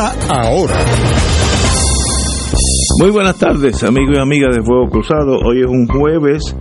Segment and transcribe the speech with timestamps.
[0.00, 0.76] ahora.
[3.00, 5.38] Muy buenas tardes, amigos y amigas de Fuego Cruzado.
[5.44, 6.56] Hoy es un jueves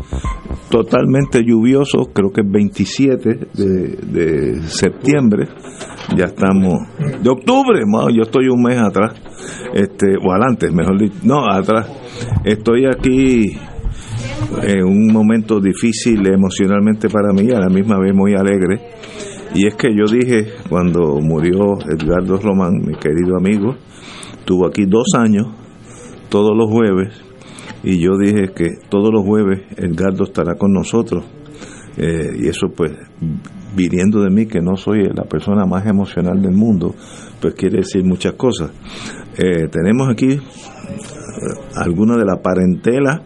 [0.70, 5.48] totalmente lluvioso, creo que es 27 de, septiembre.
[6.18, 7.82] Ya estamos de octubre,
[8.14, 9.14] yo estoy un mes atrás,
[9.74, 11.88] este, o adelante, mejor dicho, no, atrás.
[12.44, 13.58] Estoy aquí
[14.64, 18.82] en un momento difícil emocionalmente para mí, a la misma vez muy alegre.
[19.56, 23.76] Y es que yo dije, cuando murió Edgardo Román, mi querido amigo,
[24.46, 25.48] tuvo aquí dos años
[26.30, 27.30] todos los jueves
[27.84, 31.26] y yo dije que todos los jueves Edgardo estará con nosotros.
[31.98, 32.92] Eh, y eso pues
[33.76, 36.96] viniendo de mí que no soy la persona más emocional del mundo
[37.42, 38.72] pues quiere decir muchas cosas.
[39.38, 40.40] Eh, tenemos aquí eh,
[41.76, 43.24] alguna de la parentela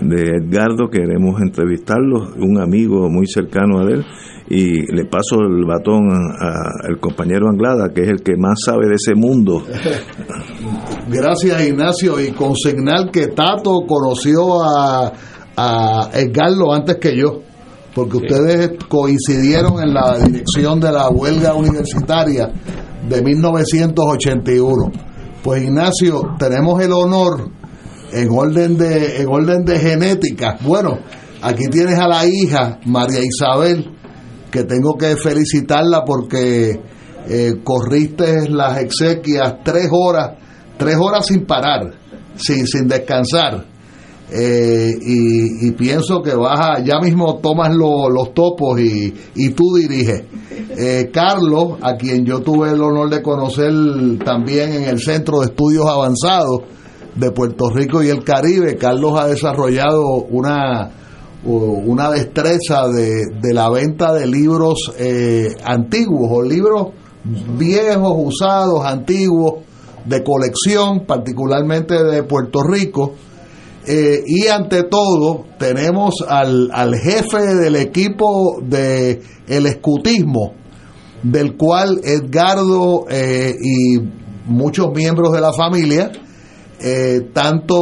[0.00, 4.04] de Edgardo queremos entrevistarlo un amigo muy cercano a él
[4.52, 8.96] y le paso el batón al compañero Anglada, que es el que más sabe de
[8.96, 9.62] ese mundo.
[11.08, 15.12] Gracias Ignacio, y consignar que Tato conoció a,
[15.56, 17.42] a Edgardo antes que yo,
[17.94, 22.50] porque ustedes coincidieron en la dirección de la huelga universitaria
[23.08, 24.92] de 1981.
[25.44, 27.50] Pues Ignacio, tenemos el honor
[28.12, 30.58] en orden de en orden de genética.
[30.62, 30.98] Bueno,
[31.40, 33.99] aquí tienes a la hija María Isabel
[34.50, 36.80] que tengo que felicitarla porque
[37.28, 40.32] eh, corriste las exequias tres horas,
[40.76, 41.92] tres horas sin parar,
[42.36, 43.66] sin, sin descansar.
[44.32, 50.22] Eh, y, pienso que vas a, ya mismo tomas los topos y, y tú diriges.
[50.76, 53.72] Eh, Carlos, a quien yo tuve el honor de conocer
[54.24, 56.62] también en el Centro de Estudios Avanzados
[57.16, 60.90] de Puerto Rico y el Caribe, Carlos ha desarrollado una
[61.44, 66.88] una destreza de, la venta de libros eh, antiguos o libros
[67.56, 69.64] viejos, usados, antiguos,
[70.04, 73.14] de colección, particularmente de Puerto Rico.
[73.86, 80.52] Eh, y ante todo tenemos al, al, jefe del equipo de el escutismo,
[81.22, 83.98] del cual Edgardo eh, y
[84.46, 86.12] muchos miembros de la familia
[87.34, 87.76] tanto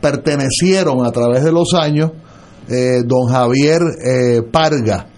[0.00, 2.10] pertenecieron a través de los años
[2.68, 5.08] eh, don Javier eh, Parga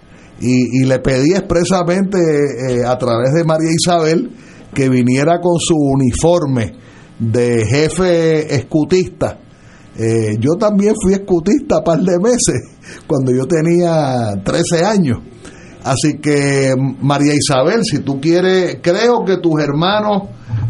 [0.40, 4.30] y, le pedí expresamente eh, a través de María Isabel
[4.74, 6.74] que viniera con su uniforme
[7.18, 9.38] de jefe escutista.
[10.40, 12.60] yo también fui escutista par de meses
[13.06, 15.18] cuando yo tenía 13 años.
[15.84, 20.24] Así que María Isabel, si tú quieres, creo que tus hermanos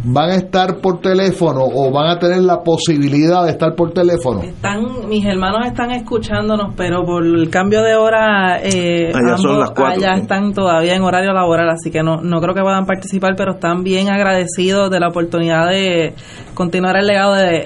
[0.05, 4.43] van a estar por teléfono o van a tener la posibilidad de estar por teléfono?
[4.43, 10.95] Están, mis hermanos están escuchándonos, pero por el cambio de hora, eh, allá, están todavía
[10.95, 14.91] en horario laboral, así que no, no creo que puedan participar, pero están bien agradecidos
[14.91, 16.15] de la oportunidad de
[16.55, 17.65] continuar el legado de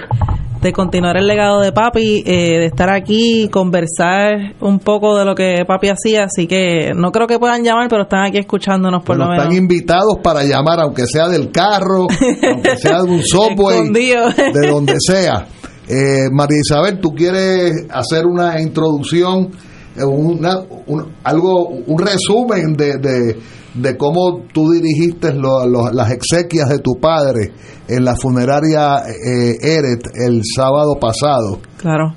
[0.61, 5.35] de continuar el legado de papi, eh, de estar aquí, conversar un poco de lo
[5.35, 9.17] que papi hacía, así que no creo que puedan llamar, pero están aquí escuchándonos por
[9.17, 9.45] lo menos.
[9.45, 12.07] Están invitados para llamar, aunque sea del carro,
[12.53, 15.47] aunque sea de un software, de donde sea.
[15.89, 19.51] Eh, María Isabel, ¿tú quieres hacer una introducción,
[19.97, 23.37] eh, una, un, algo, un resumen de, de
[23.75, 27.53] de cómo tú dirigiste las exequias de tu padre
[27.89, 31.61] en la funeraria eh, Eret el sábado pasado.
[31.79, 32.15] Claro.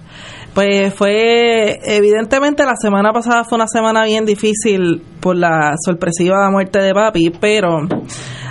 [0.54, 6.82] Pues fue, evidentemente la semana pasada fue una semana bien difícil por la sorpresiva muerte
[6.82, 7.88] de papi, pero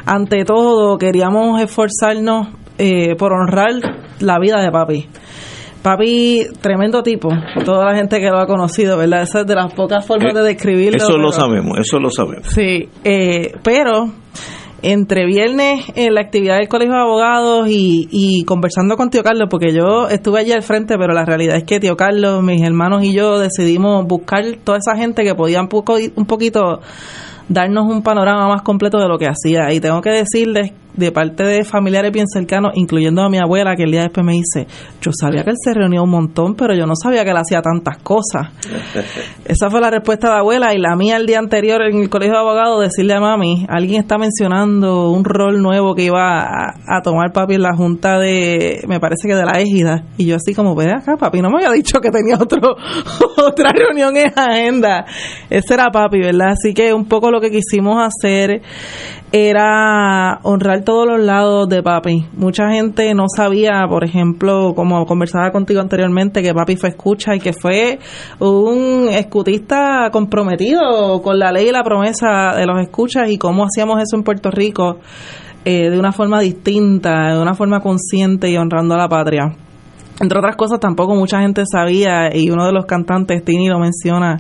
[0.07, 2.49] ante todo queríamos esforzarnos
[2.79, 3.73] eh, por honrar
[4.21, 5.09] la vida de papi.
[5.83, 7.31] Papi, tremendo tipo,
[7.65, 9.23] toda la gente que lo ha conocido, ¿verdad?
[9.23, 10.99] Esa es de las pocas formas de describirlo.
[10.99, 12.49] Eso lo sabemos, eso lo sabemos.
[12.49, 14.11] Sí, eh, pero
[14.83, 19.49] entre viernes en la actividad del Colegio de Abogados y, y conversando con tío Carlos,
[19.51, 23.03] porque yo estuve allí al frente, pero la realidad es que tío Carlos, mis hermanos
[23.05, 26.81] y yo decidimos buscar toda esa gente que podía un, poco, un poquito
[27.51, 29.73] darnos un panorama más completo de lo que hacía.
[29.73, 33.85] Y tengo que decirles de parte de familiares bien cercanos, incluyendo a mi abuela, que
[33.85, 34.67] el día después me dice,
[35.01, 37.63] yo sabía que él se reunía un montón, pero yo no sabía que él hacía
[37.63, 38.49] tantas cosas.
[39.45, 42.11] Esa fue la respuesta de la abuela y la mía el día anterior en el
[42.11, 47.03] colegio de abogados, decirle a mami, alguien está mencionando un rol nuevo que iba a,
[47.03, 50.05] tomar papi en la junta de, me parece que de la égida.
[50.17, 52.77] Y yo así como, ve acá, papi, no me había dicho que tenía otro,
[53.45, 55.05] otra reunión en agenda.
[55.49, 56.51] Ese era papi, ¿verdad?
[56.53, 58.63] Así que un poco lo que quisimos hacer
[59.33, 62.27] era honrar todos los lados de papi.
[62.37, 67.41] Mucha gente no sabía, por ejemplo, como conversaba contigo anteriormente, que papi fue escucha y
[67.41, 68.01] que fue
[68.41, 74.03] un escutista comprometido con la ley y la promesa de los escuchas y cómo hacíamos
[74.03, 74.99] eso en Puerto Rico
[75.65, 79.55] eh, de una forma distinta, de una forma consciente y honrando a la patria.
[80.21, 84.39] Entre otras cosas, tampoco mucha gente sabía, y uno de los cantantes, Tini, lo menciona,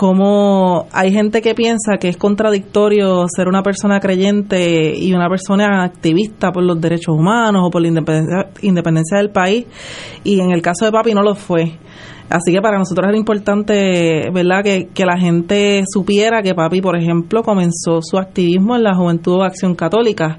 [0.00, 5.84] como hay gente que piensa que es contradictorio ser una persona creyente y una persona
[5.84, 9.66] activista por los derechos humanos o por la independencia, del país
[10.24, 11.74] y en el caso de papi no lo fue.
[12.30, 16.96] Así que para nosotros era importante, ¿verdad?, que, que, la gente supiera que papi, por
[16.96, 20.38] ejemplo, comenzó su activismo en la Juventud de Acción Católica.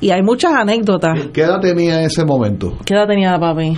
[0.00, 1.26] Y hay muchas anécdotas.
[1.30, 2.78] ¿Qué edad tenía en ese momento?
[2.86, 3.76] ¿Qué edad tenía papi?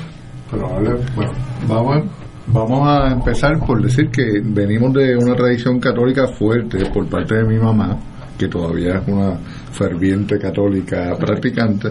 [0.53, 1.33] bueno,
[1.67, 7.35] vamos Vamos a empezar por decir que venimos de una tradición católica fuerte por parte
[7.35, 7.99] de mi mamá,
[8.39, 9.37] que todavía es una
[9.73, 11.89] ferviente católica practicante,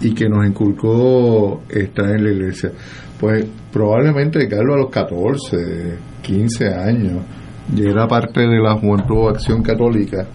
[0.00, 2.70] y que nos inculcó estar en la iglesia.
[3.18, 7.22] Pues probablemente Carlos a los 14, 15 años
[7.74, 10.26] ya era parte de la Juventud Acción Católica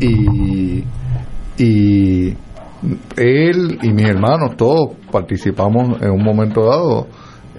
[0.00, 0.84] y,
[1.58, 2.36] y
[3.16, 7.06] él y mis hermanos todos participamos en un momento dado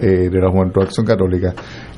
[0.00, 1.54] eh, de la Juventud Acción Católica.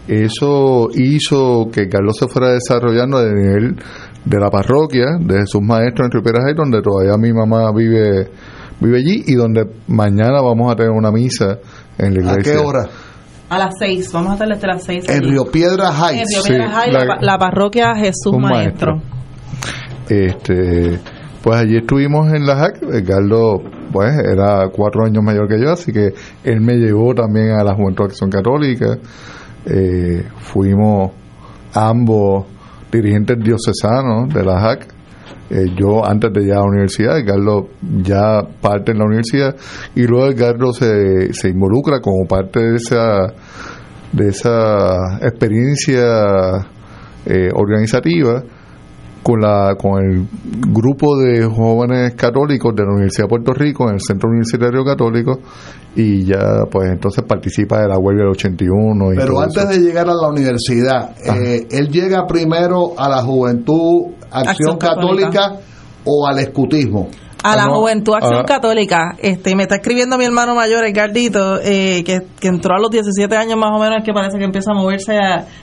[0.09, 3.77] Eso hizo que Carlos se fuera desarrollando a nivel
[4.25, 8.29] de la parroquia, de sus maestros en Riberas donde todavía mi mamá vive
[8.81, 11.59] vive allí y donde mañana vamos a tener una misa
[11.99, 12.53] en la iglesia.
[12.53, 12.89] ¿A qué hora?
[13.51, 15.09] A las seis, vamos a estar desde las seis.
[15.09, 16.23] En Río Piedra Heights.
[16.23, 19.03] En Río Piedra Heights, la, parroquia Jesús Maestro.
[20.09, 20.99] Este,
[21.43, 23.61] pues allí estuvimos en la JAC, Carlos
[23.93, 26.13] pues era cuatro años mayor que yo, así que
[26.45, 28.99] él me llevó también a la Juventud Acción Católica.
[29.67, 31.13] Eh, fuimos
[31.75, 32.47] ambos
[32.91, 34.87] dirigentes diocesanos de la JAC.
[35.51, 37.65] Eh, yo antes de llegar a la universidad, Carlos
[38.03, 39.57] ya parte en la universidad
[39.97, 43.35] y luego Carlos se, se involucra como parte de esa
[44.13, 46.67] de esa experiencia
[47.27, 48.43] eh, organizativa
[49.23, 50.27] con, la, con el
[50.73, 55.41] grupo de jóvenes católicos de la Universidad de Puerto Rico, en el Centro Universitario Católico,
[55.95, 59.13] y ya pues entonces participa de la huelga del 81.
[59.13, 64.13] Y Pero antes de llegar a la universidad, eh, él llega primero a la Juventud
[64.31, 65.57] Acción, Católica
[66.05, 67.09] o al escutismo
[67.43, 69.17] a la Juventud Acción Católica.
[69.19, 73.35] Este, me está escribiendo mi hermano mayor, el eh, que, que, entró a los 17
[73.37, 75.19] años más o menos, es que parece que empieza a moverse.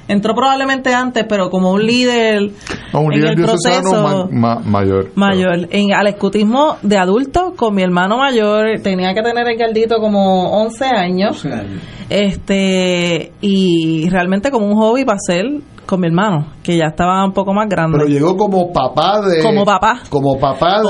[0.08, 2.52] entró probablemente antes, pero como un líder,
[2.94, 5.12] un en el proceso mayor.
[5.16, 5.68] Mayor.
[5.72, 10.62] En, al escutismo de adulto, con mi hermano mayor, tenía que tener el Gardito como
[10.64, 11.46] 11 años.
[11.46, 11.82] 11 años.
[12.10, 15.46] Este, y realmente como un hobby para ser
[15.88, 17.98] con mi hermano, que ya estaba un poco más grande.
[17.98, 19.42] Pero llegó como papá de...
[19.42, 20.02] Como papá.
[20.10, 20.82] Como papá,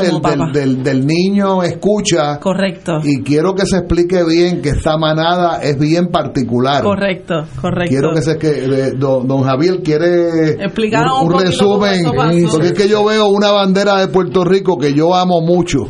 [0.51, 2.39] del, Del, niño escucha.
[2.39, 2.97] Correcto.
[3.03, 6.83] Y quiero que se explique bien que esta manada es bien particular.
[6.83, 7.89] Correcto, correcto.
[7.89, 8.37] Quiero que se...
[8.37, 12.05] que don, Javier quiere explicar un, un resumen.
[12.51, 15.87] Porque es que yo veo una bandera de Puerto Rico que yo amo mucho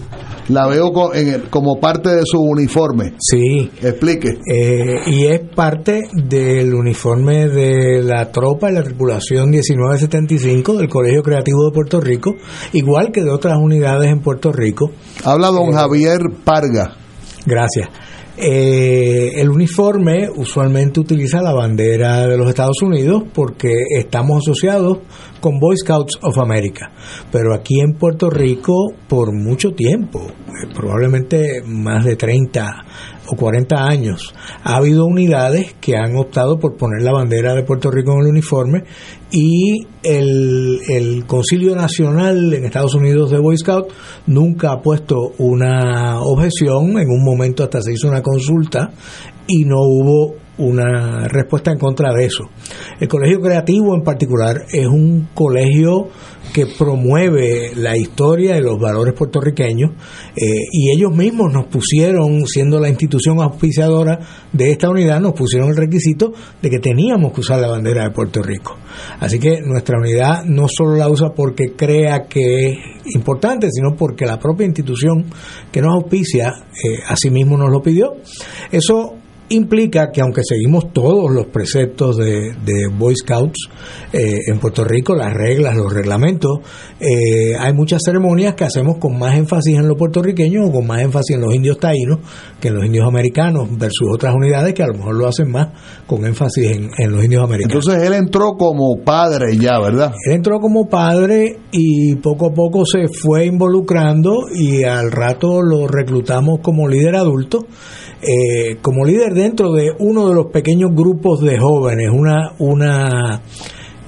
[0.49, 0.91] la veo
[1.49, 3.13] como parte de su uniforme.
[3.19, 3.69] Sí.
[3.81, 4.39] Explique.
[4.51, 11.23] Eh, y es parte del uniforme de la tropa y la tripulación 1975 del Colegio
[11.23, 12.35] Creativo de Puerto Rico,
[12.73, 14.91] igual que de otras unidades en Puerto Rico.
[15.23, 16.95] Habla don eh, Javier Parga.
[17.45, 17.89] Gracias.
[18.39, 24.99] Eh, el uniforme usualmente utiliza la bandera de los Estados Unidos porque estamos asociados
[25.41, 26.91] con Boy Scouts of America.
[27.31, 32.85] Pero aquí en Puerto Rico, por mucho tiempo, eh, probablemente más de 30
[33.25, 37.89] o 40 años, ha habido unidades que han optado por poner la bandera de Puerto
[37.89, 38.83] Rico en el uniforme
[39.31, 43.89] y el, el Concilio Nacional en Estados Unidos de Boy Scout
[44.25, 48.91] nunca ha puesto una objeción, en un momento hasta se hizo una consulta
[49.47, 52.45] y no hubo una respuesta en contra de eso.
[52.99, 56.07] El Colegio Creativo en particular es un colegio
[56.53, 59.91] que promueve la historia y los valores puertorriqueños
[60.35, 64.19] eh, y ellos mismos nos pusieron, siendo la institución auspiciadora
[64.51, 68.11] de esta unidad, nos pusieron el requisito de que teníamos que usar la bandera de
[68.11, 68.75] Puerto Rico.
[69.19, 74.25] Así que nuestra unidad no solo la usa porque crea que es importante, sino porque
[74.25, 75.25] la propia institución
[75.71, 78.15] que nos auspicia eh, asimismo nos lo pidió.
[78.71, 79.15] Eso
[79.49, 82.53] implica que aunque seguimos todos los preceptos de,
[82.97, 83.69] Boy Scouts
[84.13, 86.59] eh, en Puerto Rico, las reglas, los reglamentos,
[86.99, 91.01] eh, hay muchas ceremonias que hacemos con más énfasis en los puertorriqueños o con más
[91.01, 92.19] énfasis en los indios taínos
[92.59, 95.69] que en los indios americanos versus otras unidades que a lo mejor lo hacen más
[96.05, 97.85] con énfasis en, en los indios americanos.
[97.85, 100.13] Entonces él entró como padre ya, ¿verdad?
[100.25, 105.87] Él entró como padre y poco a poco se fue involucrando y al rato lo
[105.87, 107.67] reclutamos como líder adulto
[108.21, 113.41] eh, como líder dentro de uno de los pequeños grupos de jóvenes, una, una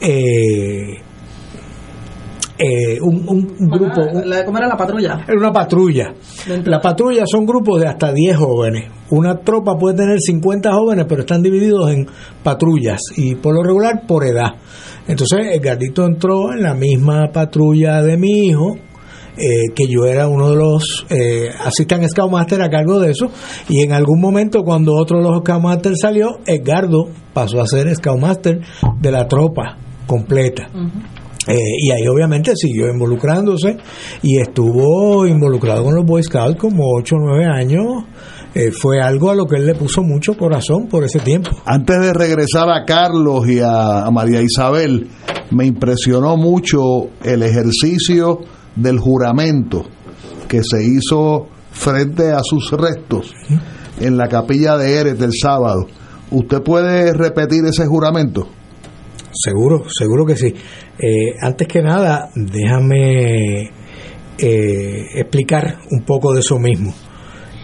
[0.01, 1.01] eh,
[2.61, 4.01] eh, un, grupo.
[4.45, 5.23] ¿Cómo era la patrulla?
[5.25, 6.13] Era una patrulla.
[6.65, 8.91] La patrulla son grupos de hasta 10 jóvenes.
[9.11, 12.07] Una tropa puede tener 50 jóvenes, pero están divididos en
[12.43, 14.55] patrullas y por lo regular por edad.
[15.07, 18.75] Entonces, Edgardito entró en la misma patrulla de mi hijo
[19.39, 23.31] eh, que yo era uno de los eh, assistant Scoutmaster a cargo de eso,
[23.69, 28.59] y en algún momento cuando otro de los Scoutmaster salió, Edgardo pasó a ser Scoutmaster
[28.99, 30.69] de la tropa completa.
[31.47, 33.77] Eh, y ahí obviamente siguió involucrándose
[34.21, 38.03] y estuvo involucrado con los Boy Scouts como 8 o 9 años.
[38.53, 41.51] Eh, fue algo a lo que él le puso mucho corazón por ese tiempo.
[41.65, 45.07] Antes de regresar a Carlos y a María Isabel,
[45.51, 48.39] me impresionó mucho el ejercicio
[48.75, 49.85] del juramento
[50.47, 53.33] que se hizo frente a sus restos
[53.99, 55.87] en la capilla de Eres del sábado.
[56.31, 58.47] ¿Usted puede repetir ese juramento?
[59.31, 60.53] Seguro, seguro que sí.
[60.97, 63.71] Eh, antes que nada, déjame
[64.37, 66.93] eh, explicar un poco de eso mismo.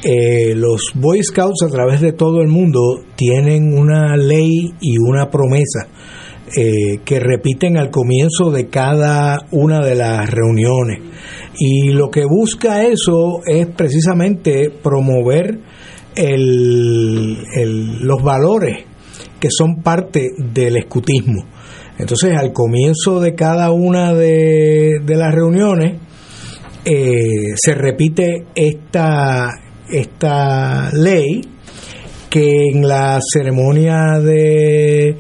[0.04, 2.80] Eh, los Boy Scouts a través de todo el mundo
[3.16, 5.88] tienen una ley y una promesa
[6.58, 11.02] eh, que repiten al comienzo de cada una de las reuniones.
[11.58, 15.60] Y lo que busca eso es precisamente promover
[18.02, 18.86] los valores
[19.40, 21.46] que son parte del escutismo.
[21.98, 26.00] Entonces, al comienzo de cada una de, las reuniones,
[26.86, 29.50] eh, se repite esta,
[29.90, 31.42] esta ley
[32.30, 35.18] que en la ceremonia de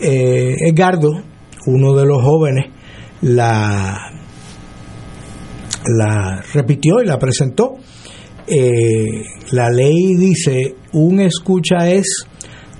[0.00, 1.22] eh, Edgardo,
[1.66, 2.70] uno de los jóvenes,
[3.22, 4.10] la,
[6.52, 7.76] repitió y la presentó.
[8.46, 9.22] Eh,
[9.52, 12.26] la ley dice, un escucha es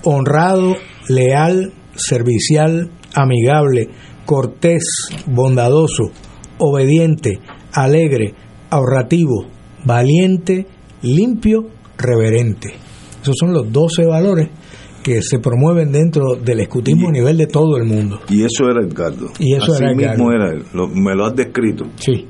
[0.03, 0.77] honrado,
[1.09, 3.89] leal, servicial, amigable,
[4.27, 4.85] cortés,
[5.27, 6.11] bondadoso,
[6.59, 7.39] obediente,
[7.73, 8.35] alegre,
[8.71, 9.47] ahorrativo,
[9.85, 10.67] valiente,
[11.03, 12.75] limpio, reverente.
[13.23, 14.49] Esos son los 12 valores
[15.05, 18.21] que se promueven dentro del escutismo a nivel de todo el mundo.
[18.31, 19.29] Y eso era Edgardo.
[19.39, 20.65] Y eso Así mismo era él.
[20.95, 21.85] me lo has descrito.
[21.97, 22.27] Sí.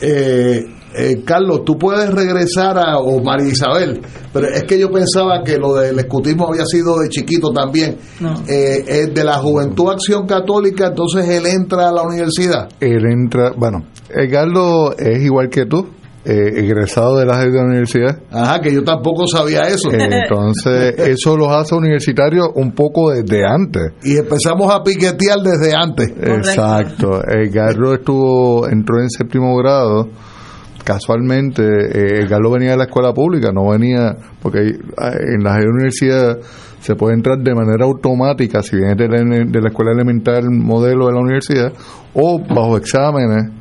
[0.00, 0.64] Eh,
[0.94, 4.00] eh, Carlos, tú puedes regresar a, o María Isabel,
[4.32, 7.96] pero es que yo pensaba que lo del escutismo había sido de chiquito también.
[8.20, 8.42] No.
[8.46, 12.68] Eh, de la Juventud Acción Católica, entonces él entra a la universidad.
[12.80, 15.88] Él entra, bueno, Edgardo es igual que tú,
[16.24, 18.18] eh, egresado de la, universidad.
[18.30, 19.90] Ajá, que yo tampoco sabía eso.
[19.92, 23.92] entonces, eso los hace universitarios un poco desde antes.
[24.02, 26.08] Y empezamos a piquetear desde antes.
[26.20, 27.22] Exacto.
[27.24, 30.08] El Garro estuvo, entró en séptimo grado.
[30.84, 36.46] Casualmente, eh, el Garro venía de la escuela pública, no venía, porque en las universidades
[36.80, 41.06] se puede entrar de manera automática, si vienes de la, de la escuela elemental modelo
[41.06, 41.72] de la universidad,
[42.14, 43.52] o bajo exámenes.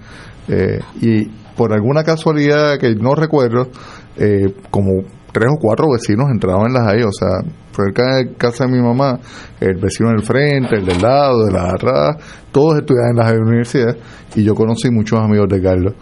[0.50, 3.70] Eh, y por alguna casualidad que no recuerdo,
[4.16, 8.66] eh, como tres o cuatro vecinos entraban en las ahí, o sea, cerca de casa
[8.66, 9.20] de mi mamá,
[9.60, 12.18] el vecino del frente, el del lado, de la atrás,
[12.52, 13.98] todos estudiaban en las universidades
[14.36, 15.94] y yo conocí muchos amigos de Carlos.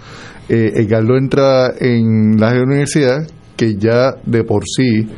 [0.48, 5.10] Eh, Carlos entra en las universidades que ya de por sí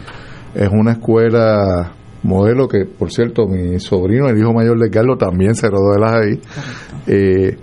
[0.56, 5.56] es una escuela modelo que, por cierto, mi sobrino, el hijo mayor de Carlos, también
[5.56, 6.40] se rodó de las ahí.
[7.08, 7.58] Eh,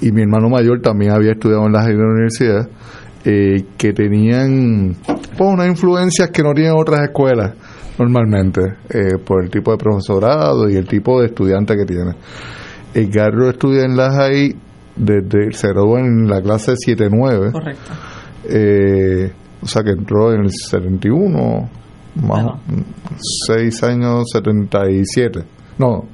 [0.00, 2.68] y mi hermano mayor también había estudiado en la universidad,
[3.24, 7.52] eh, que tenían pues, unas influencias que no tienen otras escuelas
[7.98, 12.12] normalmente, eh, por el tipo de profesorado y el tipo de estudiante que tiene.
[12.94, 14.56] Edgardo estudia en la JAI
[14.96, 17.52] desde, se graduó en la clase 7-9.
[17.52, 17.92] Correcto.
[18.44, 21.68] Eh, o sea que entró en el 71,
[22.22, 22.46] más,
[23.46, 25.40] 6 años, 77.
[25.78, 26.04] No,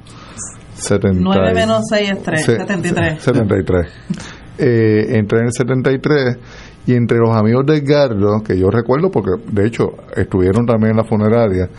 [0.75, 3.21] 70, 9 menos 6 es 3, 73.
[3.21, 3.87] 73.
[4.57, 6.37] Eh, entré en el 73
[6.87, 10.97] y entre los amigos de Edgardo, que yo recuerdo porque de hecho estuvieron también en
[10.97, 11.69] la funeraria,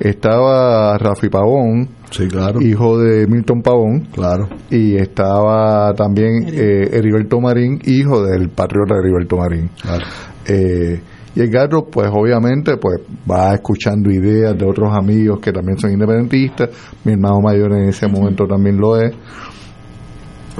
[0.00, 2.60] estaba Rafi Pavón, sí, claro.
[2.60, 4.48] hijo de Milton Pavón, claro.
[4.70, 9.70] y estaba también eh, Heriberto Marín, hijo del patriota Heriberto Marín.
[9.80, 10.04] Claro.
[10.48, 11.00] Eh,
[11.36, 12.98] y Edgardo, pues obviamente, pues
[13.30, 16.70] va escuchando ideas de otros amigos que también son independentistas.
[17.04, 19.14] Mi hermano mayor en ese momento también lo es.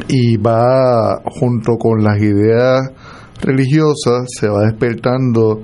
[0.08, 2.90] Y va junto con las ideas
[3.40, 5.62] religiosas, se va despertando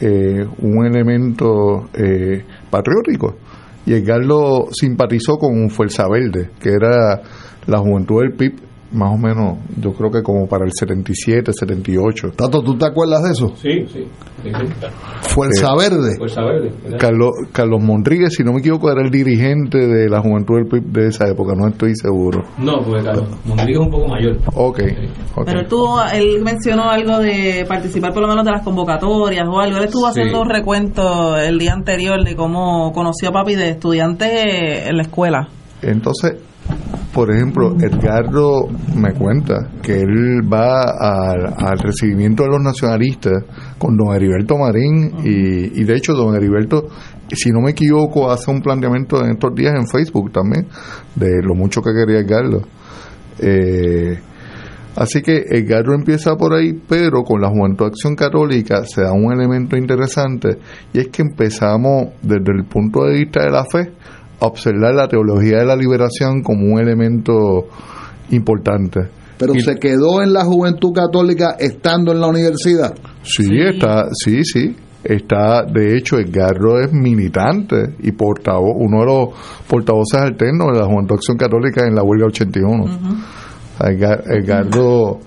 [0.00, 3.36] eh, un elemento eh, patriótico.
[3.84, 7.20] Y Edgardo simpatizó con Fuerza Verde, que era
[7.66, 8.54] la juventud del PIB
[8.94, 12.30] más o menos, yo creo que como para el 77, 78.
[12.36, 13.48] Tato, ¿tú te acuerdas de eso?
[13.56, 14.06] Sí, sí.
[15.22, 16.16] Fuerza eh, Verde.
[16.16, 16.72] Fuerza Verde.
[16.98, 20.92] Carlos, Carlos Monríguez, si no me equivoco, era el dirigente de la juventud del PIB
[20.92, 22.42] de esa época, no estoy seguro.
[22.58, 24.38] No, porque Carlos Monríguez es un poco mayor.
[24.54, 24.80] Ok.
[25.44, 25.66] Pero él,
[26.14, 29.78] él mencionó algo de participar por lo menos de las convocatorias o algo.
[29.78, 34.88] Él estuvo haciendo un recuento el día anterior de cómo conoció a papi de estudiante
[34.88, 35.48] en la escuela.
[35.82, 36.36] Entonces,
[37.14, 38.66] por ejemplo, Edgardo
[38.96, 43.44] me cuenta que él va al, recibimiento de los nacionalistas
[43.78, 46.88] con don Heriberto Marín y, y, de hecho don Heriberto,
[47.28, 50.66] si no me equivoco, hace un planteamiento en estos días en Facebook también
[51.14, 52.62] de lo mucho que quería Edgardo.
[53.38, 54.18] Eh,
[54.96, 59.32] así que Edgardo empieza por ahí, pero con la Juventud Acción Católica se da un
[59.32, 60.58] elemento interesante
[60.92, 63.92] y es que empezamos desde el punto de vista de la fe
[64.46, 67.66] observar la teología de la liberación como un elemento
[68.30, 69.00] importante.
[69.38, 72.94] Pero se quedó en la juventud católica estando en la universidad.
[73.22, 74.76] Sí, está, sí, sí.
[75.02, 79.28] Está, de hecho, Edgardo es militante y portavoz, uno de los
[79.68, 82.84] portavoces alternos de la Juventud Acción Católica en la huelga 81.
[83.80, 85.18] Edgardo,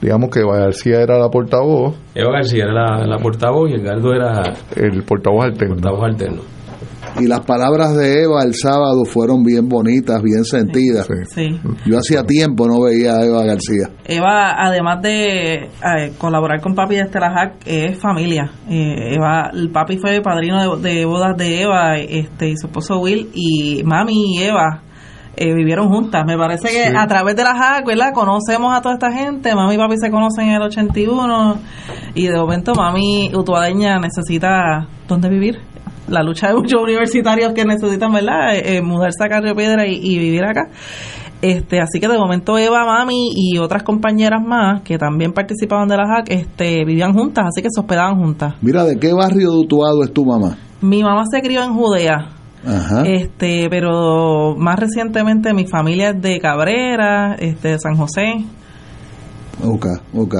[0.00, 1.94] digamos que Eva García era la portavoz.
[2.14, 4.42] Eva García era la, portavoz y Edgardo era
[4.76, 5.74] el portavoz alterno.
[5.74, 6.57] Portavoz alterno.
[7.20, 11.08] Y las palabras de Eva el sábado fueron bien bonitas, bien sentidas.
[11.84, 13.90] Yo hacía tiempo no veía a Eva García.
[14.04, 18.50] Eva, además de eh, colaborar con papi de Estelajac, es familia.
[18.68, 23.30] Eh, Eva, el papi fue padrino de, bodas de Eva este, y su esposo Will,
[23.34, 24.82] y mami y Eva
[25.36, 26.24] eh, vivieron juntas.
[26.24, 28.12] Me parece que a través de la JAC, ¿verdad?
[28.14, 29.54] Conocemos a toda esta gente.
[29.54, 31.58] Mami y papi se conocen en el 81
[32.14, 35.58] y de momento mami utuadeña necesita dónde vivir
[36.08, 40.18] la lucha de muchos universitarios que necesitan, ¿verdad?, eh, eh, mudarse a Carrio Piedra y,
[40.18, 40.70] vivir acá.
[41.40, 45.96] Este, así que de momento Eva, Mami y otras compañeras más que también participaban de
[45.96, 48.54] la JAC este, vivían juntas, así que se hospedaban juntas.
[48.60, 50.56] Mira, ¿de qué barrio de Utuado es tu mamá?
[50.80, 52.30] Mi mamá se crió en Judea.
[52.66, 53.04] Ajá.
[53.06, 58.44] Este, pero más recientemente mi familia es de Cabrera, este, de San José.
[59.62, 60.34] Ok, ok.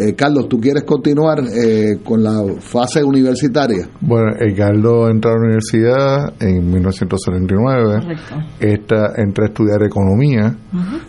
[0.00, 3.88] Eh, Carlos, ¿tú quieres continuar eh, con la fase universitaria?
[4.00, 8.16] Bueno, Carlos entró a la universidad en 1979,
[8.60, 10.56] Esta, entra a estudiar economía,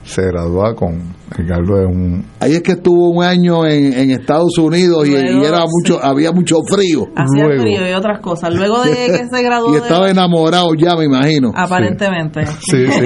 [0.04, 2.26] se gradúa con Ricardo es un...
[2.40, 7.06] Ahí es que estuvo un año en, Estados Unidos y, era mucho, había mucho frío.
[7.16, 8.54] Hacía frío y otras cosas.
[8.54, 9.74] Luego de que se graduó...
[9.74, 11.52] y estaba enamorado ya, me imagino.
[11.56, 12.46] Aparentemente.
[12.46, 13.04] Sí, sí,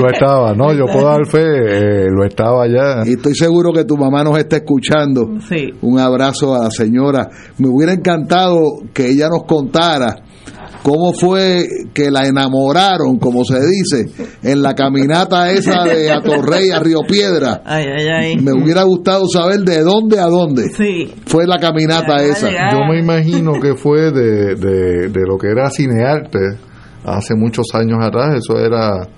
[0.00, 0.54] lo estaba.
[0.54, 3.02] No, yo puedo dar fe, eh, lo estaba ya.
[3.04, 5.38] Y estoy seguro que tu mamá nos está escuchando.
[5.48, 5.72] Sí.
[5.82, 7.28] Un abrazo a la señora.
[7.58, 10.25] Me hubiera encantado que ella nos contara
[10.86, 14.06] cómo fue que la enamoraron, como se dice,
[14.44, 17.60] en la caminata esa de Atorrey a Río Piedra.
[18.40, 20.62] Me hubiera gustado saber de dónde a dónde
[21.26, 22.50] fue la caminata esa.
[22.70, 26.38] Yo me imagino que fue de, de, lo que era cinearte
[27.04, 29.08] hace muchos años atrás, eso era...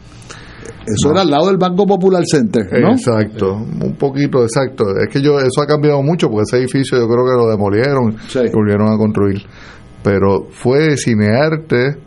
[0.87, 2.92] Eso era al lado del Banco Popular Center, ¿no?
[2.92, 4.85] Exacto, un poquito, exacto.
[4.96, 8.16] Es que yo eso ha cambiado mucho porque ese edificio yo creo que lo demolieron
[8.16, 9.42] y volvieron a construir
[10.08, 11.98] pero fue Cinearte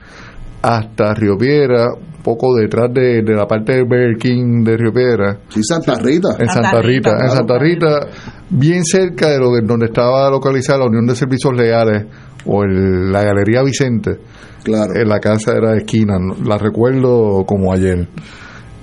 [0.64, 1.90] hasta Río Piedra,
[2.24, 5.38] poco detrás de, la parte de Burger King de Río Piedra.
[5.50, 6.30] Sí, Santa Rita.
[6.40, 8.00] En Santa, Rita, en Santa Rita,
[8.50, 12.08] bien cerca de lo donde estaba localizada la Unión de Servicios Legales
[12.48, 14.18] o la Galería Vicente.
[14.64, 14.94] Claro.
[14.96, 18.08] En la casa era de esquina, la recuerdo como ayer.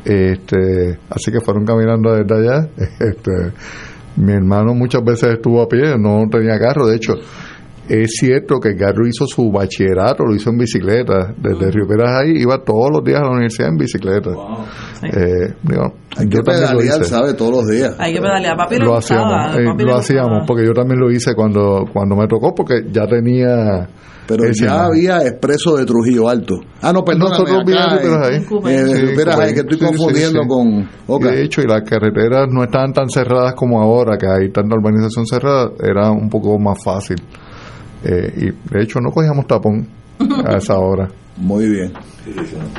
[0.04, 2.68] Este, así que fueron caminando desde allá.
[3.00, 3.32] Este,
[4.14, 7.14] mi hermano muchas veces estuvo a pie, no tenía carro, de hecho,
[7.88, 11.34] es cierto que Garro hizo su bachillerato, lo hizo en bicicleta.
[11.36, 14.30] Desde Río Peras ahí iba todos los días a la universidad en bicicleta.
[15.02, 15.54] Eh,
[16.16, 17.34] Hay que pedalear, ¿sabe?
[17.34, 17.94] Todos los días.
[17.98, 18.56] Hay que pedalear.
[18.56, 22.54] Papi lo, hacíamos, eh, lo hacíamos, porque yo también lo hice cuando, cuando me tocó,
[22.54, 23.88] porque ya tenía
[24.28, 26.60] pero ya había expreso de Trujillo Alto.
[26.82, 27.30] Ah, no, perdón.
[27.30, 27.64] Nosotros
[28.22, 29.54] ahí.
[29.54, 30.86] Que estoy confundiendo con.
[31.22, 35.24] De hecho, y las carreteras no estaban tan cerradas como ahora, que hay tanta urbanización
[35.24, 37.16] cerrada, era un poco más fácil.
[38.04, 39.86] Eh, y de hecho, no cogíamos tapón
[40.46, 41.08] a esa hora.
[41.36, 41.92] Muy bien.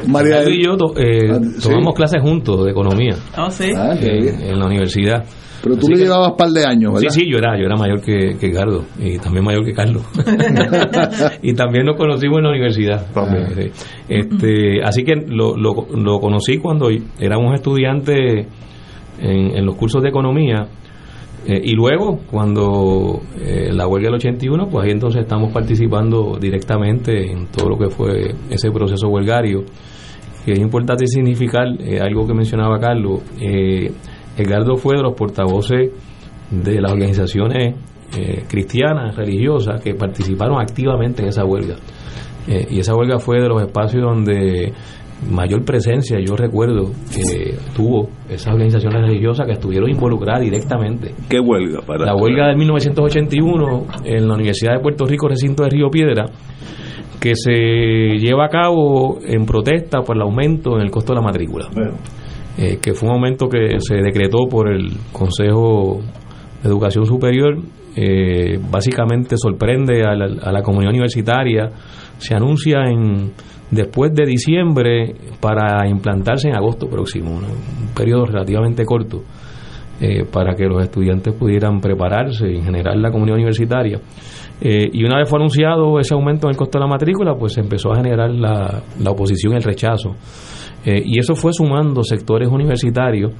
[0.08, 3.72] María y yo eh, ah, tomamos clases juntos de economía oh, ¿sí?
[3.76, 5.24] Ah, en la universidad.
[5.62, 7.10] Pero tú le llevabas un par de años, ¿verdad?
[7.10, 10.04] Sí, sí, yo era, yo era mayor que, que Gardo y también mayor que Carlos.
[11.42, 13.08] y también nos conocimos en la universidad.
[14.08, 18.48] Este, así que lo, lo, lo, conocí cuando éramos estudiantes
[19.20, 20.68] en, en los cursos de economía.
[21.46, 27.32] Eh, y luego, cuando eh, la huelga del 81, pues ahí entonces estamos participando directamente
[27.32, 29.64] en todo lo que fue ese proceso huelgario.
[30.46, 33.22] Que es importante significar eh, algo que mencionaba Carlos.
[34.38, 35.92] Edgardo fue de los portavoces
[36.50, 37.76] de las organizaciones
[38.48, 41.76] cristianas, religiosas, que participaron activamente en esa huelga.
[42.48, 44.74] Y esa huelga fue de los espacios donde
[45.30, 51.14] mayor presencia, yo recuerdo, que tuvo esas organizaciones religiosas que estuvieron involucradas directamente.
[51.30, 51.82] ¿Qué huelga?
[51.82, 56.26] Para la huelga de 1981 en la Universidad de Puerto Rico, recinto de Río Piedra,
[57.20, 61.26] que se lleva a cabo en protesta por el aumento en el costo de la
[61.26, 61.70] matrícula.
[62.58, 66.02] Eh, que fue un aumento que se decretó por el Consejo
[66.62, 67.58] de Educación Superior.
[67.96, 71.70] Eh, básicamente sorprende a la, comunidad universitaria.
[72.18, 73.32] Se anuncia en
[73.72, 79.24] después de diciembre para implantarse en agosto próximo, un periodo relativamente corto
[80.02, 84.00] eh, para que los estudiantes pudieran prepararse en general la comunidad universitaria.
[84.62, 87.62] y una vez fue anunciado ese aumento en el costo de la matrícula, pues se
[87.62, 90.16] empezó a generar la, la oposición y el rechazo
[90.86, 93.34] eh, y eso fue sumando sectores universitarios.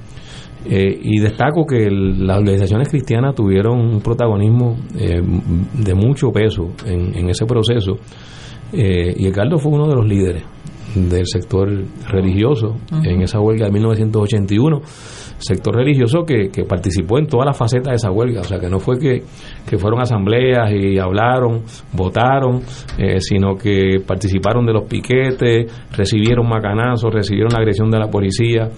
[0.66, 7.28] Eh, y destaco que las organizaciones cristianas tuvieron un protagonismo eh, de mucho peso en,
[7.30, 7.98] ese proceso.
[8.72, 10.44] y Ricardo fue uno de los líderes
[10.94, 11.68] del sector
[12.08, 14.82] religioso en esa huelga de 1981
[15.40, 18.68] sector religioso que, que, participó en todas las facetas de esa huelga, o sea que
[18.68, 19.22] no fue que,
[19.66, 22.60] que fueron asambleas y hablaron, votaron,
[22.98, 28.68] eh, sino que participaron de los piquetes, recibieron macanazos, recibieron la agresión de la policía,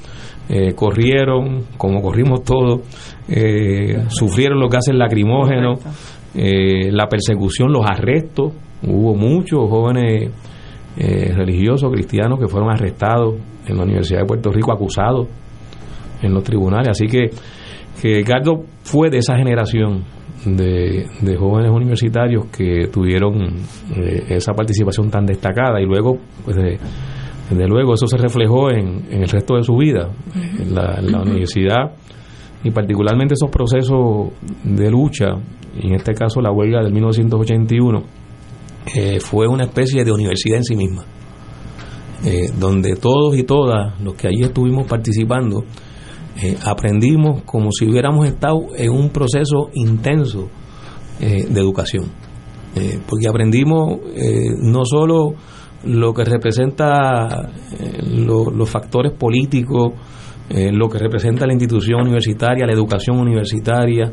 [0.49, 2.81] eh, corrieron, como corrimos todos,
[3.29, 5.79] eh, sufrieron los gases lacrimógenos,
[6.35, 8.55] la persecución, los arrestos,
[8.87, 10.31] hubo muchos jóvenes
[10.97, 13.35] religiosos cristianos que fueron arrestados
[13.67, 15.29] en la Universidad de Puerto Rico acusados
[16.23, 16.89] en los tribunales.
[16.89, 17.31] Así que,
[18.01, 20.05] que Edgardo fue de esa generación
[20.45, 23.55] de, jóvenes universitarios que tuvieron
[23.97, 25.81] eh, esa participación tan destacada.
[25.81, 26.57] Y luego, pues
[27.59, 31.93] de, luego, eso se reflejó en, el resto de su vida, en la, universidad
[32.65, 34.31] y particularmente esos procesos
[34.63, 35.35] de lucha,
[35.81, 38.03] y en este caso la huelga del 1981,
[38.95, 41.05] eh, fue una especie de universidad en sí misma,
[42.25, 45.65] eh, donde todos y todas los que allí estuvimos participando,
[46.41, 50.49] eh, aprendimos como si hubiéramos estado en un proceso intenso
[51.21, 52.07] de educación.
[53.07, 54.01] Porque aprendimos
[54.61, 55.35] no solo
[55.85, 57.51] lo que representa
[58.11, 59.93] los factores políticos,
[60.51, 64.13] lo que representa la institución universitaria, la educación universitaria,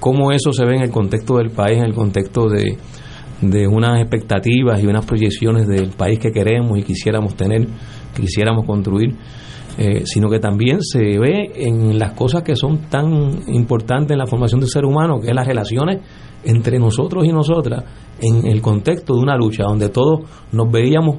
[0.00, 2.76] cómo eso se ve en el contexto del país, en el contexto de,
[3.40, 7.66] de unas expectativas y unas proyecciones del país que queremos y quisiéramos tener,
[8.14, 9.14] quisiéramos construir.
[9.76, 14.26] Eh, sino que también se ve en las cosas que son tan importantes en la
[14.26, 15.98] formación del ser humano, que es las relaciones
[16.44, 17.84] entre nosotros y nosotras
[18.20, 20.20] en el contexto de una lucha donde todos
[20.52, 21.18] nos veíamos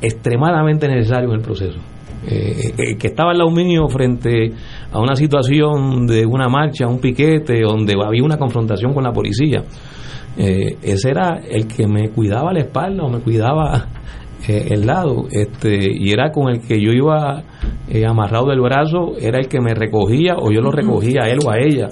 [0.00, 1.78] extremadamente necesarios en el proceso.
[2.24, 4.52] Eh, eh, que estaba el lado mío frente
[4.92, 9.64] a una situación de una marcha, un piquete, donde había una confrontación con la policía.
[10.36, 13.86] ese era el que me cuidaba la espalda o me cuidaba
[14.48, 17.44] eh, el lado este y era con el que yo iba
[17.88, 21.38] eh, amarrado del brazo era el que me recogía o yo lo recogía a él
[21.46, 21.88] o a ella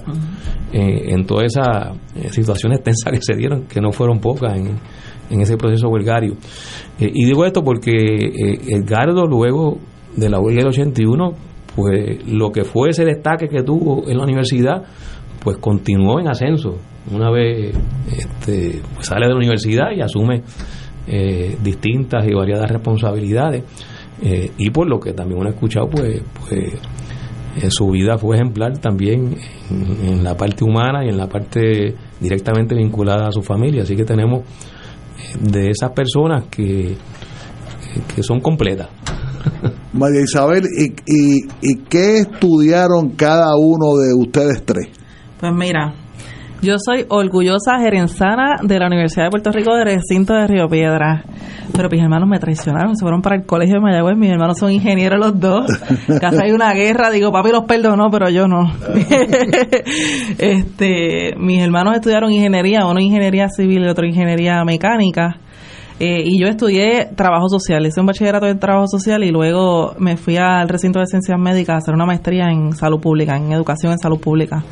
[0.73, 1.97] eh, en todas esas
[2.33, 4.79] situaciones tensas que se dieron que no fueron pocas en,
[5.31, 6.35] en ese proceso huelgario.
[6.99, 9.79] Y digo esto porque Edgardo luego
[10.17, 11.33] de la huelga del 81
[11.77, 14.83] pues lo que fue ese destaque que tuvo en la universidad
[15.43, 16.79] pues continuó en ascenso.
[17.11, 17.75] Una vez
[18.11, 20.43] este, pues sale de la universidad y asume
[21.07, 23.65] eh, distintas y variadas responsabilidades
[24.23, 26.75] eh, y por lo que también uno ha escuchado pues, pues
[27.63, 29.37] en su vida fue ejemplar también
[29.71, 34.05] en, la parte humana y en la parte directamente vinculada a su familia así que
[34.05, 36.95] tenemos eh, de esas personas que,
[38.15, 38.89] que son completas
[39.93, 44.89] María Isabel, ¿y, y, ¿y qué estudiaron cada uno de ustedes tres?
[45.41, 45.95] Pues mira,
[46.63, 51.25] yo soy orgullosa gerenzana de la Universidad de Puerto Rico de recinto de Río Piedra.
[51.73, 54.71] Pero mis hermanos me traicionaron, se fueron para el colegio de Mayagüez, mis hermanos son
[54.71, 55.67] ingenieros los dos.
[56.21, 58.71] Casi hay una guerra, digo, papi los perdonó, pero yo no.
[60.39, 65.39] este, mis hermanos estudiaron ingeniería, uno ingeniería civil y otro ingeniería mecánica.
[65.99, 70.17] Eh, y yo estudié trabajo social, hice un bachillerato en trabajo social y luego me
[70.17, 73.93] fui al recinto de ciencias médicas a hacer una maestría en salud pública, en educación
[73.93, 74.65] en salud pública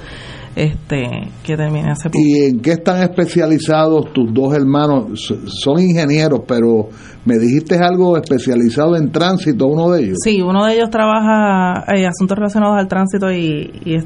[0.56, 2.18] este que termine hace poco.
[2.18, 5.32] ¿Y en qué están especializados tus dos hermanos?
[5.46, 6.88] Son ingenieros, pero
[7.24, 10.18] me dijiste algo especializado en tránsito, uno de ellos.
[10.22, 14.02] Sí, uno de ellos trabaja en eh, asuntos relacionados al tránsito y,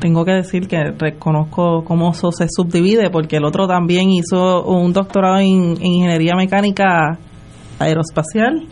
[0.00, 4.92] tengo que decir que reconozco cómo eso se subdivide porque el otro también hizo un
[4.92, 7.20] doctorado en ingeniería mecánica
[7.78, 8.66] aeroespacial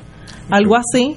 [0.51, 1.17] algo así.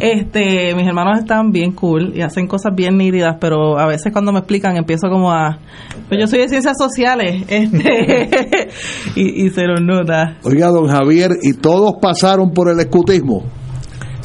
[0.00, 4.32] Este, mis hermanos están bien cool y hacen cosas bien nítidas, pero a veces cuando
[4.32, 5.58] me explican empiezo como a,
[6.08, 8.68] pues yo soy de ciencias sociales, este,
[9.16, 10.38] y, se los nota.
[10.44, 13.44] Oiga, don Javier, y todos pasaron por el escutismo.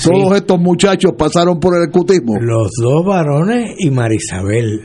[0.03, 2.35] Todos estos muchachos pasaron por el escutismo.
[2.39, 4.81] Los dos varones y Marisabel.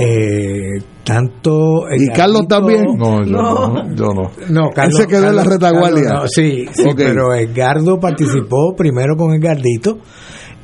[0.00, 4.06] Eh, tanto y Carlos también no yo no, yo
[4.48, 4.70] no.
[4.70, 6.22] Carlos, él se quedó en la retaguardia.
[6.26, 9.98] sí, sí pero Edgardo participó primero con Edgardito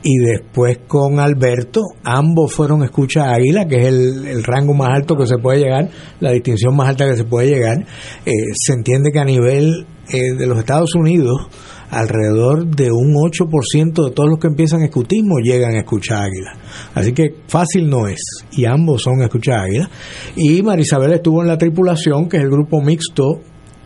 [0.02, 1.80] y después con Alberto.
[2.04, 5.88] Ambos fueron escucha águila que es el, rango más alto que se puede llegar
[6.20, 7.78] la distinción más alta que se puede llegar.
[8.24, 11.48] Eh, se entiende que a nivel eh, de los Estados Unidos
[11.90, 16.52] alrededor de un 8% de todos los que empiezan escutismo llegan a escuchar águila.
[16.94, 18.20] Así que fácil no es.
[18.52, 19.90] Y ambos son escuchar águila.
[20.36, 23.40] Y Marisabel estuvo en la tripulación, que es el grupo mixto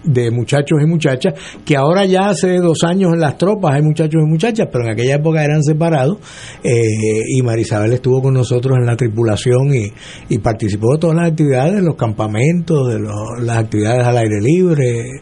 [0.05, 1.35] de muchachos y muchachas,
[1.65, 4.93] que ahora ya hace dos años en las tropas hay muchachos y muchachas, pero en
[4.93, 6.19] aquella época eran separados,
[6.63, 6.73] eh,
[7.29, 9.75] y Marisabel estuvo con nosotros en la tripulación
[10.29, 12.99] y, participó de todas las actividades, de los campamentos, de
[13.45, 15.21] las actividades al aire libre,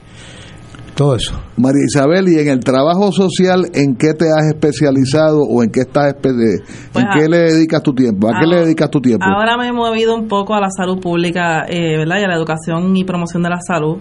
[0.98, 1.32] todo eso.
[1.56, 5.82] María Isabel, ¿y en el trabajo social en qué te has especializado o en qué
[5.82, 8.28] estás pues en qué le dedicas tu tiempo?
[8.28, 9.24] ¿A qué le dedicas tu tiempo?
[9.24, 12.18] Ahora me he movido un poco a la salud pública, eh, ¿verdad?
[12.18, 13.98] Y a la educación y promoción de la salud.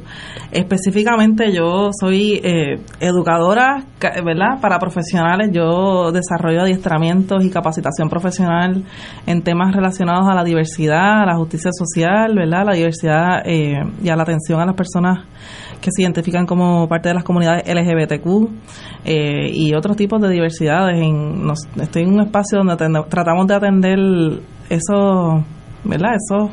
[0.51, 3.85] Específicamente yo soy eh, educadora,
[4.25, 4.59] ¿verdad?
[4.59, 8.83] Para profesionales, yo desarrollo adiestramientos y capacitación profesional
[9.27, 12.65] en temas relacionados a la diversidad, a la justicia social, ¿verdad?
[12.65, 15.19] La diversidad eh, y a la atención a las personas
[15.81, 18.49] que se identifican como parte de las comunidades LGBTQ
[19.05, 21.01] eh, y otros tipos de diversidades.
[21.01, 21.49] En,
[21.81, 22.75] estoy en un espacio donde
[23.09, 23.99] tratamos de atender
[24.69, 25.43] esos,
[25.83, 26.15] ¿verdad?
[26.15, 26.51] Esos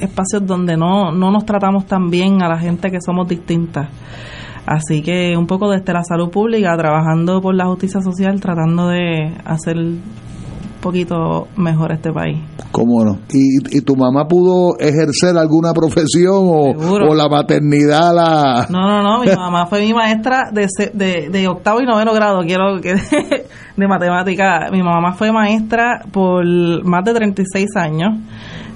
[0.00, 3.88] espacios donde no, no nos tratamos tan bien a la gente que somos distintas.
[4.66, 9.34] Así que un poco desde la salud pública, trabajando por la justicia social, tratando de
[9.44, 9.76] hacer
[10.80, 12.38] poquito mejor este país.
[12.72, 13.18] ¿Cómo no?
[13.30, 18.66] ¿Y, tu mamá pudo ejercer alguna profesión o, la maternidad la...?
[18.68, 22.40] No, no, no, mi mamá fue mi maestra de, de, de octavo y noveno grado,
[22.40, 22.94] quiero que
[23.78, 24.68] de matemática.
[24.72, 26.44] Mi mamá fue maestra por
[26.84, 28.18] más de 36 años.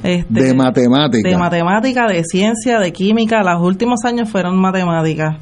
[0.02, 1.28] Este, de matemática.
[1.28, 3.42] De matemática, de ciencia, de química.
[3.42, 5.36] Los últimos años fueron matemáticas.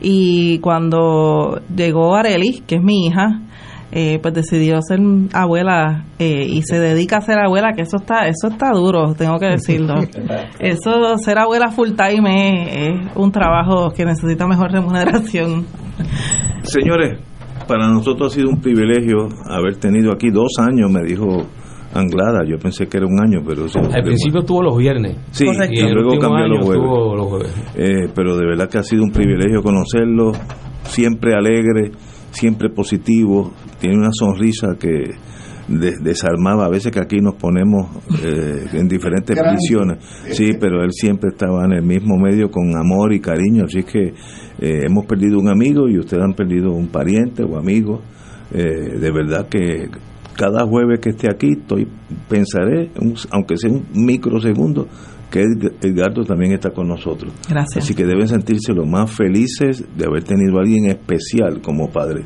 [0.00, 3.40] Y cuando llegó Areli, que es mi hija,
[3.94, 5.00] eh, pues decidió ser
[5.34, 9.38] abuela eh, y se dedica a ser abuela, que eso está eso está duro, tengo
[9.38, 9.96] que decirlo.
[10.58, 15.66] eso, ser abuela full time es, un trabajo que necesita mejor remuneración.
[16.62, 17.20] Señores,
[17.68, 21.46] para nosotros ha sido un privilegio haber tenido aquí dos años, me dijo
[21.92, 23.64] Anglada, yo pensé que era un año, pero...
[23.64, 25.18] Al principio estuvo los viernes.
[25.32, 27.54] Sí, y, luego cambió los jueves.
[27.76, 30.32] Eh, pero de verdad que ha sido un privilegio conocerlo,
[30.84, 31.92] siempre alegre
[32.32, 35.14] siempre positivo, tiene una sonrisa que
[35.68, 36.66] desarmaba.
[36.66, 37.88] A veces que aquí nos ponemos
[38.22, 39.98] eh, en diferentes prisiones
[40.30, 43.64] sí pero él siempre estaba en el mismo medio con amor y cariño.
[43.64, 44.12] Así que
[44.60, 48.02] eh, hemos perdido un amigo y ustedes han perdido un pariente o amigo.
[48.52, 49.88] Eh, de verdad que
[50.42, 51.86] cada jueves que esté aquí estoy
[52.28, 52.90] pensaré
[53.30, 54.88] aunque sea un microsegundo
[55.30, 55.44] que
[55.80, 57.32] Edgardo también está con nosotros.
[57.48, 57.84] Gracias.
[57.84, 62.24] Así que deben sentirse los más felices de haber tenido a alguien especial como padre.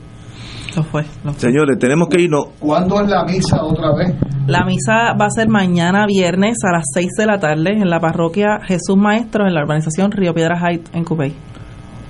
[0.75, 1.05] Lo fue,
[1.37, 2.47] Señores, tenemos que irnos.
[2.59, 4.15] ¿Cuándo es la misa otra vez?
[4.47, 8.01] La misa va a ser mañana viernes a las 6 de la tarde en la
[8.01, 11.35] parroquia Jesús Maestro en la urbanización Río Piedra Heights en Cupey.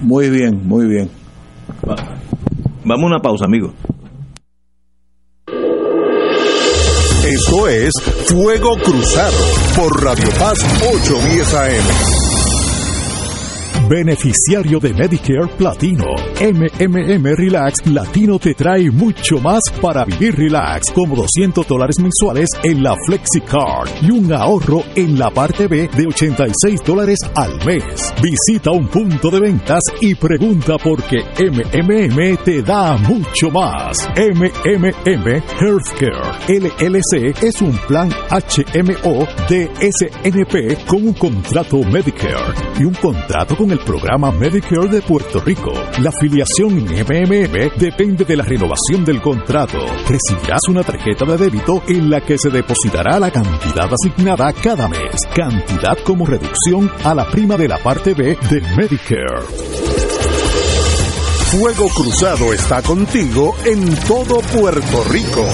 [0.00, 1.10] Muy bien, muy bien.
[2.84, 3.72] Vamos a una pausa, amigos.
[7.26, 7.90] Esto es
[8.28, 9.36] Fuego Cruzado
[9.74, 12.15] por Radio Paz 810 AM.
[13.88, 16.06] Beneficiario de Medicare Platino.
[16.40, 22.82] MMM Relax Latino te trae mucho más para vivir relax, como 200 dólares mensuales en
[22.82, 28.14] la FlexiCard y un ahorro en la parte B de 86 dólares al mes.
[28.22, 34.08] Visita un punto de ventas y pregunta por qué MMM te da mucho más.
[34.16, 42.94] MMM Healthcare LLC es un plan HMO de SNP con un contrato Medicare y un
[42.94, 45.72] contrato con el programa Medicare de Puerto Rico.
[46.00, 49.78] La afiliación en MMM depende de la renovación del contrato.
[50.08, 55.14] Recibirás una tarjeta de débito en la que se depositará la cantidad asignada cada mes,
[55.34, 59.46] cantidad como reducción a la prima de la parte B de Medicare.
[61.50, 65.46] Fuego Cruzado está contigo en todo Puerto Rico.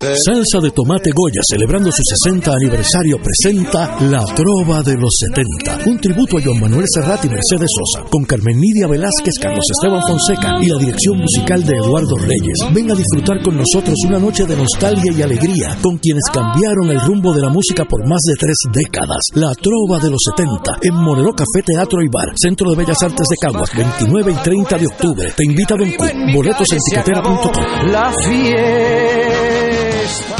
[0.00, 6.00] Salsa de Tomate Goya, celebrando su 60 aniversario, presenta La Trova de los 70, un
[6.00, 10.56] tributo a Juan Manuel Serrat y Mercedes Sosa, con Carmen Nidia Velázquez, Carlos Esteban Fonseca
[10.62, 12.64] y la dirección musical de Eduardo Reyes.
[12.72, 17.00] Ven a disfrutar con nosotros una noche de nostalgia y alegría con quienes cambiaron el
[17.02, 19.20] rumbo de la música por más de tres décadas.
[19.34, 23.26] La Trova de los 70, en Moreno Café Teatro y Bar, Centro de Bellas Artes
[23.28, 25.28] de Caguas, 29 y 30 de octubre.
[25.36, 25.92] Te invita a Don
[26.32, 27.52] Boletos en tiquetera.com.
[27.92, 30.39] La fiesta está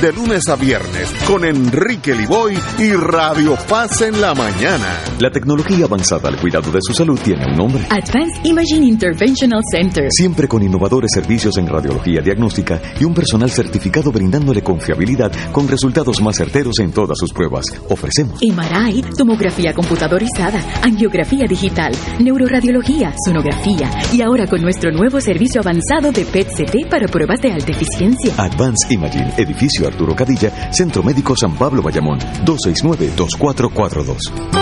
[0.01, 4.99] de lunes a viernes con Enrique Liboy y Radio Paz en la mañana.
[5.19, 7.83] La tecnología avanzada al cuidado de su salud tiene un nombre.
[7.87, 10.07] Advanced Imaging Interventional Center.
[10.09, 16.19] Siempre con innovadores servicios en radiología diagnóstica y un personal certificado brindándole confiabilidad con resultados
[16.19, 17.65] más certeros en todas sus pruebas.
[17.87, 26.11] Ofrecemos MRI, tomografía computadorizada, angiografía digital, neuroradiología, sonografía y ahora con nuestro nuevo servicio avanzado
[26.11, 28.33] de PET-CT para pruebas de alta eficiencia.
[28.37, 34.61] Advanced Imaging, edificio Arturo Cadilla, Centro Médico San Pablo Bayamón, 269-2442.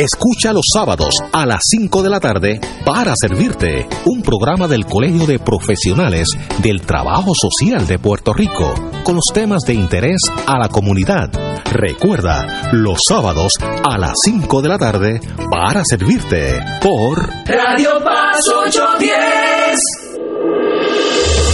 [0.00, 5.26] Escucha los sábados a las 5 de la tarde para servirte un programa del Colegio
[5.26, 6.26] de Profesionales
[6.62, 8.72] del Trabajo Social de Puerto Rico
[9.04, 11.30] con los temas de interés a la comunidad.
[11.70, 21.49] Recuerda, los sábados a las 5 de la tarde para servirte por Radio Paz 810.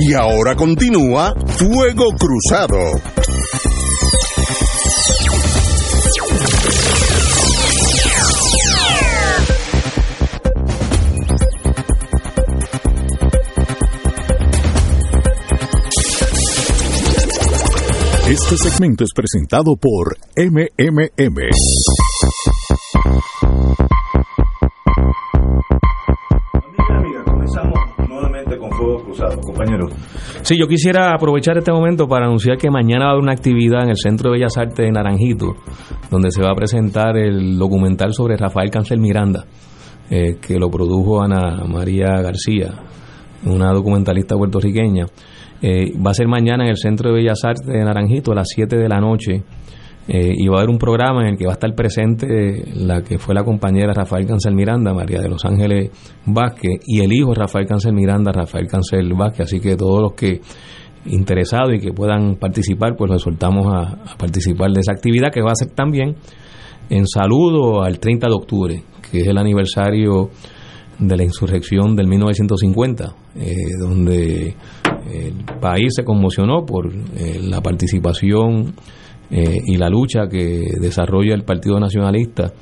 [0.00, 2.78] Y ahora continúa Fuego Cruzado.
[18.28, 21.48] Este segmento es presentado por MMM.
[30.42, 33.82] Sí, yo quisiera aprovechar este momento para anunciar que mañana va a haber una actividad
[33.82, 35.56] en el Centro de Bellas Artes de Naranjito,
[36.10, 39.44] donde se va a presentar el documental sobre Rafael Cancel Miranda,
[40.10, 42.74] eh, que lo produjo Ana María García,
[43.44, 45.06] una documentalista puertorriqueña.
[45.60, 48.48] Eh, va a ser mañana en el Centro de Bellas Artes de Naranjito a las
[48.48, 49.42] 7 de la noche
[50.10, 53.02] eh, y va a haber un programa en el que va a estar presente la
[53.02, 55.90] que fue la compañera Rafael Cancel Miranda, María de los Ángeles
[56.24, 59.40] Vázquez, y el hijo Rafael Cancel Miranda, Rafael Cancel Vázquez.
[59.40, 60.40] Así que todos los que
[61.04, 65.52] interesados y que puedan participar, pues los soltamos a, participar de esa actividad que va
[65.52, 66.16] a ser también
[66.88, 70.30] en saludo al 30 de octubre, que es el aniversario
[70.98, 74.54] de la insurrección del 1950, eh, donde
[75.12, 78.74] el país se conmocionó por eh, la participación
[79.30, 82.52] eh, y la lucha que desarrolla el Partido Nacionalista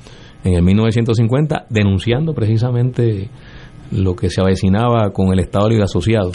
[0.42, 3.28] en el 1950, denunciando precisamente
[3.92, 6.32] lo que se avecinaba con el Estado Libre Asociado.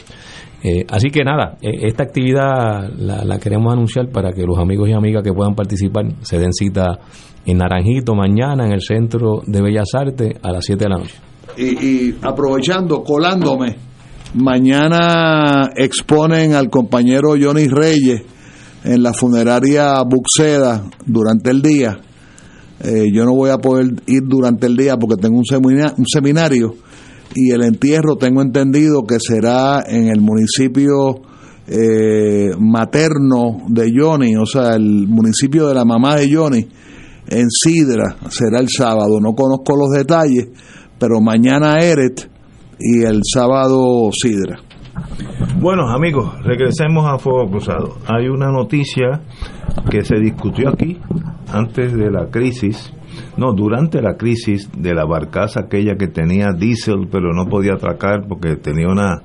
[0.63, 4.93] Eh, así que nada, eh, esta actividad la, queremos anunciar para que los amigos y
[4.93, 6.99] amigas que puedan participar se den cita
[7.45, 11.15] en Naranjito mañana en el Centro de Bellas Artes a las 7 de la noche.
[11.57, 13.75] Y, y aprovechando, colándome,
[14.35, 18.21] mañana exponen al compañero Johnny Reyes
[18.83, 21.99] en la funeraria Buxeda durante el día.
[22.83, 26.73] Eh, yo no voy a poder ir durante el día porque tengo un, seminario
[27.35, 31.21] y el entierro tengo entendido que será en el municipio
[31.67, 36.67] eh, materno de Johnny, o sea, el municipio de la mamá de Johnny,
[37.27, 39.19] en Sidra, será el sábado.
[39.21, 40.49] No conozco los detalles,
[40.97, 42.29] pero mañana Eret
[42.79, 44.59] y el sábado Sidra.
[45.61, 47.97] Bueno, amigos, regresemos a Fuego Cruzado.
[48.07, 49.21] Hay una noticia
[49.91, 50.97] que se discutió aquí
[51.53, 52.91] antes de la crisis,
[53.37, 58.25] no, durante la crisis de la barcaza aquella que tenía diésel, pero no podía atracar
[58.27, 59.21] porque tenía una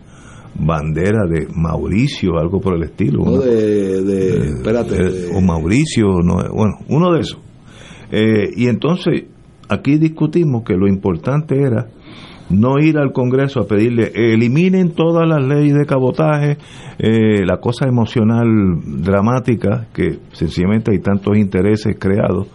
[0.58, 3.24] bandera de Mauricio, algo por el estilo.
[3.40, 5.34] de, espérate.
[5.34, 7.38] o Mauricio, no, bueno, uno de esos.
[8.12, 9.24] Eh, y entonces
[9.70, 11.86] aquí discutimos que lo importante era
[12.50, 16.58] no ir al Congreso a pedirle eliminen todas las leyes de cabotaje,
[16.98, 18.46] eh, la cosa emocional
[19.02, 22.46] dramática, que sencillamente hay tantos intereses creados,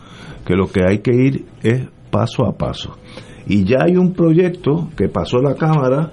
[0.45, 2.97] que lo que hay que ir es paso a paso.
[3.47, 6.11] Y ya hay un proyecto que pasó la Cámara,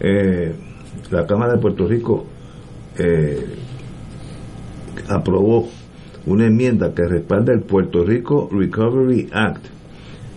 [0.00, 0.54] eh,
[1.10, 2.26] la Cámara de Puerto Rico
[2.98, 3.44] eh,
[5.08, 5.68] aprobó
[6.26, 9.66] una enmienda que respalda el Puerto Rico Recovery Act,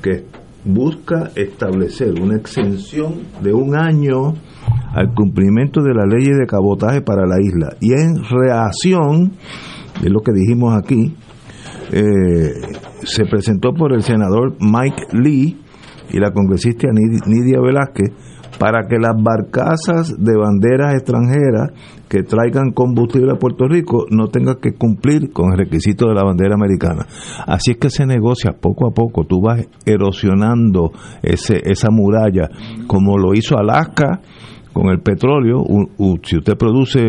[0.01, 0.25] que
[0.67, 4.33] busca establecer una exención de un año
[4.93, 7.75] al cumplimiento de la ley de cabotaje para la isla.
[7.79, 9.33] Y en reacción,
[10.01, 11.15] de lo que dijimos aquí,
[11.91, 12.51] eh,
[13.03, 15.57] se presentó por el senador Mike Lee
[16.09, 18.11] y la congresista Nidia Velázquez
[18.57, 21.71] para que las barcazas de banderas extranjeras
[22.09, 26.23] que traigan combustible a Puerto Rico no tengan que cumplir con el requisito de la
[26.23, 27.05] bandera americana.
[27.45, 30.91] Así es que se negocia poco a poco, tú vas erosionando
[31.21, 32.49] ese, esa muralla,
[32.87, 34.21] como lo hizo Alaska
[34.77, 35.63] con el petróleo.
[36.23, 37.01] si usted produce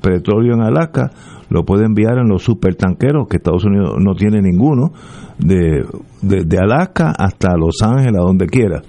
[0.00, 1.10] petróleo en Alaska,
[1.50, 4.92] lo puede enviar en los supertanqueros, que Estados Unidos no tiene ninguno,
[5.38, 5.84] de,
[6.22, 8.82] de, Alaska hasta Los Ángeles, a donde quiera.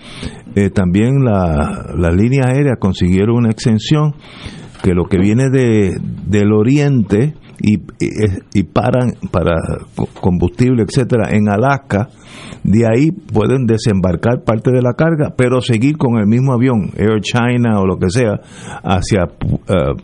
[0.55, 4.13] Eh, también la, las líneas aéreas consiguieron una exención
[4.83, 7.79] que lo que viene de, del oriente y,
[8.53, 9.55] y, paran para
[10.21, 12.09] combustible, etcétera, en Alaska,
[12.63, 17.21] de ahí pueden desembarcar parte de la carga, pero seguir con el mismo avión, Air
[17.21, 18.39] China o lo que sea,
[18.83, 19.95] hacia uh,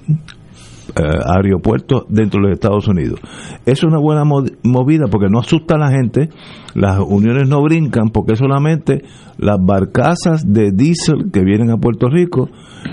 [0.96, 3.20] aeropuertos dentro de los Estados Unidos.
[3.66, 6.30] Es una buena movida porque no asusta a la gente,
[6.76, 9.04] las uniones no brincan porque solamente
[9.38, 12.50] las barcazas de diésel que vienen a Puerto Rico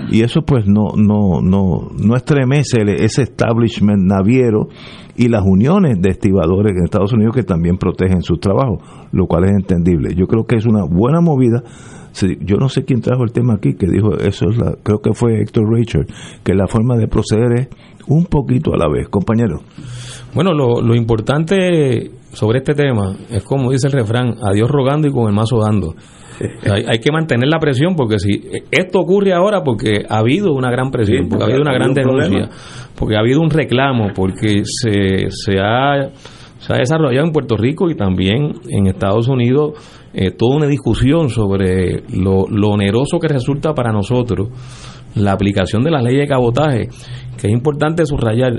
[0.09, 4.69] y eso pues no no no no estremece ese establishment naviero
[5.15, 8.79] y las uniones de estibadores en Estados Unidos que también protegen sus trabajos,
[9.11, 10.15] lo cual es entendible.
[10.15, 11.63] Yo creo que es una buena movida.
[12.41, 15.13] Yo no sé quién trajo el tema aquí, que dijo eso, es la, creo que
[15.13, 16.07] fue Héctor Richard,
[16.43, 17.69] que la forma de proceder es
[18.07, 19.61] un poquito a la vez, compañero.
[20.33, 25.07] Bueno, lo, lo importante sobre este tema es como dice el refrán, a Dios rogando
[25.07, 25.95] y con el mazo dando.
[26.87, 28.41] Hay, que mantener la presión porque si
[28.71, 32.49] esto ocurre ahora porque ha habido una gran presión, porque ha habido una gran denuncia,
[32.97, 36.09] porque ha habido un reclamo, porque se, se, ha,
[36.57, 39.73] se ha desarrollado en Puerto Rico y también en Estados Unidos
[40.13, 44.49] eh, toda una discusión sobre lo, lo oneroso que resulta para nosotros
[45.15, 46.87] la aplicación de la ley de cabotaje,
[47.37, 48.53] que es importante subrayar,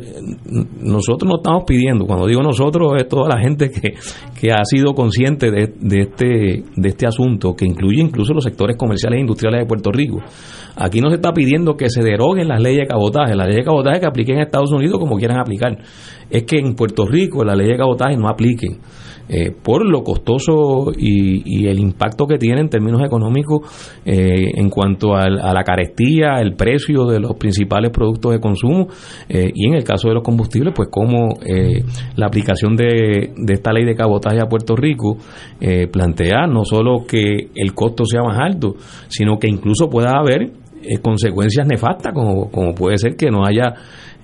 [0.81, 3.95] nosotros no estamos pidiendo, cuando digo nosotros es toda la gente que,
[4.39, 8.77] que ha sido consciente de, de, este, de este asunto, que incluye incluso los sectores
[8.77, 10.19] comerciales e industriales de Puerto Rico.
[10.77, 13.71] Aquí no se está pidiendo que se deroguen las leyes de cabotaje, las leyes de
[13.71, 15.79] cabotaje que apliquen en Estados Unidos como quieran aplicar,
[16.29, 18.79] es que en Puerto Rico las leyes de cabotaje no apliquen.
[19.29, 25.15] Eh, por lo costoso y, el impacto que tiene en términos económicos eh, en cuanto
[25.15, 28.89] a, la carestía, el precio de los principales productos de consumo
[29.29, 31.39] eh, y en el caso de los combustibles, pues como
[32.17, 35.17] la aplicación de, de, esta ley de cabotaje a Puerto Rico
[35.91, 38.75] plantea no solo que el costo sea más alto,
[39.09, 40.62] sino que incluso pueda haber
[41.01, 43.75] consecuencias nefastas, como, como puede ser que no haya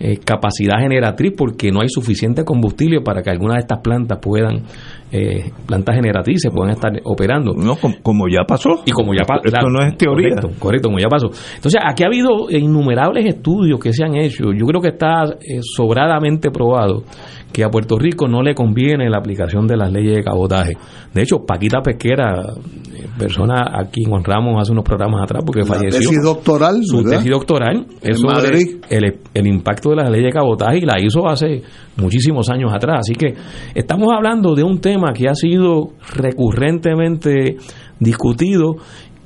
[0.01, 4.63] eh, capacidad generatriz porque no hay suficiente combustible para que algunas de estas plantas puedan,
[5.11, 7.53] eh, plantas generatrices puedan estar operando.
[7.53, 8.83] No, como, ya pasó.
[8.87, 9.43] Y como ya pasó.
[9.45, 10.37] Esto no es teoría.
[10.61, 11.27] Correcto, como ya pasó.
[11.57, 14.53] Entonces, aquí ha habido innumerables estudios que se han hecho.
[14.53, 17.03] Yo creo que está eh, sobradamente probado
[17.53, 20.77] que a Puerto Rico no le conviene la aplicación de las leyes de cabotaje.
[21.13, 22.53] De hecho, Paquita Pesquera,
[23.19, 26.09] persona a quien honramos hace unos programas atrás porque falleció.
[26.49, 30.81] Doctoral, su tesis doctoral es sobre el, el, impacto de las leyes de cabotaje y
[30.81, 31.61] la hizo hace
[31.99, 33.01] muchísimos años atrás.
[33.01, 33.35] Así que
[33.75, 37.59] estamos hablando de un tema que ha sido recurrentemente
[38.01, 38.77] discutido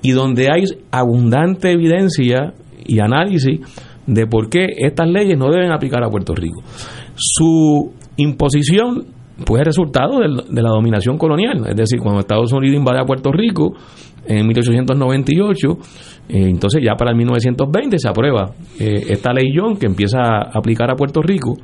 [0.02, 2.54] y donde hay abundante evidencia
[2.84, 3.60] y análisis
[4.04, 6.60] de por qué estas leyes no deben aplicar a Puerto Rico.
[7.14, 9.06] Su imposición
[9.46, 11.66] pues es resultado de la dominación colonial.
[11.68, 13.74] Es decir, cuando Estados Unidos invade a Puerto Rico,
[14.26, 15.78] en 1898.
[16.28, 20.50] Eh, entonces ya para el 1920 se aprueba eh, esta ley John que empieza a
[20.54, 21.56] aplicar a Puerto Rico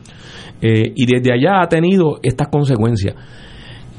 [0.61, 3.15] eh, y desde allá ha tenido estas consecuencias.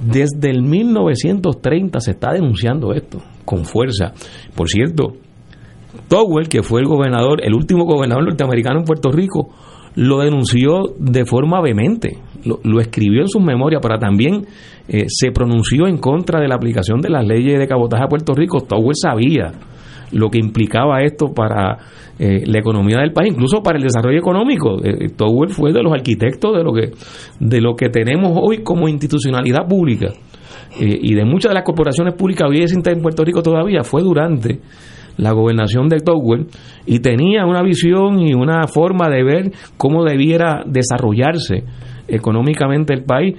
[0.05, 4.13] Desde el 1930 se está denunciando esto con fuerza.
[4.55, 5.13] Por cierto,
[6.07, 9.49] Towell, que fue el gobernador, el último gobernador norteamericano en Puerto Rico,
[9.95, 14.45] lo denunció de forma vehemente, lo, escribió en sus memorias, pero también
[14.87, 18.61] se pronunció en contra de la aplicación de las leyes de cabotaje a Puerto Rico.
[18.61, 19.51] Towell sabía
[20.11, 21.77] lo que implicaba esto para
[22.17, 24.77] eh, la economía del país, incluso para el desarrollo económico.
[24.83, 26.91] Eh, Towell fue de los arquitectos de lo que
[27.39, 30.07] de lo que tenemos hoy como institucionalidad pública
[30.79, 34.59] y de muchas de las corporaciones públicas hoy en Puerto Rico todavía fue durante
[35.19, 36.47] la gobernación de Towell
[36.85, 41.63] y tenía una visión y una forma de ver cómo debiera desarrollarse
[42.07, 43.35] económicamente el país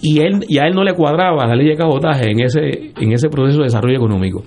[0.00, 3.12] y él y a él no le cuadraba la ley de cabotaje en ese en
[3.12, 4.44] ese proceso de desarrollo económico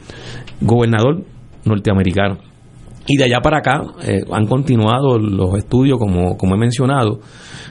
[0.61, 1.23] gobernador
[1.65, 2.51] norteamericano.
[3.07, 7.19] Y de allá para acá eh, han continuado los estudios como, como he mencionado.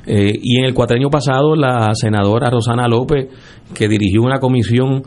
[0.07, 3.29] Eh, y en el cuatrenio pasado la senadora Rosana López
[3.75, 5.03] que dirigió una comisión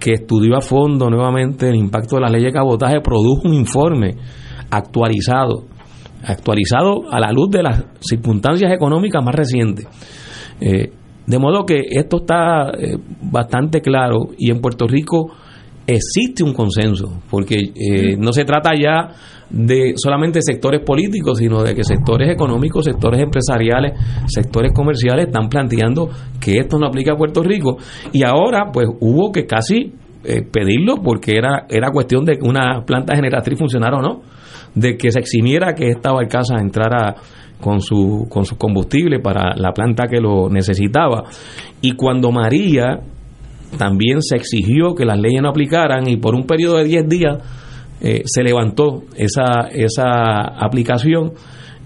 [0.00, 4.16] que estudió a fondo nuevamente el impacto de la ley de cabotaje produjo un informe
[4.70, 5.66] actualizado
[6.24, 9.86] actualizado a la luz de las circunstancias económicas más recientes.
[10.60, 10.90] Eh,
[11.26, 12.72] de modo que esto está
[13.20, 15.30] bastante claro y en Puerto Rico
[15.88, 19.08] existe un consenso, porque eh, no se trata ya
[19.50, 23.94] de solamente sectores políticos, sino de que sectores económicos, sectores empresariales,
[24.26, 27.78] sectores comerciales están planteando que esto no aplica a Puerto Rico.
[28.12, 29.94] Y ahora, pues hubo que casi
[30.52, 34.20] pedirlo porque era, era cuestión de que una planta generatriz funcionara o no,
[34.74, 37.14] de que se eximiera que esta barcaza entrara
[37.60, 41.24] con su, con su combustible para la planta que lo necesitaba.
[41.80, 43.00] Y cuando María
[43.76, 47.38] también se exigió que las leyes no aplicaran y por un periodo de 10 días
[48.00, 51.32] eh, se levantó esa, esa aplicación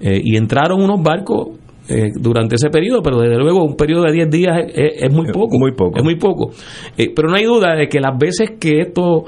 [0.00, 1.58] eh, y entraron unos barcos
[1.88, 5.58] eh, durante ese periodo, pero desde luego un periodo de 10 días es, muy poco.
[5.58, 5.98] Muy poco.
[5.98, 6.50] Es muy poco.
[6.96, 9.24] pero no hay duda de que las veces que esto,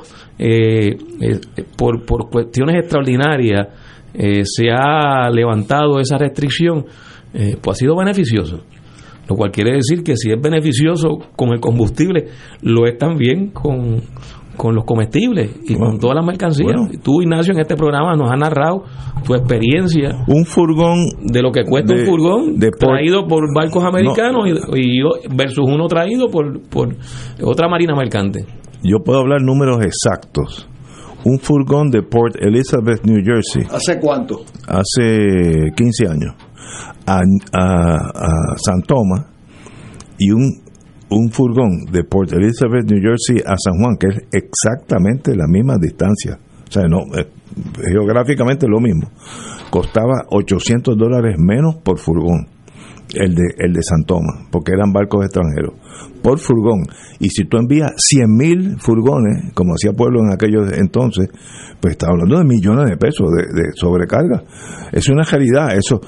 [1.77, 3.69] por, por cuestiones extraordinarias,
[4.45, 6.85] se ha levantado esa restricción,
[7.33, 8.63] pues ha sido beneficioso.
[9.29, 12.27] Lo cual quiere decir que si es beneficioso con el combustible,
[12.63, 14.03] lo es también con,
[14.75, 16.73] los comestibles y con todas las mercancías.
[17.03, 18.85] Tú, Ignacio, en este programa nos has narrado
[19.25, 20.25] tu experiencia.
[20.29, 21.07] Un furgón.
[21.23, 25.01] De lo que cuesta un furgón traído por barcos americanos y,
[25.35, 26.95] versus uno traído por, por
[27.43, 28.45] otra marina mercante.
[28.83, 30.69] Yo puedo hablar números exactos
[31.25, 33.63] un furgón de Port Elizabeth, New Jersey.
[33.71, 34.45] ¿Hace cuánto?
[34.69, 36.35] Hace 15 años.
[37.07, 37.21] A,
[38.57, 39.27] San Tomás
[40.19, 40.63] y un,
[41.11, 45.77] un furgón de Port Elizabeth, New Jersey a San Juan, que es exactamente la misma
[45.79, 46.39] distancia.
[46.67, 47.29] O sea, no, eh,
[47.93, 49.11] geográficamente lo mismo.
[49.71, 52.49] Costaba 800 dólares menos por furgón
[53.15, 55.75] el de, el de San Tomás, porque eran barcos extranjeros
[56.25, 56.85] por furgón.
[57.21, 61.29] Y si tú envías 100.000 furgones, como hacía Pueblo en aquellos entonces,
[61.81, 64.43] pues está hablando de millones de pesos de, sobrecarga.
[64.91, 66.01] Es una realidad, eso,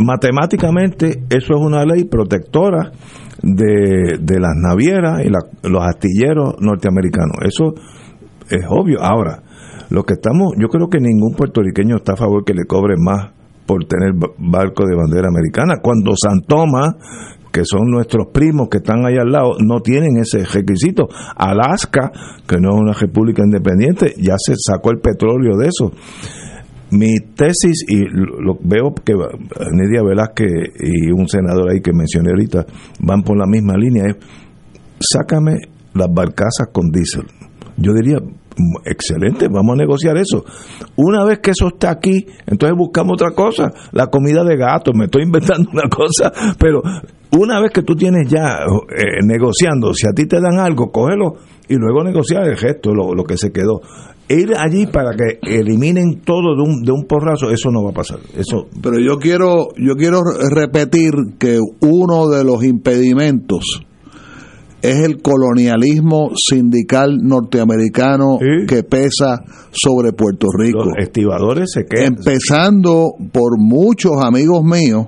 [0.00, 2.92] matemáticamente eso es una ley protectora
[3.42, 7.36] de, de las navieras y los astilleros norteamericanos.
[7.44, 7.74] Eso
[8.50, 9.02] es obvio.
[9.02, 9.42] Ahora,
[9.90, 13.32] lo que estamos, yo creo que ningún puertorriqueño está a favor que le cobre más
[13.66, 15.76] por tener barco de bandera americana.
[15.82, 16.94] Cuando San Tomás
[17.54, 21.06] que son nuestros primos que están ahí al lado, no tienen ese requisito.
[21.36, 22.10] Alaska,
[22.48, 25.92] que no es una república independiente, ya se sacó el petróleo de eso.
[26.96, 29.14] Mi tesis, y lo, veo que
[29.72, 30.48] Nidia Velázquez
[30.80, 32.66] y un senador ahí que mencioné ahorita
[33.00, 34.16] van por la misma línea, es
[35.00, 35.56] sácame
[35.94, 37.26] las barcazas con diésel.
[37.76, 38.18] Yo diría,
[38.84, 40.44] excelente, vamos a negociar eso.
[40.96, 45.06] Una vez que eso está aquí, entonces buscamos otra cosa, la comida de gato, me
[45.06, 46.82] estoy inventando una cosa, pero
[47.38, 48.60] una vez que tú tienes ya
[48.96, 51.34] eh, negociando, si a ti te dan algo, cógelo
[51.68, 53.80] y luego negociar el gesto, lo, que se quedó.
[54.28, 57.94] Ir allí para que eliminen todo de un, de un porrazo, eso no va a
[57.94, 58.18] pasar.
[58.36, 58.68] Eso.
[58.82, 63.84] Pero yo quiero, yo quiero repetir que uno de los impedimentos
[64.80, 70.84] es el colonialismo sindical norteamericano que pesa sobre Puerto Rico.
[70.84, 72.16] Los estibadores se quedan.
[72.18, 75.06] Empezando por muchos amigos míos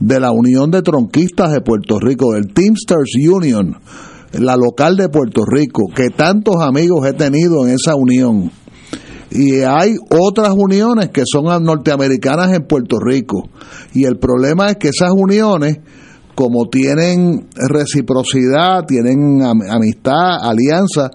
[0.00, 3.76] de la Unión de Tronquistas de Puerto Rico, del Teamsters Union,
[4.32, 8.50] la local de Puerto Rico, que tantos amigos he tenido en esa unión.
[9.30, 13.48] Y hay otras uniones que son norteamericanas en Puerto Rico.
[13.94, 15.78] Y el problema es que esas uniones,
[16.34, 21.10] como tienen reciprocidad, tienen amistad, alianza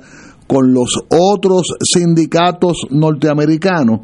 [0.47, 4.01] con los otros sindicatos norteamericanos,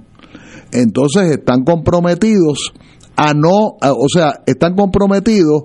[0.71, 2.73] entonces están comprometidos
[3.16, 5.64] a no, o sea, están comprometidos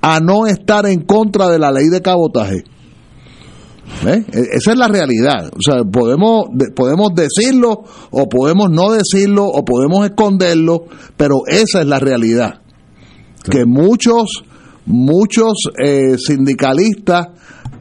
[0.00, 2.64] a no estar en contra de la ley de cabotaje.
[4.04, 5.50] E, esa es la realidad.
[5.54, 11.86] O sea, podemos, podemos decirlo o podemos no decirlo o podemos esconderlo, pero esa es
[11.86, 12.60] la realidad.
[13.48, 14.42] Que muchos,
[14.86, 17.28] muchos eh, sindicalistas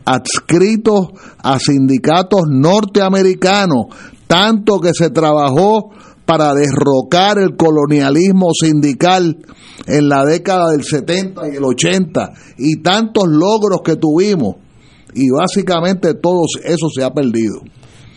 [0.06, 1.10] adscritos
[1.44, 3.86] a sindicatos norteamericanos,
[4.28, 5.92] tanto que se trabajó
[6.32, 9.36] para derrocar el colonialismo sindical
[9.86, 14.56] en la década del 70 y el 80 y tantos logros que tuvimos
[15.14, 17.60] y básicamente todo eso se ha perdido.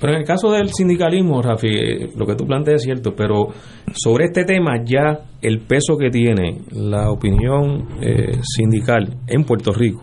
[0.01, 3.49] Pero en el caso del sindicalismo, Rafi, eh, lo que tú planteas es cierto, pero
[3.93, 10.03] sobre este tema ya el peso que tiene la opinión eh, sindical en Puerto Rico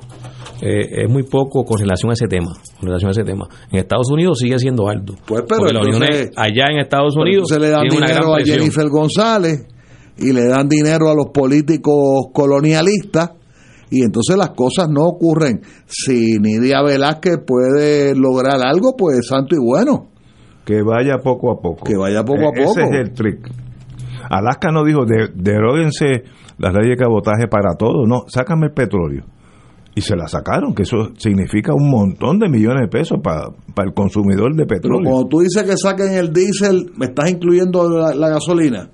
[0.61, 2.51] eh, es muy poco con relación a ese tema.
[2.79, 3.47] Con relación a ese tema.
[3.71, 5.15] En Estados Unidos sigue siendo alto.
[5.25, 9.65] Pues, pero porque la allá en Estados Unidos se le dan dinero a Jennifer González
[10.17, 13.31] y le dan dinero a los políticos colonialistas
[13.89, 15.61] y entonces las cosas no ocurren.
[15.87, 20.11] Si Nidia Velázquez puede lograr algo, pues santo y bueno.
[20.63, 21.83] Que vaya poco a poco.
[21.83, 22.79] Que vaya poco a poco.
[22.79, 23.49] Ese es el trick.
[24.29, 26.23] Alaska no dijo, de, deróguense
[26.57, 29.25] las leyes de cabotaje para todo, no, sácame el petróleo.
[29.93, 33.89] Y se la sacaron, que eso significa un montón de millones de pesos para, para
[33.89, 35.01] el consumidor de petróleo.
[35.03, 38.89] Pero cuando tú dices que saquen el diésel, ¿me estás incluyendo la gasolina?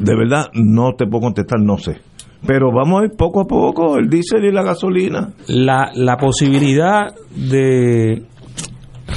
[0.00, 2.00] De verdad, no te puedo contestar, no sé.
[2.46, 5.32] Pero vamos a ir poco a poco, el diésel y la gasolina.
[5.46, 8.26] La, la posibilidad de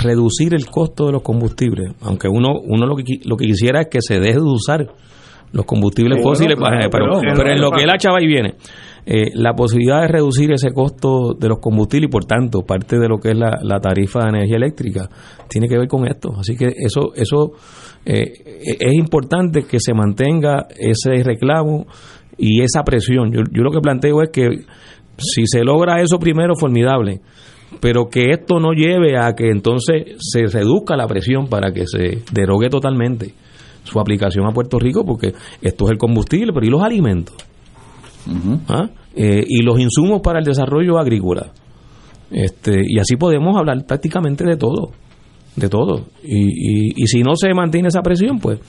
[0.01, 3.88] reducir el costo de los combustibles, aunque uno, uno lo, que, lo que quisiera es
[3.89, 4.88] que se deje de usar
[5.51, 8.55] los combustibles fósiles, pero, pero, en lo que la chava y viene.
[9.10, 13.08] Eh, la posibilidad de reducir ese costo de los combustibles y por tanto parte de
[13.08, 15.10] lo que es la, la tarifa de energía eléctrica
[15.47, 16.34] tiene que ver con esto.
[16.38, 17.53] Así que eso, eso
[18.05, 18.34] eh,
[18.64, 21.88] es importante que se mantenga ese reclamo
[22.38, 23.32] y esa presión.
[23.32, 24.49] Yo, yo lo que planteo es que
[25.18, 27.22] si se logra eso primero, formidable,
[27.80, 32.24] pero que esto no lleve a que entonces se reduzca la presión para que se
[32.34, 33.34] derogue totalmente
[33.84, 37.38] su aplicación a Puerto Rico, porque esto es el combustible, pero ¿y los alimentos?
[38.68, 38.89] ¿Ah?
[39.20, 41.51] Eh, y los insumos para el desarrollo agrícola.
[42.30, 44.91] Este, y así podemos hablar prácticamente de todo,
[45.55, 46.05] de todo.
[46.24, 48.59] Y, y, y si no se mantiene esa presión, pues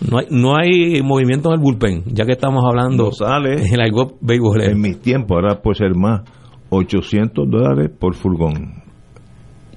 [0.00, 4.62] no hay, no hay movimiento en el bullpen, ya que estamos hablando sale en béisbol.
[4.62, 6.22] En mis tiempos, ahora puede ser más,
[6.70, 8.82] 800 dólares por furgón.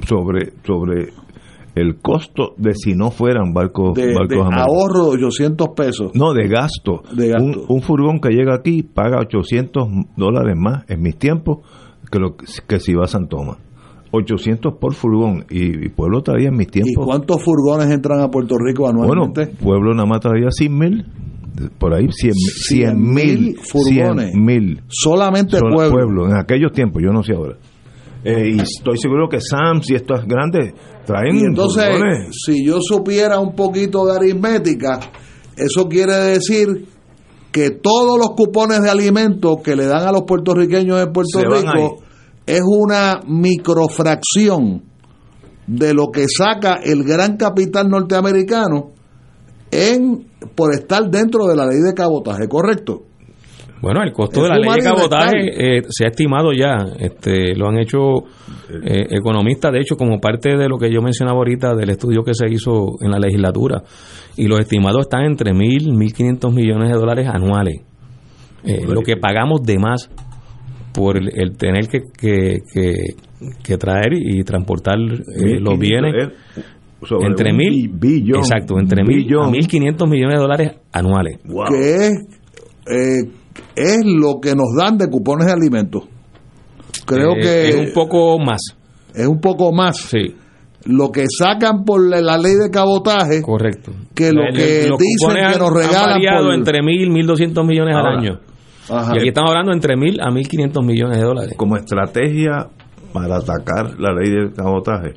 [0.07, 1.09] Sobre, sobre
[1.79, 6.11] el costo de si no fueran barcos, de, barcos de ahorro de 800 pesos.
[6.13, 7.03] No, de gasto.
[7.13, 7.43] De gasto.
[7.43, 11.59] Un, un, furgón que llega aquí paga 800 dólares más en mis tiempos
[12.11, 13.57] que, lo, que si va a San Tomás.
[14.11, 16.93] 800 por furgón y, Pueblo traía en mis tiempos.
[16.93, 19.45] ¿Y cuántos furgones entran a Puerto Rico anualmente?
[19.45, 21.05] Bueno, Pueblo nada más traía 100 mil,
[21.77, 24.33] por ahí 100 mil furgones.
[24.35, 24.81] mil.
[24.87, 25.91] Solamente Pueblo.
[25.91, 26.29] Pueblo.
[26.29, 27.57] En aquellos tiempos, yo no sé ahora.
[28.23, 30.73] Eh, y estoy seguro que Sams y estos grandes
[31.05, 31.85] traen y entonces,
[32.31, 34.99] si yo supiera un poquito de aritmética,
[35.55, 36.87] eso quiere decir
[37.51, 41.47] que todos los cupones de alimentos que le dan a los puertorriqueños de Puerto Se
[41.47, 42.03] Rico
[42.45, 44.83] es una microfracción
[45.67, 48.91] de lo que saca el gran capital norteamericano
[49.71, 53.03] en por estar dentro de la ley de cabotaje, ¿correcto?
[53.81, 57.55] Bueno, el costo es de la ley de cabotaje eh, se ha estimado ya, este,
[57.55, 58.25] lo han hecho
[58.83, 62.33] eh, economistas, de hecho, como parte de lo que yo mencionaba ahorita del estudio que
[62.33, 63.83] se hizo en la legislatura,
[64.35, 67.81] y los estimados están entre mil, mil quinientos millones de dólares anuales.
[68.63, 70.09] Eh, lo que pagamos de más
[70.93, 72.93] por el, el tener que, que, que,
[73.63, 76.33] que, traer y transportar eh, los bienes
[77.21, 81.65] entre mil billón, exacto entre mil a mil quinientos millones de dólares anuales wow.
[81.69, 82.11] que es,
[82.87, 83.29] eh,
[83.75, 86.03] es lo que nos dan de cupones de alimentos
[87.05, 88.61] creo eh, que es un poco más
[89.13, 90.35] es un poco más sí
[90.85, 95.59] lo que sacan por la ley de cabotaje correcto que lo el, que dicen que
[95.59, 98.39] nos regalan por entre mil mil doscientos millones Ahora, al año
[98.89, 99.13] Ajá.
[99.15, 101.53] Y aquí estamos hablando entre mil a mil quinientos millones de dólares.
[101.57, 102.67] Como estrategia
[103.11, 105.13] para atacar la ley del cabotaje,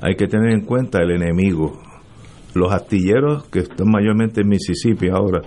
[0.00, 1.80] hay que tener en cuenta el enemigo.
[2.54, 5.40] Los astilleros que están mayormente en Mississippi ahora,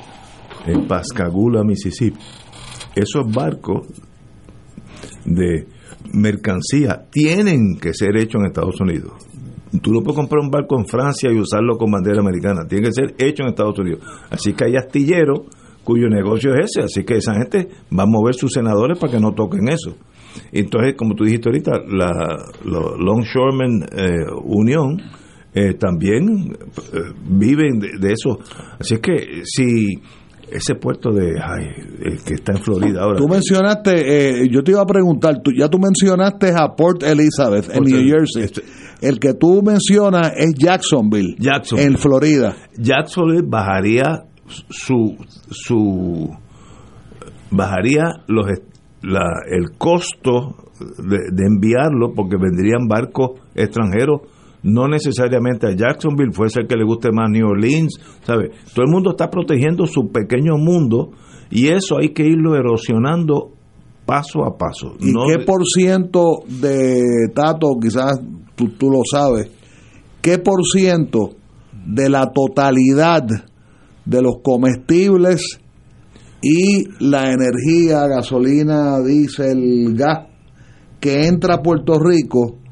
[0.66, 2.20] en Pascagoula, Mississippi,
[2.96, 3.88] esos barcos
[5.26, 5.68] de
[6.14, 9.14] mercancía tienen que ser hechos en Estados Unidos.
[9.82, 12.94] Tú no puedes comprar un barco en Francia y usarlo con bandera americana, tiene que
[12.94, 14.02] ser hecho en Estados Unidos.
[14.30, 15.42] Así que hay astilleros
[15.84, 19.20] cuyo negocio es ese, así que esa gente va a mover sus senadores para que
[19.20, 19.96] no toquen eso.
[20.52, 25.02] Entonces, como tú dijiste ahorita, la, Longshoremen eh, Unión
[25.54, 26.58] eh, también
[26.94, 28.40] eh, viven de, eso.
[28.80, 30.02] Así es que si
[30.52, 33.18] ese puerto de ay, que está en Florida ahora.
[33.18, 37.84] Tú mencionaste, yo te iba a preguntar, tú, ya tú mencionaste a Port Elizabeth en
[37.84, 38.44] New Jersey.
[38.44, 38.64] Este
[39.02, 42.56] el que tú mencionas es Jacksonville, Jacksonville, en Florida.
[42.78, 45.18] Jacksonville bajaría su
[45.50, 46.30] su
[47.52, 50.56] bajaría los el costo
[50.98, 54.22] de, enviarlo porque vendrían barcos extranjeros
[54.66, 58.50] no necesariamente a Jacksonville, puede ser que le guste más New Orleans, ¿sabe?
[58.74, 61.12] Todo el mundo está protegiendo su pequeño mundo
[61.52, 63.52] y eso hay que irlo erosionando
[64.08, 64.96] paso a paso.
[65.00, 68.20] ¿Y qué por ciento de Tato, quizás
[68.56, 69.52] tú, tú lo sabes,
[70.20, 71.36] qué por ciento
[71.86, 73.24] de la totalidad
[74.04, 75.60] de los comestibles
[76.42, 80.28] y la energía, gasolina, diésel, gas
[81.00, 82.65] que entra a Puerto Rico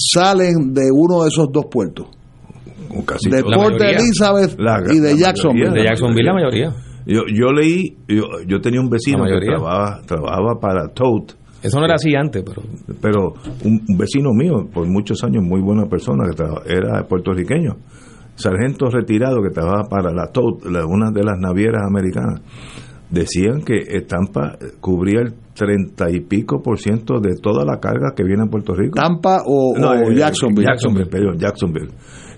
[0.00, 2.06] salen de uno de esos dos puertos.
[3.22, 4.56] de Port Elizabeth
[4.90, 5.70] y de Jacksonville.
[5.70, 6.74] De Jacksonville la mayoría.
[7.06, 11.34] Yo, yo leí, yo, yo tenía un vecino que trabajaba, trabajaba para Tote.
[11.62, 12.62] Eso no era así antes, pero...
[13.00, 13.34] Pero
[13.64, 17.76] un, vecino mío, por muchos años, muy buena persona, que era puertorriqueño,
[18.34, 22.40] sargento retirado que trabajaba para la Tote, una de las navieras americanas
[23.10, 28.24] decían que Tampa cubría el treinta y pico por ciento de toda la carga que
[28.24, 28.98] viene a Puerto Rico.
[28.98, 30.66] ¿Tampa o, eh, Jacksonville?
[30.66, 31.90] Jacksonville, perdón, Jacksonville.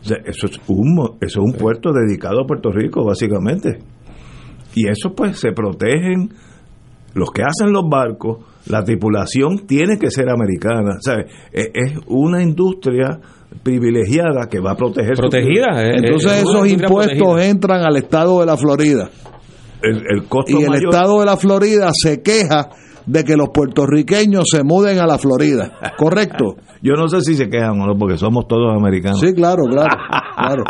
[0.03, 3.79] eso es un, eso es un puerto dedicado a Puerto Rico, básicamente.
[4.75, 6.31] Y eso pues se protegen
[7.15, 10.97] los que hacen los barcos, la tripulación tiene que ser americana.
[11.53, 13.21] Es, es una industria
[13.63, 15.15] privilegiada que va a proteger.
[15.15, 15.85] Protegida.
[15.85, 19.11] Eh, Entonces esos impuestos entran al estado de la Florida
[19.83, 22.71] el, costo y el estado de la Florida se queja
[23.07, 26.57] de que los puertorriqueños se muden a la Florida, ¿correcto?
[26.83, 29.21] Yo no sé si se quejan o no, porque somos todos americanos.
[29.21, 29.97] Sí, claro, claro,
[30.37, 30.65] claro.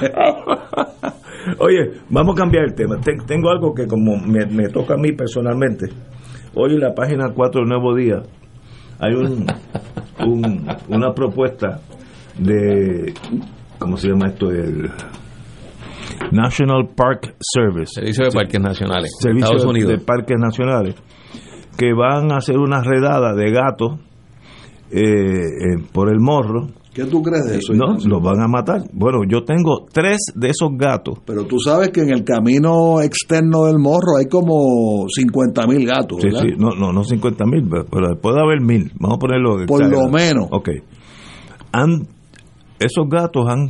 [1.58, 2.96] Oye, vamos a cambiar el tema.
[3.26, 5.86] Tengo algo que como me, toca a mí personalmente.
[6.54, 8.22] Hoy en la página 4 del Nuevo Día
[8.98, 9.46] hay un,
[10.88, 11.80] una propuesta
[12.38, 13.14] de,
[13.78, 14.50] ¿cómo se llama esto?
[14.50, 14.90] El,
[16.32, 17.92] National Park Service.
[17.94, 19.10] Servicio de Parques Nacionales.
[19.20, 20.94] Servicio de Parques Nacionales.
[21.76, 23.98] Que van a hacer una redada de gatos
[24.90, 26.68] eh, eh, por el morro.
[26.92, 27.72] ¿Qué tú crees de eso?
[27.72, 28.82] No, los van a matar.
[28.92, 31.20] Bueno, yo tengo tres de esos gatos.
[31.24, 36.20] Pero tú sabes que en el camino externo del morro hay como 50 mil gatos.
[36.20, 38.92] Sí, sí, no, no, no 50 mil, pero puede haber mil.
[38.98, 39.66] Vamos a ponerlo.
[39.66, 40.48] Por lo menos.
[40.50, 40.70] Ok.
[41.72, 42.08] Han,
[42.80, 43.68] esos gatos han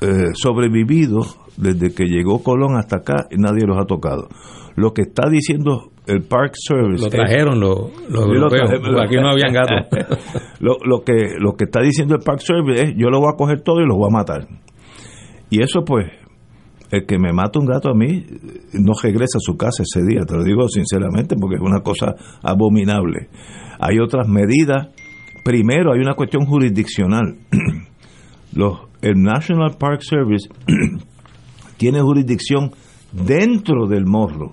[0.00, 1.22] eh, sobrevivido
[1.58, 4.28] desde que llegó Colón hasta acá y nadie los ha tocado.
[4.76, 7.04] Lo que está diciendo el Park Service.
[7.04, 8.70] Lo trajeron los, europeos,
[9.04, 9.86] aquí no habían gatos.
[10.60, 13.60] lo, que, lo que está diciendo el Park Service es: yo lo voy a coger
[13.60, 14.48] todo y los voy a matar.
[15.50, 16.06] Y eso, pues,
[16.90, 18.24] el que me mata un gato a mí
[18.72, 22.14] no regresa a su casa ese día, te lo digo sinceramente, porque es una cosa
[22.42, 23.28] abominable.
[23.78, 24.88] Hay otras medidas.
[25.44, 27.36] Primero, hay una cuestión jurisdiccional.
[28.54, 30.48] Los, el National Park Service
[31.78, 32.72] tiene jurisdicción
[33.12, 34.52] dentro del morro.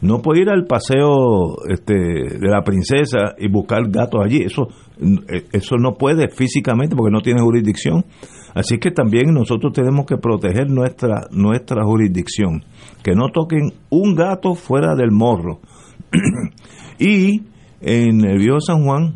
[0.00, 4.42] No puede ir al paseo este, de la princesa y buscar gatos allí.
[4.42, 4.68] Eso,
[5.52, 8.04] eso no puede físicamente porque no tiene jurisdicción.
[8.54, 12.64] Así que también nosotros tenemos que proteger nuestra, nuestra jurisdicción.
[13.02, 15.58] Que no toquen un gato fuera del morro.
[17.00, 17.42] y
[17.80, 19.14] en el Viejo San Juan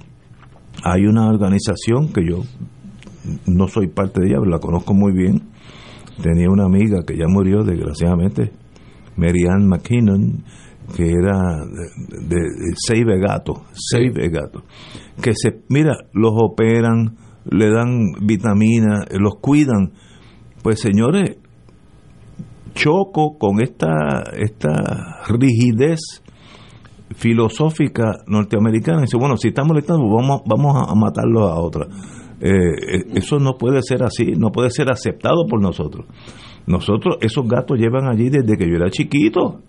[0.84, 2.42] hay una organización que yo
[3.46, 5.42] no soy parte de ella, pero la conozco muy bien,
[6.22, 8.52] tenía una amiga que ya murió desgraciadamente,
[9.16, 10.44] Marianne McKinnon,
[10.96, 11.64] que era
[12.28, 12.36] de,
[12.76, 14.62] Save Gato, Save Gato,
[15.20, 17.16] que se, mira, los operan,
[17.50, 19.92] le dan vitaminas, los cuidan.
[20.62, 21.38] Pues señores,
[22.74, 26.22] choco con esta, esta rigidez
[27.14, 29.02] filosófica norteamericana.
[29.02, 31.86] Dice, bueno, si estamos molestando, vamos, vamos a matarlo a otra.
[32.42, 36.06] Eh, eh, eso no puede ser así, no puede ser aceptado por nosotros.
[36.66, 39.60] Nosotros, esos gatos llevan allí desde que yo era chiquito.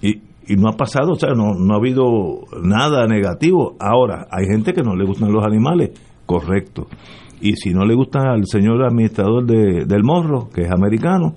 [0.00, 3.76] Y, y no ha pasado, o sea, no, no ha habido nada negativo.
[3.78, 5.90] Ahora, hay gente que no le gustan los animales,
[6.26, 6.88] correcto.
[7.40, 11.36] Y si no le gusta al señor administrador de, del morro, que es americano,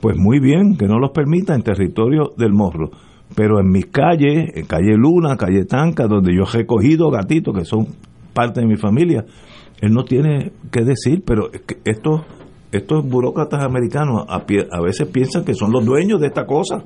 [0.00, 2.90] pues muy bien, que no los permita en territorio del morro.
[3.34, 7.64] Pero en mis calles, en calle Luna, calle Tanca, donde yo he recogido gatitos que
[7.64, 7.88] son
[8.32, 9.24] parte de mi familia,
[9.80, 11.50] él no tiene que decir, pero
[11.84, 12.22] estos,
[12.72, 16.84] estos burócratas americanos a, a, veces piensan que son los dueños de esta cosa.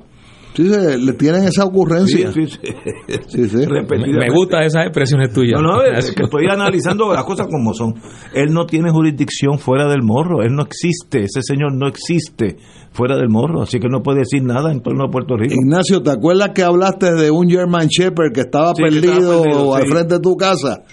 [0.55, 2.31] Sí, le tienen esa ocurrencia.
[2.33, 3.57] Sí, sí, sí.
[3.67, 5.61] Me, gusta esas expresiones tuyas.
[5.61, 7.93] No, no, es que estoy analizando las cosas como son.
[8.33, 12.57] Él no tiene jurisdicción fuera del morro, él no existe, ese señor no existe
[12.91, 15.53] fuera del morro, así que no puede decir nada en torno a Puerto Rico.
[15.53, 20.19] Ignacio, ¿te acuerdas que hablaste de un German Shepherd que estaba perdido, al frente de
[20.19, 20.83] tu casa?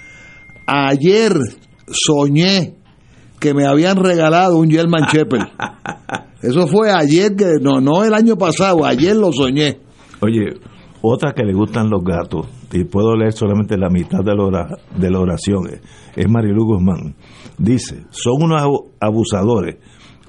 [0.67, 1.33] Ayer
[1.89, 2.77] soñé
[3.41, 5.49] que me habían regalado un German Shepherd.
[6.43, 9.79] Eso fue ayer, que no, no el año pasado, ayer lo soñé.
[10.21, 10.55] Oye,
[11.03, 15.11] otra que le gustan los gatos, y puedo leer solamente la mitad de la, de
[15.11, 15.69] la oración,
[16.15, 17.15] es Marilu Guzmán.
[17.59, 18.63] Dice, son unos
[19.01, 19.77] abusadores.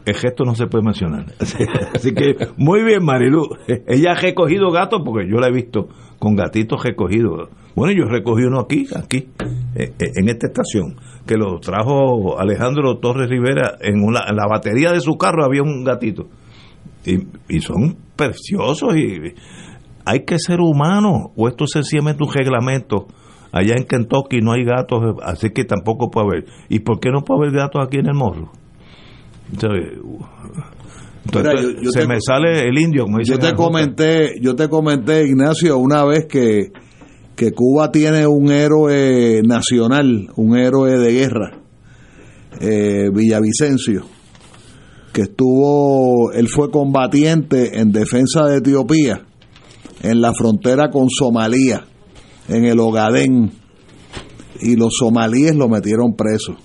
[0.05, 1.25] El gesto no se puede mencionar.
[1.93, 3.43] Así que, muy bien, Marilu.
[3.87, 5.89] Ella ha recogido gatos porque yo la he visto
[6.19, 7.49] con gatitos recogidos.
[7.77, 9.17] Bueno, yo recogí uno aquí, aquí,
[9.75, 10.95] eh, eh, en esta estación
[11.27, 15.83] que lo trajo Alejandro Torres Rivera, en, una, la batería de su carro había un
[15.83, 16.25] gatito.
[17.05, 19.35] Y, son preciosos y
[20.05, 23.05] hay que ser humano, o esto es sencillamente un reglamento.
[23.51, 26.45] Allá en Kentucky no hay gatos, así que tampoco puede haber.
[26.69, 28.51] ¿Y por qué no puede haber gatos aquí en el morro?
[29.51, 29.99] Entonces,
[31.91, 33.03] se me sale el indio.
[33.03, 36.71] Como yo te comenté, yo te comenté, Ignacio, una vez que
[37.37, 41.51] que Cuba tiene un héroe nacional, un héroe de guerra,
[42.59, 44.05] eh, Villavicencio,
[45.13, 49.21] que estuvo, él fue combatiente en defensa de Etiopía,
[50.01, 51.85] en la frontera con Somalia,
[52.47, 53.51] en el Ogadén,
[54.59, 56.55] y los somalíes lo metieron preso.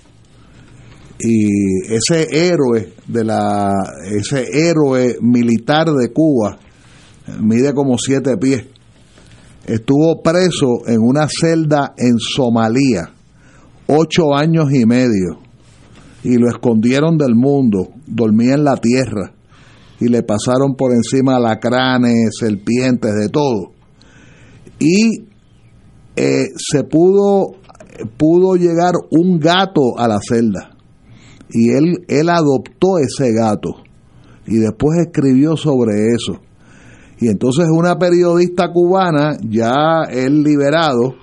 [1.21, 3.75] Y ese héroe de la,
[4.11, 6.59] ese héroe militar de Cuba
[7.39, 8.72] mide como siete pies
[9.67, 13.13] estuvo preso en una celda en Somalia
[13.87, 15.39] ocho años y medio
[16.25, 19.33] y lo escondieron del mundo, dormía en la tierra
[20.01, 23.73] y le pasaron por encima alacranes, serpientes, de todo.
[24.79, 25.27] Y
[26.17, 27.57] eh, se pudo,
[28.17, 30.71] pudo llegar un gato a la celda
[31.51, 33.77] y él, él adoptó ese gato
[34.47, 36.41] y después escribió sobre eso
[37.23, 41.15] y entonces una periodista cubana, ya el liberado,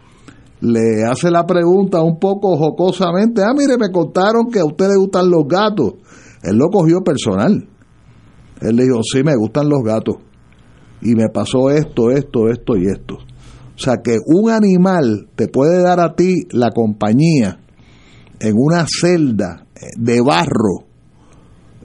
[0.61, 4.95] le hace la pregunta un poco jocosamente, ah, mire, me contaron que a usted le
[4.95, 5.95] gustan los gatos.
[6.41, 7.67] Él lo cogió personal.
[8.61, 10.15] Él le dijo, sí, me gustan los gatos.
[11.01, 13.15] Y me pasó esto, esto, esto y esto.
[13.15, 17.59] O sea que un animal te puede dar a ti la compañía
[18.39, 19.65] en una celda
[19.97, 20.85] de barro,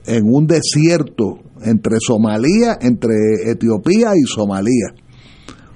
[0.05, 4.93] en un desierto, entre Somalia, entre Etiopía y Somalia.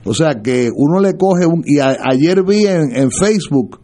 [0.06, 1.62] O sea que uno le coge un...
[1.66, 3.80] Y ayer vi en, Facebook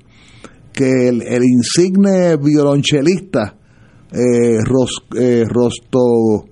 [0.72, 3.56] que el, insigne violonchelista
[4.12, 4.60] eh,
[5.16, 6.46] eh Rosto,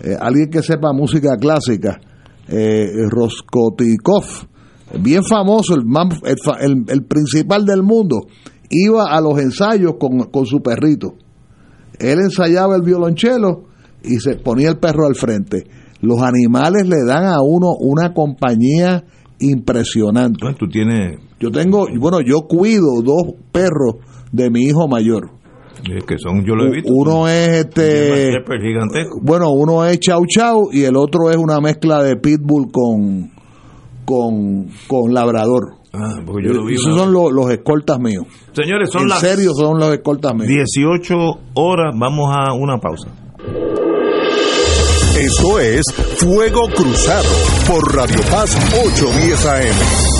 [0.00, 2.00] eh, alguien que sepa música clásica,
[3.08, 4.24] Roskotikov,
[5.00, 5.84] bien famoso, el,
[6.60, 8.26] el, el, principal del mundo,
[8.68, 11.14] iba a los ensayos con, con su perrito.
[11.98, 13.71] Él ensayaba el violonchelo
[14.04, 15.64] y se ponía el perro al frente.
[16.00, 19.04] Los animales le dan a uno una compañía
[19.38, 20.46] impresionante.
[20.58, 21.18] tú tienes...
[21.38, 23.96] Yo tengo, bueno, yo cuido dos perros
[24.30, 25.30] de mi hijo mayor.
[26.06, 26.92] que son, yo lo he visto.
[26.92, 28.30] Uno es este.
[29.20, 33.32] Bueno, uno es Chau Chau y el otro es una mezcla de pitbull con
[34.04, 35.76] con, con labrador.
[35.92, 36.74] Ah, porque yo lo vi.
[36.74, 38.24] Esos son los, escoltas míos.
[38.52, 39.20] Señores, son en las.
[39.20, 40.48] serio, son los escoltas míos.
[40.48, 41.14] 18
[41.54, 43.10] horas, vamos a una pausa.
[45.16, 45.82] Esto es
[46.16, 47.28] Fuego Cruzado
[47.66, 50.11] por Radio Paz 810 AM.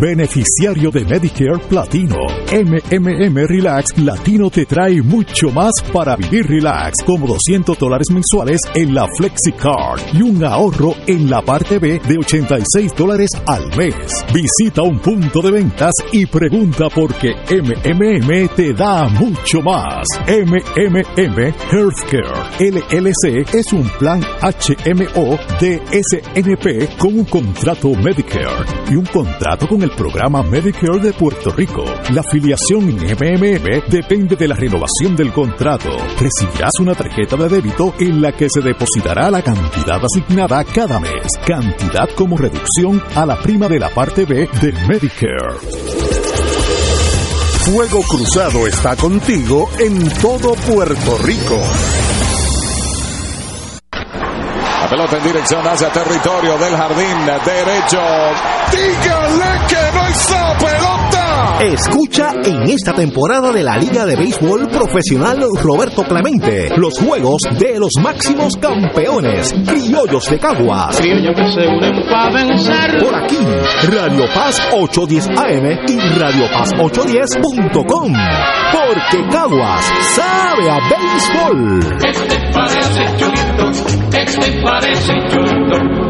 [0.00, 2.16] Beneficiario de Medicare Platino.
[2.50, 8.94] MMM Relax Latino te trae mucho más para vivir relax, como 200 dólares mensuales en
[8.94, 14.24] la FlexiCard y un ahorro en la parte B de 86 dólares al mes.
[14.32, 20.06] Visita un punto de ventas y pregunta por qué MMM te da mucho más.
[20.26, 29.04] MMM Healthcare LLC es un plan HMO de SNP con un contrato Medicare y un
[29.04, 31.84] contrato con el programa Medicare de Puerto Rico.
[32.12, 35.90] La afiliación en MMM depende de la renovación del contrato.
[36.18, 41.26] Recibirás una tarjeta de débito en la que se depositará la cantidad asignada cada mes,
[41.46, 45.58] cantidad como reducción a la prima de la parte B de Medicare.
[47.64, 51.60] Fuego Cruzado está contigo en todo Puerto Rico.
[54.88, 58.00] Pelota en dirección hacia territorio del jardín derecho.
[58.72, 61.19] Dígale que no hizo pelota.
[61.60, 67.78] Escucha en esta temporada de la Liga de Béisbol Profesional Roberto Clemente los juegos de
[67.78, 70.98] los máximos campeones, criollos de Caguas.
[73.00, 73.38] Por aquí,
[73.90, 78.12] Radio Paz 810 AM y Radio Paz 810.com.
[78.72, 81.80] Porque Caguas sabe a béisbol.
[82.06, 83.70] Este parece chulito,
[84.16, 86.09] este parece chulito.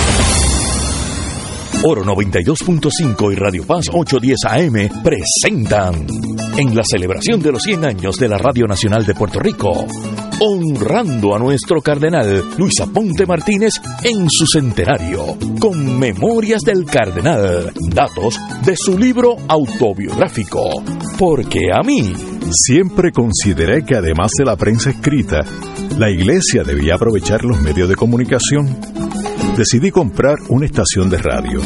[1.83, 6.05] Oro 92.5 y Radio Paz 810 AM presentan
[6.57, 9.87] en la celebración de los 100 años de la Radio Nacional de Puerto Rico,
[10.39, 13.73] honrando a nuestro cardenal Luis Aponte Martínez
[14.03, 20.83] en su centenario, con Memorias del Cardenal, datos de su libro autobiográfico,
[21.17, 22.13] porque a mí
[22.53, 25.39] Siempre consideré que además de la prensa escrita,
[25.97, 28.77] la iglesia debía aprovechar los medios de comunicación.
[29.57, 31.59] Decidí comprar una estación de radio.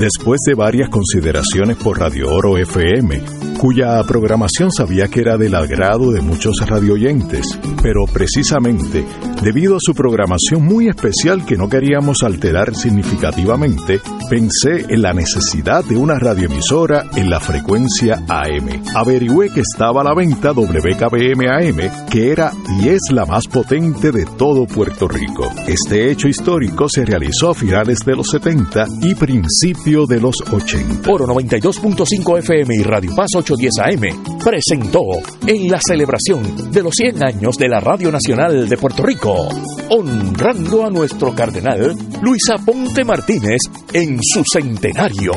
[0.00, 3.22] Después de varias consideraciones por Radio Oro FM,
[3.58, 7.46] cuya programación sabía que era del agrado de muchos radioyentes,
[7.80, 9.04] pero precisamente
[9.40, 15.84] debido a su programación muy especial que no queríamos alterar significativamente, pensé en la necesidad
[15.84, 18.82] de una radioemisora en la frecuencia AM.
[18.94, 24.10] Averigüé que estaba a la venta WKBM AM, que era y es la más potente
[24.10, 25.48] de todo Puerto Rico.
[25.66, 31.10] Este hecho histórico se realizó a finales de los 70 y principio de los 80.
[31.12, 35.02] Oro 92.5 FM y Radio Paz 810 AM presentó
[35.46, 39.46] en la celebración de los 100 años de la Radio Nacional de Puerto Rico,
[39.90, 43.60] honrando a nuestro cardenal Luis Aponte Martínez
[43.92, 45.32] en su centenario,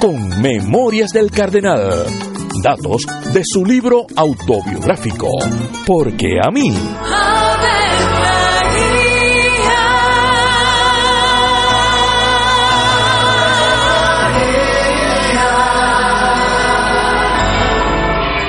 [0.00, 2.04] con Memorias del Cardenal.
[2.64, 3.02] Datos
[3.32, 5.28] de su libro autobiográfico,
[5.86, 6.72] porque a mí...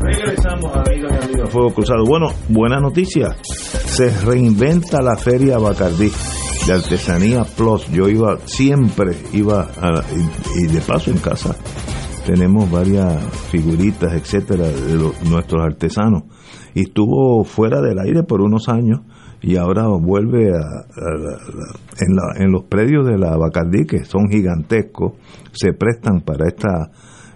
[0.00, 2.04] Regresamos, amigos y Fuego Cruzado.
[2.06, 3.36] Bueno, buena noticia.
[3.42, 6.10] Se reinventa la Feria Bacardí
[6.66, 7.86] de Artesanía Plus.
[7.88, 11.56] Yo iba, siempre iba, a, y, y de paso en casa
[12.30, 14.96] tenemos varias figuritas, etcétera, de
[15.28, 16.24] nuestros artesanos.
[16.74, 19.00] Y estuvo fuera del aire por unos años
[19.42, 21.38] y ahora vuelve a, la-
[21.98, 25.12] en, la- en los predios de la Bacardí, que son gigantescos,
[25.52, 26.90] se prestan para esta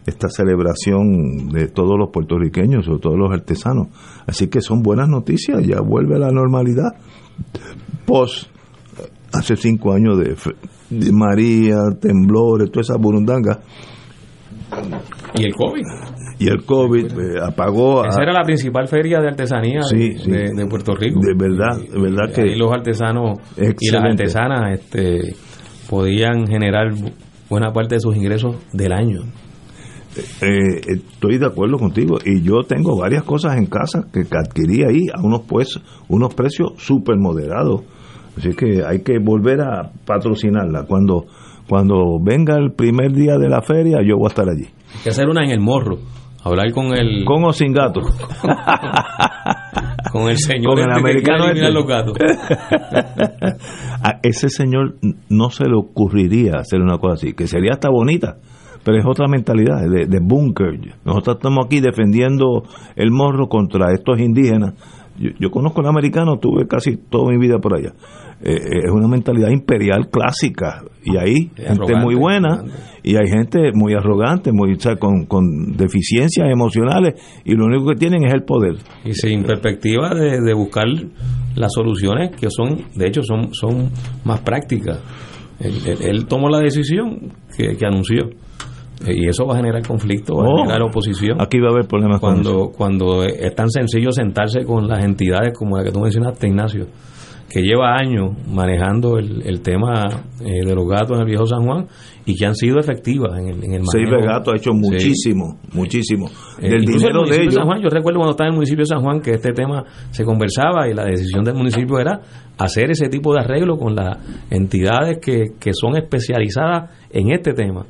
[0.07, 3.89] esta celebración de todos los puertorriqueños o todos los artesanos.
[4.27, 6.91] Así que son buenas noticias, ya vuelve a la normalidad.
[8.05, 8.49] post
[9.33, 10.37] hace cinco años de,
[11.11, 13.61] María, temblores, toda esa burundanga.
[15.35, 15.83] Y el COVID.
[16.39, 18.05] Y el COVID eh, apagó.
[18.05, 21.21] Esa era la principal feria de artesanía de, Puerto Rico.
[21.21, 22.43] De verdad, de verdad que.
[22.43, 25.37] Y los artesanos y las artesanas este,
[25.89, 26.93] podían generar
[27.49, 29.21] buena parte de sus ingresos del año.
[30.17, 35.07] Eh, estoy de acuerdo contigo y yo tengo varias cosas en casa que adquirí ahí
[35.13, 37.81] a unos pues unos precios súper moderados
[38.37, 41.27] así que hay que volver a patrocinarla cuando
[41.69, 45.11] cuando venga el primer día de la feria yo voy a estar allí hay que
[45.11, 45.99] hacer una en el morro
[46.45, 48.01] hablar con el con o sin gato
[50.13, 51.73] con el señor con el este americano este.
[51.73, 52.17] los gatos.
[54.03, 54.97] a ese señor
[55.29, 58.37] no se le ocurriría hacer una cosa así que sería hasta bonita
[58.85, 60.79] pero es otra mentalidad de, de búnker.
[61.07, 62.65] Nosotros estamos aquí defendiendo
[62.97, 64.75] el morro contra estos indígenas.
[65.17, 67.93] Yo, conozco al americano, tuve casi toda mi vida por allá.
[68.43, 72.65] Eh, eh, es una mentalidad imperial clásica y hay gente muy buena
[73.03, 78.25] y hay gente muy arrogante, muy con, con deficiencias emocionales y lo único que tienen
[78.25, 78.75] es el poder.
[79.05, 80.87] Y sin perspectiva de, buscar
[81.55, 83.91] las soluciones que son, de hecho, son, son
[84.25, 85.01] más prácticas.
[85.61, 88.31] Él, tomó la decisión que anunció.
[89.07, 91.41] Y eso va a generar conflicto, va a oh, generar oposición.
[91.41, 95.77] Aquí va a haber problemas cuando, cuando es tan sencillo sentarse con las entidades como
[95.77, 96.87] la que tú mencionaste, Ignacio,
[97.51, 100.05] que lleva años manejando el, tema
[100.41, 101.87] eh, de los gatos en el viejo San Juan
[102.27, 104.17] y que han sido efectivas en el, en el manejo.
[104.17, 106.29] de Gato ha hecho muchísimo, muchísimo.
[106.61, 107.55] Eh, Del dinero de ellos.
[107.55, 109.85] San Juan, yo recuerdo cuando estaba en el municipio de San Juan que este tema
[110.11, 112.21] se conversaba y la decisión del municipio era
[112.59, 114.19] hacer ese tipo de arreglo con las
[114.51, 117.87] entidades que, que son especializadas en este tema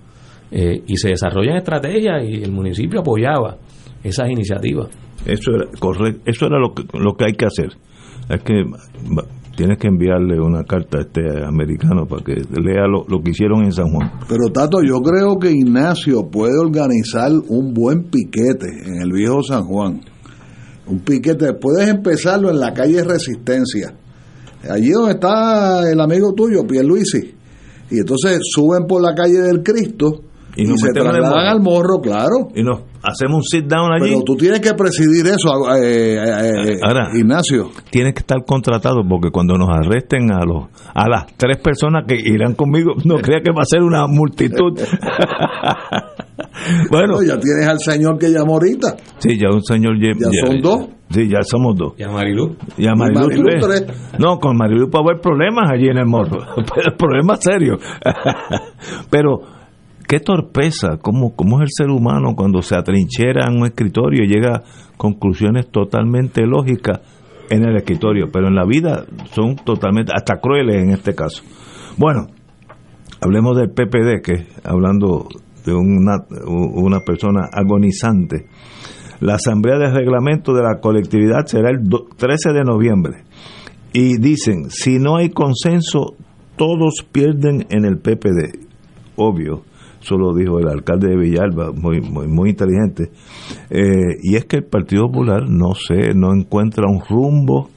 [0.56, 3.56] eh, y se desarrollan estrategias y el municipio apoyaba
[4.04, 4.88] esas iniciativas.
[5.26, 7.70] Eso era correcto, eso era lo que, lo que hay que hacer.
[8.28, 8.62] Es que
[9.56, 13.64] tienes que enviarle una carta a este americano para que lea lo, lo, que hicieron
[13.64, 14.12] en San Juan.
[14.28, 19.64] Pero Tato, yo creo que Ignacio puede organizar un buen piquete en el viejo San
[19.64, 20.02] Juan.
[20.86, 23.92] Un piquete, puedes empezarlo en la calle Resistencia,
[24.70, 27.34] allí donde está el amigo tuyo, Pierluisi.
[27.90, 30.20] Y entonces suben por la calle del Cristo
[30.56, 32.48] y, nos se trasladan al morro, claro.
[32.54, 34.10] Y nos hacemos un sit down allí.
[34.10, 37.70] Pero tú tienes que presidir eso, eh, eh, eh, Ahora, Ignacio.
[37.90, 42.16] Tienes que estar contratado porque cuando nos arresten a los a las tres personas que
[42.16, 44.78] irán conmigo, no crea que va a ser una multitud.
[46.90, 48.96] bueno, ya tienes al señor que llamó ahorita.
[49.18, 50.88] Sí, ya un señor ya, ya son dos.
[51.10, 51.92] Sí, ya somos dos.
[51.98, 52.56] ¿Y a Marilu?
[52.76, 53.84] Y a Marilu, tres.
[54.18, 56.38] No, con Marilu puede haber problemas allí en el morro.
[56.98, 57.78] problemas serios.
[59.10, 59.40] Pero
[60.06, 64.28] qué torpeza, cómo, cómo es el ser humano cuando se atrinchera en un escritorio y
[64.28, 64.62] llega a
[64.96, 67.00] conclusiones totalmente lógicas
[67.50, 71.42] en el escritorio, pero en la vida son totalmente, hasta crueles en este caso.
[71.96, 72.26] Bueno,
[73.20, 75.28] hablemos del PPD, que hablando
[75.64, 78.46] de una, una persona agonizante.
[79.20, 81.78] La asamblea de reglamento de la colectividad será el
[82.16, 83.24] 13 de noviembre.
[83.92, 86.16] Y dicen, si no hay consenso,
[86.56, 88.66] todos pierden en el PPD.
[89.16, 89.62] Obvio
[90.04, 93.10] eso lo dijo el alcalde de Villalba, muy, muy, muy inteligente,
[93.70, 97.70] eh, y es que el Partido Popular no sé, no encuentra un rumbo,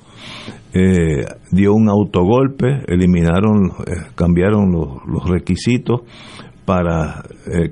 [0.73, 6.01] eh, dio un autogolpe, eliminaron, eh, cambiaron los, requisitos
[6.65, 7.23] para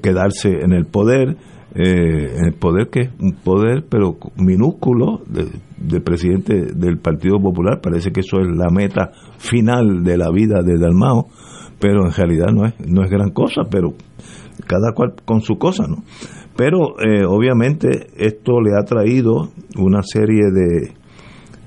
[0.01, 1.35] quedarse en el poder,
[1.75, 5.47] en el poder que es un poder pero minúsculo de,
[5.77, 10.61] de, presidente del Partido Popular, parece que eso es la meta final de la vida
[10.63, 11.27] de Dalmao,
[11.79, 13.93] pero en realidad no es, no es gran cosa, pero
[14.67, 16.03] cada cual con su cosa, ¿no?
[16.55, 20.93] Pero eh, obviamente esto le ha traído una serie de,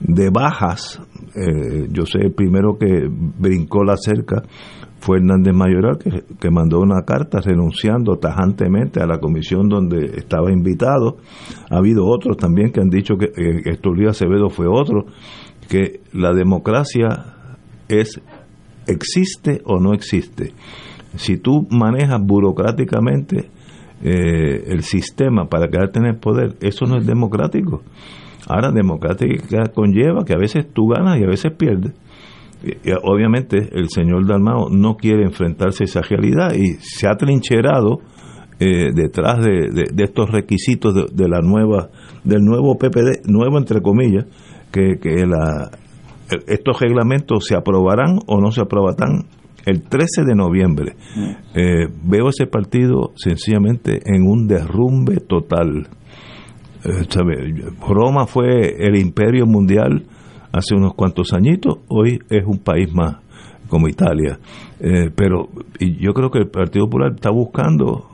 [0.01, 1.01] de bajas.
[1.35, 4.43] Eh, yo sé, el primero que brincó la cerca
[5.01, 10.51] fue Hernández Mayoral, que, que, mandó una carta renunciando tajantemente a la comisión donde estaba
[10.51, 11.19] invitado.
[11.71, 15.05] Ha habido otros también que han dicho que, eh, Acevedo fue otro,
[15.69, 17.35] que la democracia
[17.89, 18.21] es
[18.87, 20.55] existe o no existe
[21.17, 23.51] si tú manejas burocráticamente
[24.03, 27.83] eh, el sistema para quedarte en el poder, eso no es democrático.
[28.47, 31.93] Ahora, democrática conlleva que a veces tú ganas y a veces pierdes.
[32.63, 38.01] Y, obviamente, el señor Dalmao no quiere enfrentarse a esa realidad y se ha trincherado
[38.61, 41.91] eh, detrás de, estos requisitos de, la nueva,
[42.25, 44.27] del nuevo PPD, nuevo entre comillas,
[44.73, 45.71] que, que la,
[46.47, 49.27] estos reglamentos se aprobarán o no se aprobarán
[49.67, 50.97] el 13 de noviembre.
[51.17, 51.31] Mm.
[51.55, 55.89] Eh, veo ese partido sencillamente en un derrumbe total.
[56.85, 60.05] Eh, Roma fue el imperio mundial
[60.53, 63.17] hace unos cuantos añitos, hoy es un país más
[63.69, 64.39] como Italia.
[64.81, 65.49] Eh, pero
[65.79, 68.09] y yo creo que el Partido Popular está buscando,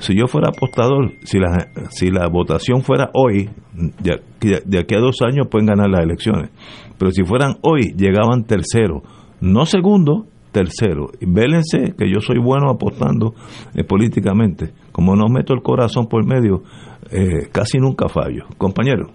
[0.00, 5.16] si yo fuera apostador, si la, si la votación fuera hoy, de, aquí a dos
[5.22, 6.50] años pueden ganar las elecciones,
[6.98, 9.02] pero si fueran hoy, llegaban tercero,
[9.42, 11.08] no segundo, tercero.
[11.20, 13.34] Vélense que yo soy bueno apostando
[13.74, 14.70] eh, políticamente.
[14.92, 16.62] Como no meto el corazón por medio,
[17.10, 18.44] eh, casi nunca fallo.
[18.56, 19.08] Compañero.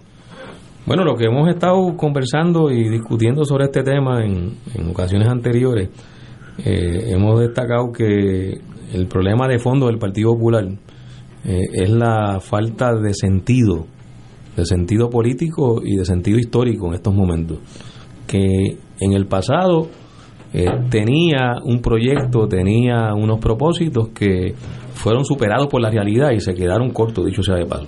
[0.84, 4.56] Bueno, lo que hemos estado conversando y discutiendo sobre este tema en,
[4.90, 5.88] ocasiones anteriores,
[6.58, 8.60] eh, hemos destacado que
[8.92, 10.66] el problema de fondo del Partido Popular
[11.44, 13.86] es la falta de sentido,
[14.54, 17.58] de sentido político y de sentido histórico en estos momentos.
[18.26, 19.88] Que en el pasado
[20.52, 24.54] eh, tenía un proyecto, tenía unos propósitos que
[24.94, 27.86] fueron superados por la realidad y se quedaron cortos, dicho sea de paso.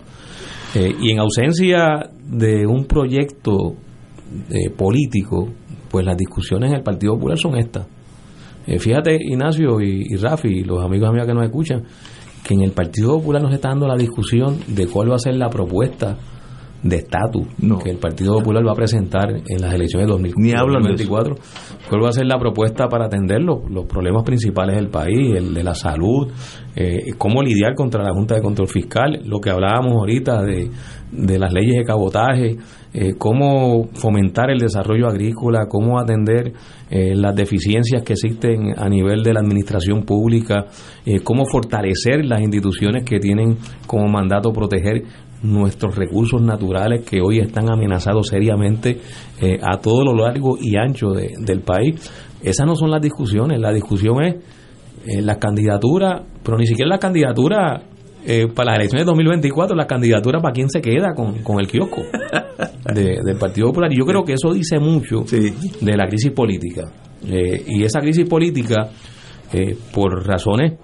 [0.74, 3.74] Eh, y en ausencia de un proyecto
[4.50, 5.48] eh, político,
[5.90, 7.86] pues las discusiones en el Partido Popular son estas.
[8.78, 11.82] fíjate, Ignacio y, y Rafi, los amigos míos que nos escuchan,
[12.44, 15.34] que en el Partido Popular nos está dando la discusión de cuál va a ser
[15.34, 16.16] la propuesta
[16.82, 17.46] de estatus
[17.82, 21.34] que el Partido Popular va a presentar en las elecciones de 2024.
[21.88, 25.62] ¿Cuál va a ser la propuesta para atender los, problemas principales del país, el de
[25.62, 26.28] la salud,
[26.76, 30.70] eh, cómo lidiar contra la Junta de Control Fiscal, lo que hablábamos ahorita de,
[31.10, 32.56] de las leyes de cabotaje,
[32.92, 36.52] eh, cómo fomentar el desarrollo agrícola, cómo atender
[36.90, 40.66] eh, las deficiencias que existen a nivel de la administración pública,
[41.24, 45.02] cómo fortalecer las instituciones que tienen como mandato proteger
[45.42, 48.98] nuestros recursos naturales que hoy están amenazados seriamente
[49.40, 52.10] eh, a todo lo largo y ancho del país.
[52.42, 54.34] Esas no son las discusiones, la discusión es
[55.06, 57.82] eh, la candidatura, pero ni siquiera la candidatura
[58.26, 62.02] eh, para las elecciones de 2024, la candidatura para quién se queda con, el kiosco
[62.94, 63.90] del Partido Popular.
[63.92, 66.92] Y yo creo que eso dice mucho de la crisis política.
[67.22, 68.90] y esa crisis política,
[69.94, 70.78] por razones,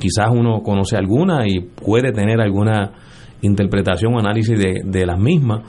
[0.00, 2.92] quizás uno conoce alguna y puede tener alguna
[3.42, 5.62] interpretación o análisis de, de las mismas,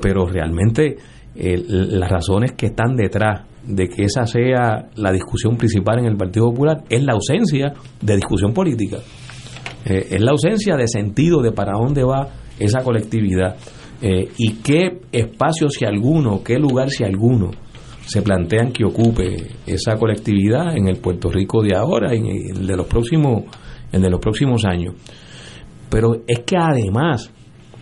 [0.00, 0.96] pero realmente
[1.34, 6.16] eh, las razones que están detrás de que esa sea la discusión principal en el
[6.16, 8.98] Partido Popular es la ausencia de discusión política,
[9.84, 12.28] eh, es la ausencia de sentido de para dónde va
[12.58, 13.56] esa colectividad
[14.02, 17.50] eh, y qué espacio si alguno, qué lugar si alguno
[18.04, 22.76] se plantean que ocupe esa colectividad en el Puerto Rico de ahora en el de
[22.76, 23.44] los próximos,
[23.90, 24.96] en de los próximos años.
[25.92, 27.30] Pero es que además,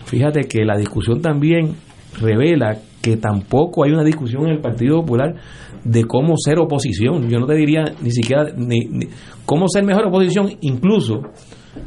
[0.04, 1.76] fíjate que la discusión también
[2.20, 5.36] revela que tampoco hay una discusión en el Partido Popular
[5.84, 7.28] de cómo ser oposición.
[7.30, 8.80] Yo no te diría ni siquiera ni,
[9.46, 11.22] cómo ser mejor oposición, incluso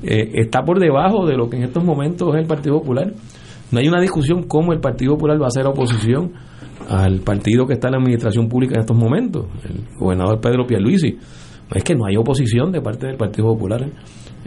[0.02, 3.12] eh, está por debajo de lo que en estos momentos es el Partido Popular.
[3.72, 6.32] No hay una discusión cómo el Partido Popular va a ser oposición
[6.90, 11.18] al partido que está en la administración pública en estos momentos, el gobernador Pedro Pierluisi.
[11.74, 13.86] Es que no hay oposición de parte del Partido Popular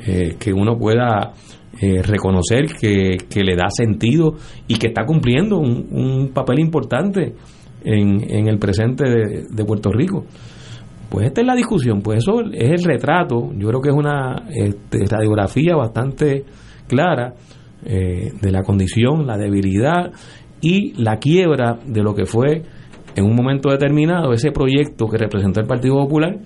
[0.06, 1.32] eh, que uno pueda
[1.80, 4.34] eh, reconocer que, le da sentido
[4.66, 7.34] y que está cumpliendo un, papel importante
[7.84, 9.04] en, el presente
[9.50, 10.24] de, Puerto Rico.
[11.10, 14.44] Pues esta es la discusión, pues eso es el retrato, yo creo que es una
[14.48, 16.44] este, radiografía bastante
[16.88, 17.34] clara
[17.84, 20.10] eh, de la condición, la debilidad
[20.60, 22.62] y la quiebra de lo que fue
[23.14, 26.38] en un momento determinado ese proyecto que representó el Partido Popular,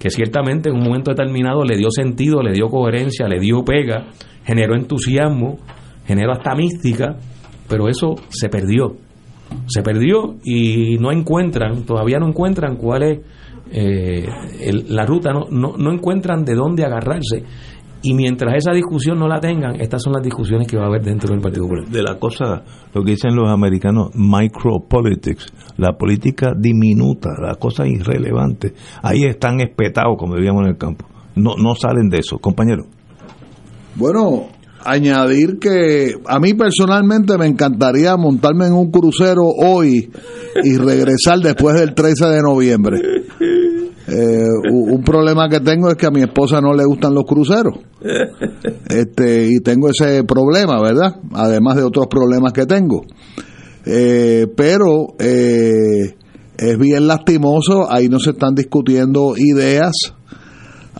[0.00, 4.08] que ciertamente en un momento determinado le dio sentido, le dio coherencia, le dio pega
[4.44, 5.58] generó entusiasmo,
[6.06, 7.16] generó hasta mística,
[7.68, 8.96] pero eso se perdió.
[9.66, 13.18] Se perdió y no encuentran, todavía no encuentran cuál es
[13.72, 14.26] eh,
[14.88, 17.44] la ruta, no, no, no encuentran de dónde agarrarse.
[18.02, 21.02] Y mientras esa discusión no la tengan, estas son las discusiones que va a haber
[21.02, 21.86] dentro del Partido Popular.
[21.86, 22.62] De la cosa,
[22.94, 28.72] lo que dicen los americanos, micropolitics, la política diminuta, la cosa irrelevante.
[29.02, 31.06] Ahí están espetados, como diríamos en el campo.
[31.36, 32.84] No, no salen de eso, compañero.
[33.96, 34.46] Bueno,
[34.84, 40.10] añadir que a mí personalmente me encantaría montarme en un crucero hoy
[40.64, 42.98] y regresar después del 13 de noviembre.
[44.10, 47.74] Eh, un problema que tengo es que a mi esposa no le gustan los cruceros.
[48.88, 51.16] Este, y tengo ese problema, ¿verdad?
[51.32, 53.02] Además de otros problemas que tengo.
[53.86, 56.16] Eh, pero eh,
[56.58, 59.92] es bien lastimoso, ahí no se están discutiendo ideas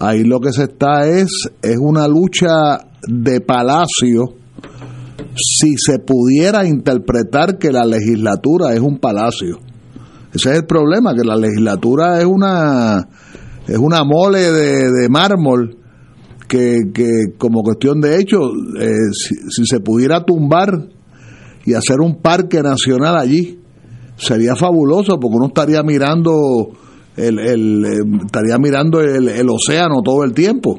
[0.01, 1.29] Ahí lo que se está es,
[1.61, 4.33] es una lucha de palacio
[5.37, 9.59] si se pudiera interpretar que la legislatura es un palacio.
[10.33, 13.09] Ese es el problema, que la legislatura es una,
[13.67, 15.77] es una mole de, mármol
[16.47, 18.39] que, que, como cuestión de hecho,
[18.79, 20.89] eh, si, se pudiera tumbar
[21.65, 23.59] y hacer un parque nacional allí,
[24.17, 26.71] sería fabuloso porque uno estaría mirando
[27.17, 30.79] el, el eh, estaría mirando el, océano todo el tiempo.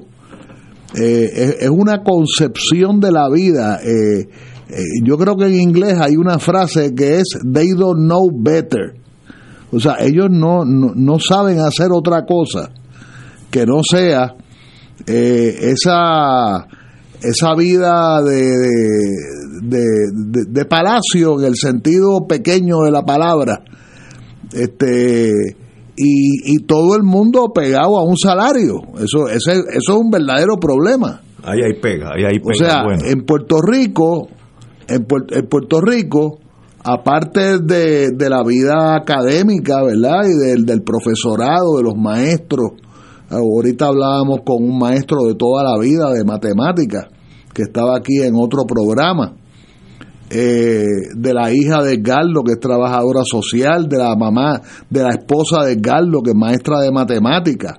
[0.96, 3.80] Eh, es, una concepción de la vida.
[5.04, 9.01] Yo creo que en inglés hay una frase que es they don't know better.
[9.72, 12.72] O sea, ellos no, no, saben hacer otra cosa
[13.50, 14.36] que no sea
[15.06, 16.68] esa,
[17.22, 18.52] esa vida de,
[19.62, 19.86] de,
[20.50, 23.64] de, palacio en el sentido pequeño de la palabra.
[24.52, 25.32] Este,
[25.96, 28.82] y, y todo el mundo pegado a un salario.
[28.96, 31.22] Eso, ese, eso es un verdadero problema.
[31.44, 32.84] Ahí hay pega, ahí hay pega.
[32.86, 34.28] O sea, en Puerto Rico,
[34.88, 36.40] en, Puerto Rico,
[36.84, 40.24] aparte de, de, la vida académica, ¿verdad?
[40.26, 42.72] Y del, del profesorado, de los maestros.
[43.30, 47.08] Ahorita hablábamos con un maestro de toda la vida de matemáticas
[47.54, 49.36] que estaba aquí en otro programa.
[50.34, 55.10] Eh, de la hija de Edgardo, que es trabajadora social, de la mamá, de la
[55.10, 57.74] esposa de Edgardo, que es maestra de matemáticas.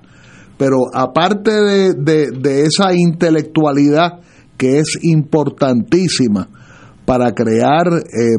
[0.55, 4.19] Pero aparte de, esa intelectualidad
[4.55, 6.47] que es importantísima
[7.05, 8.37] para crear, eh,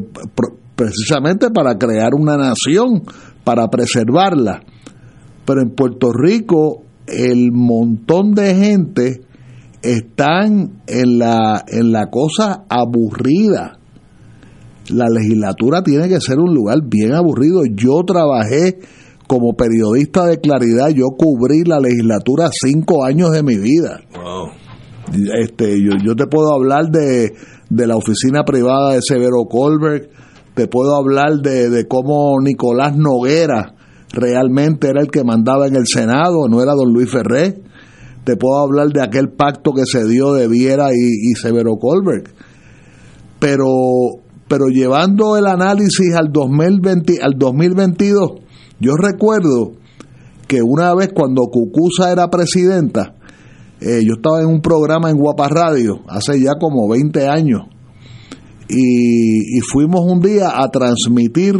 [0.75, 3.03] precisamente para crear una nación,
[3.43, 4.61] para preservarla.
[5.45, 9.21] Pero en Puerto Rico el montón de gente
[9.81, 13.79] están en la, en la cosa aburrida
[14.89, 17.61] la legislatura tiene que ser un lugar bien aburrido.
[17.65, 18.79] Yo trabajé
[19.27, 24.01] como periodista de claridad, yo cubrí la legislatura cinco años de mi vida.
[25.41, 27.33] Este, yo, yo te puedo hablar de,
[27.69, 30.09] de la oficina privada de Severo Colbert,
[30.53, 33.75] te puedo hablar de, de cómo Nicolás Noguera
[34.15, 37.61] realmente era el que mandaba en el Senado, no era don Luis Ferré.
[38.23, 42.27] Te puedo hablar de aquel pacto que se dio de Viera y, Severo Colbert.
[43.39, 43.67] Pero
[44.47, 48.31] pero llevando el análisis al 2020, al 2022,
[48.79, 49.73] yo recuerdo
[50.47, 53.14] que una vez cuando Cucusa era presidenta,
[53.85, 57.67] eh, yo estaba en un programa en Guapa Radio hace ya como 20 años
[58.67, 61.55] y, fuimos un día a transmitir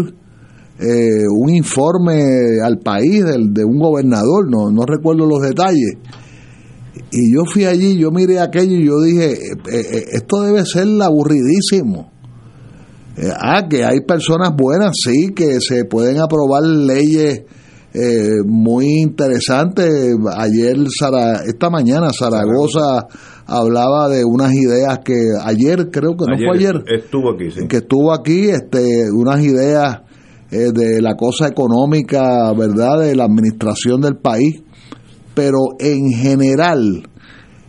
[0.79, 5.97] eh, un informe al país de, un gobernador, no, no recuerdo los detalles.
[7.11, 9.33] Y yo fui allí, yo miré aquello y yo dije,
[9.71, 12.11] eh, esto debe ser aburridísimo
[13.17, 17.43] eh, ah, que hay personas buenas, sí, que se pueden aprobar leyes
[17.97, 19.89] eh, muy interesantes.
[20.35, 20.75] Ayer,
[21.47, 23.07] esta mañana, Zaragoza
[23.47, 27.67] hablaba de unas ideas que ayer, creo que no fue ayer, estuvo aquí, sí.
[27.67, 30.01] que estuvo aquí, este, unas ideas
[30.51, 34.61] eh, de la cosa económica, ¿verdad?, de la administración del país.
[35.33, 37.07] Pero en general,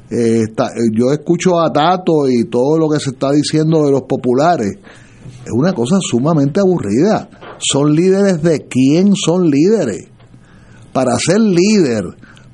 [0.09, 4.79] yo escucho a Tato y todo lo que se está diciendo de los populares
[5.45, 7.29] es una cosa sumamente aburrida.
[7.59, 10.09] Son líderes de quién son líderes.
[10.97, 12.05] Para ser líder,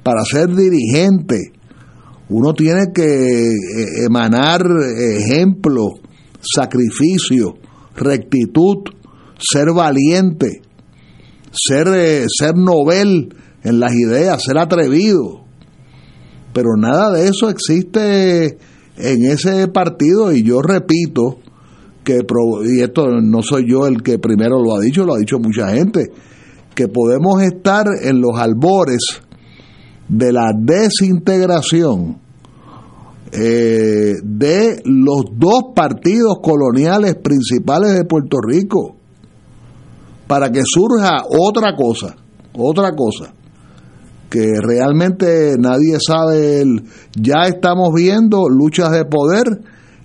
[0.02, 1.52] para ser dirigente,
[2.28, 4.62] uno tiene que eh, emanar
[5.16, 5.90] ejemplo,
[6.40, 7.55] sacrificio,
[7.94, 8.78] rectitud,
[9.39, 10.60] ser valiente,
[11.52, 13.32] ser, eh, ser novel
[13.62, 15.44] en las ideas, ser atrevido.
[16.52, 18.59] Pero nada de eso existe
[18.97, 21.39] en ese partido y yo repito,
[22.02, 22.23] que
[22.64, 25.69] y esto no soy yo el que primero lo ha dicho, lo ha dicho mucha
[25.69, 26.10] gente,
[26.74, 29.23] que podemos estar en los albores
[30.09, 32.19] de la desintegración
[33.32, 38.97] eh, de los dos partidos coloniales principales de Puerto Rico
[40.27, 42.16] para que surja otra cosa,
[42.55, 43.32] otra cosa
[44.32, 46.65] que realmente nadie sabe,
[47.15, 49.44] ya estamos viendo luchas de poder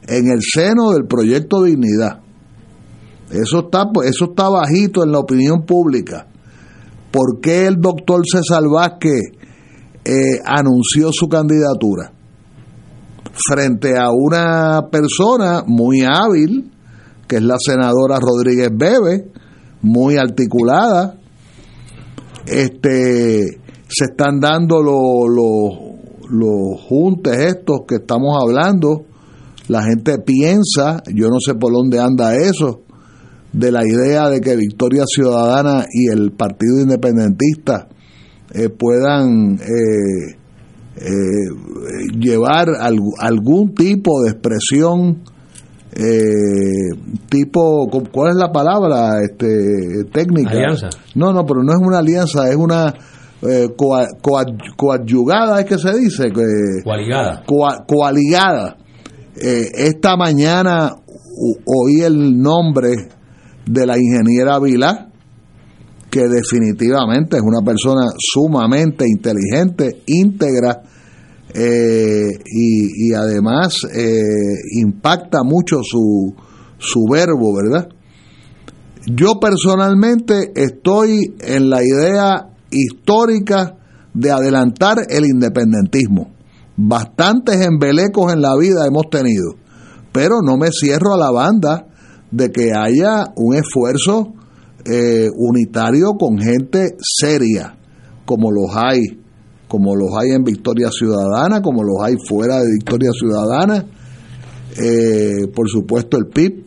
[0.05, 2.19] en el seno del proyecto Dignidad.
[3.31, 6.27] Eso está, eso está bajito en la opinión pública.
[7.17, 9.31] ¿Por qué el doctor César Vázquez
[10.05, 12.13] eh, anunció su candidatura?
[13.49, 16.71] Frente a una persona muy hábil,
[17.27, 19.31] que es la senadora Rodríguez Bebe,
[19.81, 21.17] muy articulada.
[22.45, 25.27] Este, se están dando los,
[26.29, 29.05] los juntes estos que estamos hablando
[29.67, 32.83] la gente piensa, yo no sé por dónde anda eso,
[33.57, 37.87] de la idea de que Victoria Ciudadana y el Partido Independentista
[38.53, 40.37] eh, puedan eh,
[40.97, 41.49] eh,
[42.19, 42.67] llevar
[43.19, 45.23] algún tipo de expresión
[47.27, 50.89] tipo cuál es la palabra este técnica alianza.
[51.15, 52.93] No no pero no es una alianza es una
[54.75, 56.31] coadyugada es que se dice
[56.83, 57.43] coaligada.
[57.87, 58.77] Coaligada.
[59.35, 60.95] Eh, esta mañana
[61.65, 63.16] oí el nombre
[63.69, 65.09] de la ingeniera Vilá,
[66.09, 70.81] que definitivamente es una persona sumamente inteligente, íntegra
[71.53, 74.13] eh, y, además eh,
[74.73, 76.33] impacta mucho su,
[76.77, 77.89] su verbo, ¿verdad?
[79.05, 83.75] Yo personalmente estoy en la idea histórica
[84.13, 86.31] de adelantar el independentismo.
[86.75, 89.55] Bastantes embelecos en la vida hemos tenido,
[90.11, 91.87] pero no me cierro a la banda
[92.31, 94.33] de que haya un esfuerzo
[94.85, 97.77] eh, unitario con gente seria,
[98.25, 98.99] como los hay,
[99.67, 103.85] como los hay en Victoria Ciudadana, como los hay fuera de Victoria Ciudadana,
[104.81, 106.65] eh, por supuesto el PIB,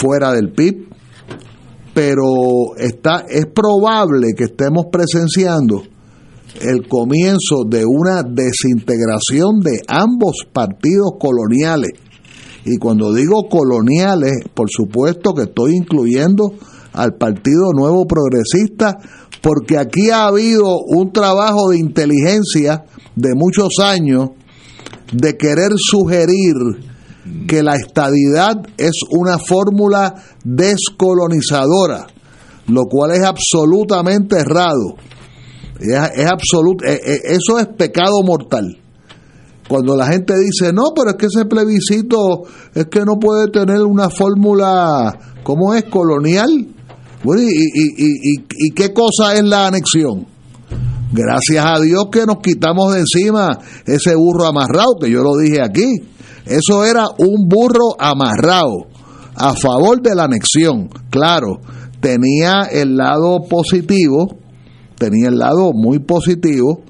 [0.00, 0.88] fuera del PIB,
[1.94, 5.82] pero está, es probable que estemos presenciando
[6.60, 11.90] el comienzo de una desintegración de ambos partidos coloniales.
[12.70, 16.52] Y cuando digo coloniales, por supuesto que estoy incluyendo
[16.92, 18.98] al Partido Nuevo Progresista,
[19.40, 22.84] porque aquí ha habido un trabajo de inteligencia
[23.16, 24.30] de muchos años
[25.12, 26.52] de querer sugerir
[27.46, 30.14] que la estadidad es una fórmula
[30.44, 32.06] descolonizadora,
[32.66, 34.96] lo cual es absolutamente errado.
[35.80, 38.77] Es, eh, eh, eso es pecado mortal.
[39.68, 43.82] Cuando la gente dice, no, pero es que ese plebiscito es que no puede tener
[43.82, 45.84] una fórmula, ¿cómo es?
[45.84, 46.66] Colonial.
[47.22, 50.26] Bueno, y, y, y, ¿Y qué cosa es la anexión?
[51.12, 55.58] Gracias a Dios que nos quitamos de encima ese burro amarrado, que yo lo dije
[55.62, 56.02] aquí.
[56.46, 58.86] Eso era un burro amarrado
[59.34, 60.88] a favor de la anexión.
[61.10, 61.60] Claro,
[62.00, 64.36] tenía el lado positivo,
[64.96, 66.82] tenía el lado muy positivo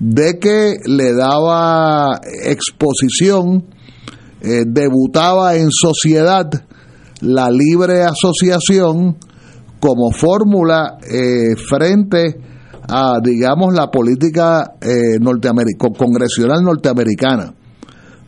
[0.00, 3.66] de que le daba exposición,
[4.40, 6.50] eh, debutaba en sociedad
[7.20, 9.18] la libre asociación
[9.78, 12.40] como fórmula eh, frente
[12.88, 15.18] a, digamos, la política eh,
[15.96, 17.54] congresional norteamericana.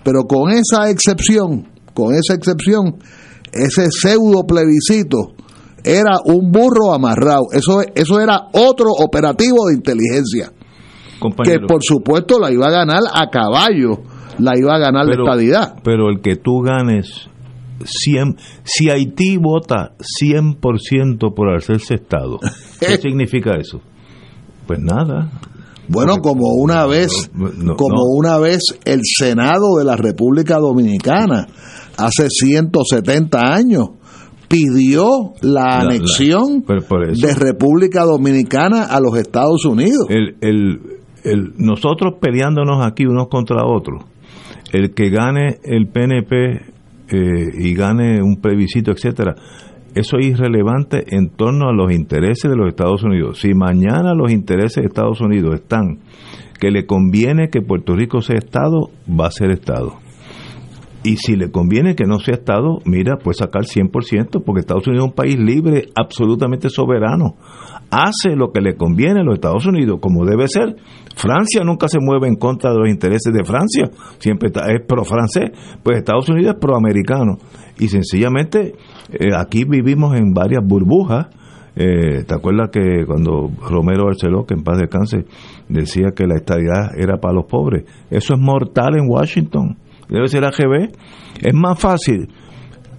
[0.04, 2.96] Pero con esa excepción, con esa excepción,
[3.50, 5.34] ese pseudo plebiscito
[5.84, 7.46] era un burro amarrado.
[7.52, 10.52] Eso, eso era otro operativo de inteligencia.
[11.44, 14.02] Que por supuesto la iba a ganar a caballo,
[14.38, 15.74] la iba a ganar la estadidad.
[15.82, 17.28] Pero el que tú ganes
[17.84, 22.38] 100, si Haití vota 100% por hacerse Estado,
[22.80, 23.80] ¿qué significa eso?
[24.66, 25.30] Pues nada,
[25.88, 27.30] bueno, como una vez,
[27.76, 31.48] como una vez el Senado de la República Dominicana
[31.96, 33.90] hace 170 años
[34.48, 40.06] pidió la, anexión de República Dominicana a los Estados Unidos.
[40.08, 40.80] El, el,
[41.56, 44.04] nosotros peleándonos aquí unos contra otros,
[44.72, 46.72] el que gane el PNP
[47.08, 49.34] eh, y gane un plebiscito, etcétera,
[49.94, 53.40] eso es irrelevante en torno a los intereses de los Estados Unidos.
[53.40, 55.98] Si mañana los intereses de Estados Unidos están
[56.58, 59.96] que le conviene que Puerto Rico sea Estado, va a ser Estado.
[61.04, 65.04] Y si le conviene que no sea Estado, mira, puede sacar 100%, porque Estados Unidos
[65.04, 67.34] es un país libre, absolutamente soberano.
[67.90, 70.76] Hace lo que le conviene a los Estados Unidos, como debe ser.
[71.16, 75.50] Francia nunca se mueve en contra de los intereses de Francia, siempre es pro-francés,
[75.82, 77.36] pues Estados Unidos es pro-americano.
[77.78, 78.74] Y sencillamente
[79.10, 81.26] eh, aquí vivimos en varias burbujas.
[81.74, 85.24] Eh, ¿Te acuerdas que cuando Romero Barceló, que en paz descanse,
[85.68, 87.84] decía que la estabilidad era para los pobres?
[88.08, 89.78] Eso es mortal en Washington.
[90.12, 90.92] Debe ser AGB.
[91.40, 92.28] Es más fácil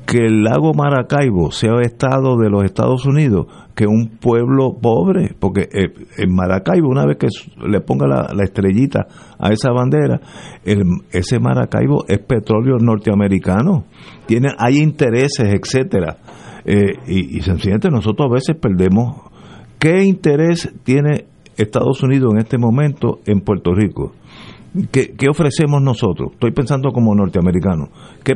[0.07, 3.45] que el lago Maracaibo sea estado de los Estados Unidos
[3.75, 7.27] que un pueblo pobre, porque eh, en Maracaibo, una vez que
[7.67, 9.07] le ponga la, estrellita
[9.39, 10.19] a esa bandera,
[11.11, 13.85] ese Maracaibo es petróleo norteamericano,
[14.25, 16.17] tiene, hay intereses, etcétera,
[16.65, 19.21] eh, y, y sencillamente nosotros a veces perdemos
[19.79, 21.25] qué interés tiene
[21.57, 24.13] Estados Unidos en este momento en Puerto Rico.
[24.91, 26.31] ¿Qué, ofrecemos nosotros?
[26.33, 27.89] Estoy pensando como norteamericano.
[28.23, 28.33] ¿Qué,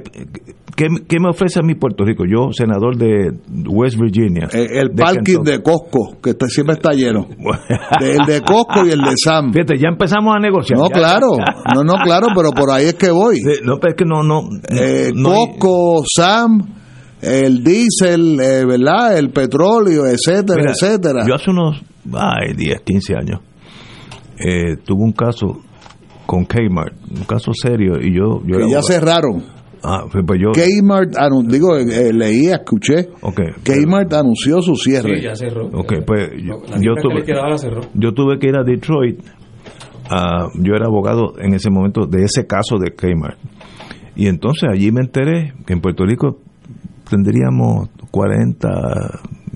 [0.76, 2.26] qué, me ofrece a mí Puerto Rico?
[2.30, 3.32] Yo, senador de
[3.68, 4.48] West Virginia.
[4.54, 7.28] El, parking de Costco, que siempre está lleno.
[8.02, 9.52] el de Costco y el de Sam.
[9.52, 10.78] Fíjate, ya empezamos a negociar.
[10.78, 11.38] No, claro.
[11.74, 13.40] No, no, claro, pero por ahí es que voy.
[13.64, 14.48] no, pero es que no, no.
[14.70, 16.60] Eh, Costco, Sam,
[17.20, 19.18] el diésel, eh, ¿verdad?
[19.18, 21.26] El petróleo, etcétera, etcétera.
[21.28, 21.82] Yo hace unos
[22.14, 23.40] ay, 10, 15 años
[24.40, 25.62] eh, tuve un caso
[26.28, 28.44] con Kmart, un caso serio, y yo...
[28.46, 29.44] yo que ya cerraron.
[29.82, 30.52] Ah, pues, pues yo...
[30.52, 31.14] Kmart,
[31.48, 33.10] digo, eh, leí, escuché.
[33.22, 35.18] Okay, Kmart anunció su cierre.
[35.18, 35.68] Sí, ya cerró.
[35.68, 37.24] Ok, pues yo, yo tuve,
[37.94, 39.20] yo tuve que ir a Detroit.
[40.56, 43.40] yo era abogado en ese momento de ese caso de Kmart.
[44.16, 46.40] Y entonces allí me enteré que en Puerto Rico
[47.10, 48.68] tendríamos 40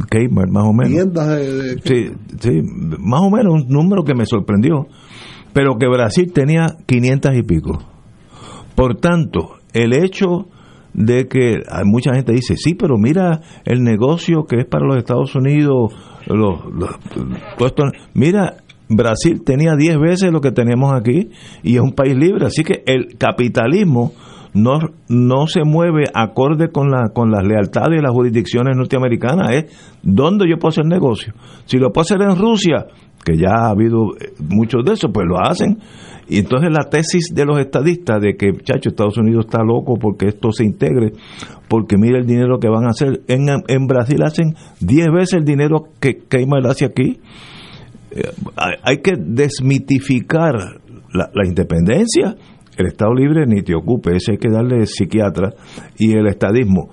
[0.10, 1.10] Kmart, más o menos.
[1.84, 2.62] Sí, sí,
[3.00, 4.88] más o menos un número que me sorprendió.
[5.54, 7.80] Pero que Brasil tenía 500 y pico.
[8.76, 10.48] Por tanto, el hecho
[10.94, 14.98] de que hay mucha gente dice, sí, pero mira el negocio que es para los
[14.98, 15.94] Estados Unidos,
[16.28, 16.60] los,
[18.14, 18.58] mira,
[18.90, 21.30] Brasil tenía 10 veces lo que tenemos aquí
[21.64, 24.14] y es un país libre, así que el capitalismo
[24.54, 29.98] no, no se mueve acorde con, la, con las lealtades de las jurisdicciones norteamericanas, es
[30.04, 31.34] donde yo puedo hacer negocio.
[31.66, 32.88] Si lo puedo hacer en Rusia,
[33.24, 35.80] que ya ha habido eh, muchos de esos, pues lo hacen.
[36.28, 40.28] Y entonces la tesis de los estadistas de que, chacho, Estados Unidos está loco porque
[40.28, 41.12] esto se integre,
[41.68, 43.22] porque mira el dinero que van a hacer.
[43.28, 47.20] En, en Brasil hacen 10 veces el dinero que Keimel hace aquí.
[48.12, 48.30] Eh,
[48.84, 50.82] hay que desmitificar
[51.14, 52.36] la, independencia
[52.78, 55.54] el Estado libre ni te ocupe, ese hay que darle psiquiatra
[55.98, 56.90] y el estadismo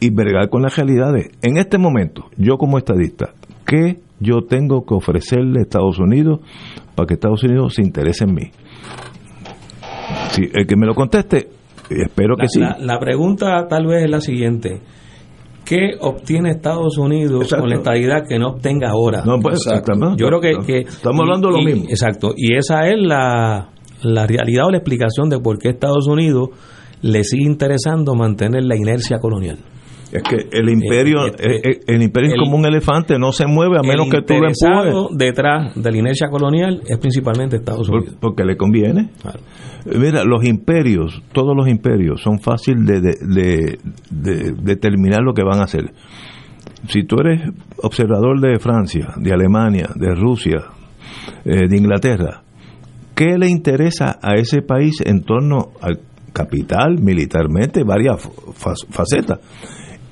[0.00, 1.30] y bregar con las realidades.
[1.42, 3.32] En este momento, yo como estadista,
[3.64, 6.40] ¿qué yo tengo que ofrecerle a Estados Unidos
[6.94, 8.50] para que Estados Unidos se interese en mí?
[10.30, 11.48] Si el que me lo conteste,
[11.90, 12.60] espero que sí.
[12.60, 14.80] La, pregunta tal vez es la siguiente.
[15.64, 19.22] ¿Qué obtiene Estados Unidos con la estadidad que no obtenga ahora?
[19.24, 19.64] No, pues,
[20.16, 21.84] Yo creo que, Estamos hablando de lo mismo.
[21.88, 22.32] Exacto.
[22.36, 23.68] Y esa es la,
[24.02, 26.50] la realidad o la explicación de por qué Estados Unidos
[27.02, 29.58] le sigue interesando mantener la inercia colonial.
[30.12, 33.46] Es que el imperio, eh, eh, eh, el, imperio es como un elefante, no se
[33.46, 35.16] mueve a menos que tú lo empujes.
[35.16, 38.16] detrás de la inercia colonial es principalmente Estados Unidos.
[38.20, 39.10] porque le conviene.
[39.86, 43.78] Mira, los imperios, todos los imperios son fáciles de, de,
[44.10, 45.92] de, determinar lo que van a hacer.
[46.88, 47.50] Si tú eres
[47.82, 50.58] observador de Francia, de Alemania, de Rusia,
[51.44, 52.42] de Inglaterra,
[53.14, 56.00] ¿Qué le interesa a ese país en torno al
[56.32, 58.26] capital, militarmente, varias
[58.90, 59.38] facetas?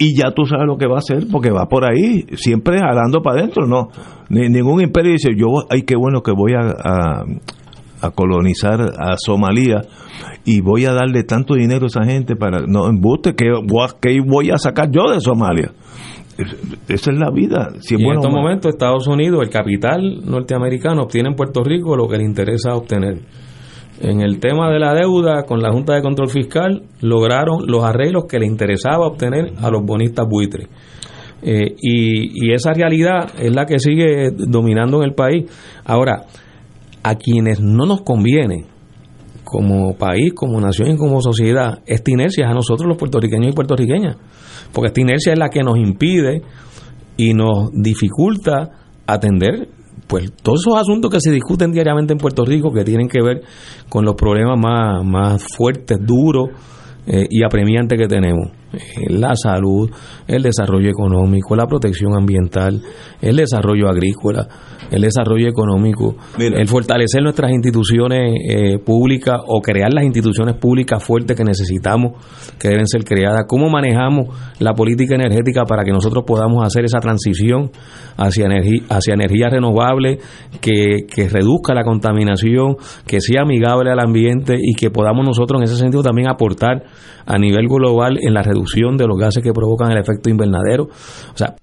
[0.03, 3.21] Y ya tú sabes lo que va a hacer porque va por ahí, siempre jalando
[3.21, 3.89] para adentro, ¿no?
[4.31, 7.25] ningún imperio dice, yo, ay, qué bueno que voy a,
[8.01, 9.83] a, colonizar a Somalia
[10.47, 13.45] y voy a darle tanto dinero a esa gente para, no, embuste, que,
[14.01, 15.71] que voy a sacar yo de Somalia?
[16.89, 17.73] esa es la vida.
[17.81, 22.17] Si en estos momentos Estados Unidos, el capital norteamericano, obtiene en Puerto Rico lo que
[22.17, 23.21] le interesa obtener.
[24.01, 28.25] En el tema de la deuda, con la Junta de Control Fiscal, lograron los arreglos
[28.27, 30.69] que le interesaba obtener a los bonistas buitres.
[31.43, 35.45] Eh, y, esa realidad es la que sigue dominando en el país.
[35.85, 36.27] Ahora,
[37.03, 38.65] a quienes no nos conviene,
[39.45, 44.17] como país, como nación y como sociedad, esta inercia a nosotros los puertorriqueños y puertorriqueñas
[44.73, 46.43] porque esta inercia es la que nos impide
[47.17, 48.71] y nos dificulta
[49.07, 49.69] atender
[50.11, 53.43] pues todos esos asuntos que se discuten diariamente en Puerto Rico que tienen que ver
[53.89, 56.49] con los problemas más, más fuertes, duros
[57.07, 58.49] eh, y apremiantes que tenemos.
[58.73, 59.91] Eh, la salud,
[60.29, 62.81] el desarrollo económico, la protección ambiental,
[63.21, 64.47] el desarrollo agrícola,
[64.93, 71.37] el desarrollo económico, el fortalecer nuestras instituciones eh, públicas o crear las instituciones públicas fuertes
[71.37, 72.13] que necesitamos,
[72.59, 74.29] que deben ser creadas, cómo manejamos
[74.61, 77.71] la política energética para que nosotros podamos hacer esa transición
[78.17, 80.19] hacia energía, hacia energía renovable,
[80.61, 82.77] que, que reduzca la contaminación,
[83.07, 86.85] que sea amigable al ambiente y que podamos nosotros en ese sentido también aportar
[87.27, 88.60] a nivel global en la reducción
[88.97, 90.85] de los gases que provocan el efecto invernadero.
[90.85, 91.57] O sea,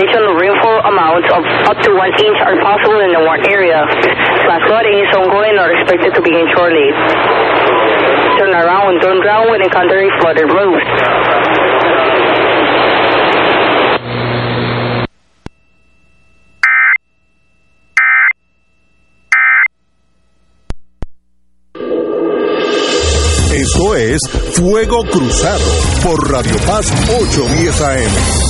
[0.00, 3.84] Additional rainfall amounts of up to 1 inch are possible in the warn area.
[4.48, 6.88] Flash flooding is ongoing or expected to begin shortly.
[8.40, 10.88] Turn around, don't drown when encountering flooded roads.
[23.52, 24.20] Esto es
[24.56, 25.64] Fuego Cruzado
[26.02, 28.49] por Radio Paz 810 AM.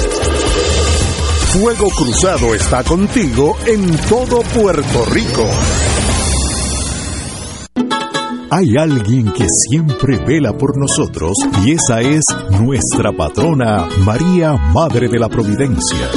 [1.53, 5.45] Fuego Cruzado está contigo en todo Puerto Rico.
[8.49, 11.33] Hay alguien que siempre vela por nosotros
[11.65, 16.09] y esa es nuestra patrona María, Madre de la Providencia.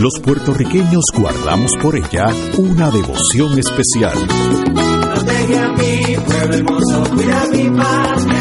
[0.00, 2.26] Los puertorriqueños guardamos por ella
[2.58, 4.18] una devoción especial.
[7.78, 8.39] A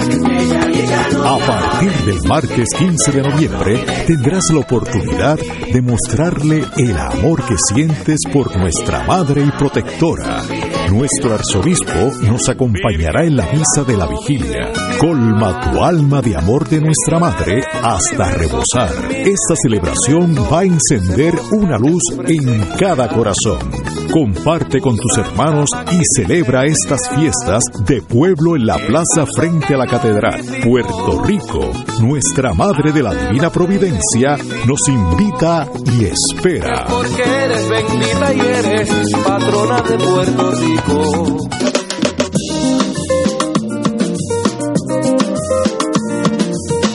[1.37, 8.21] partir del martes 15 de noviembre tendrás la oportunidad de mostrarle el amor que sientes
[8.33, 10.41] por nuestra Madre y Protectora.
[10.91, 14.71] Nuestro arzobispo nos acompañará en la misa de la vigilia.
[14.99, 18.91] Colma tu alma de amor de nuestra Madre hasta rebosar.
[19.11, 23.59] Esta celebración va a encender una luz en cada corazón.
[24.11, 29.77] Comparte con tus hermanos y celebra estas fiestas de pueblo en la plaza frente a
[29.77, 30.41] la catedral.
[30.63, 31.71] Puerto Rico,
[32.01, 35.67] nuestra Madre de la Divina Providencia, nos invita
[35.97, 36.85] y espera.
[36.89, 38.89] Porque eres bendita y eres
[39.23, 41.47] patrona de Puerto Rico.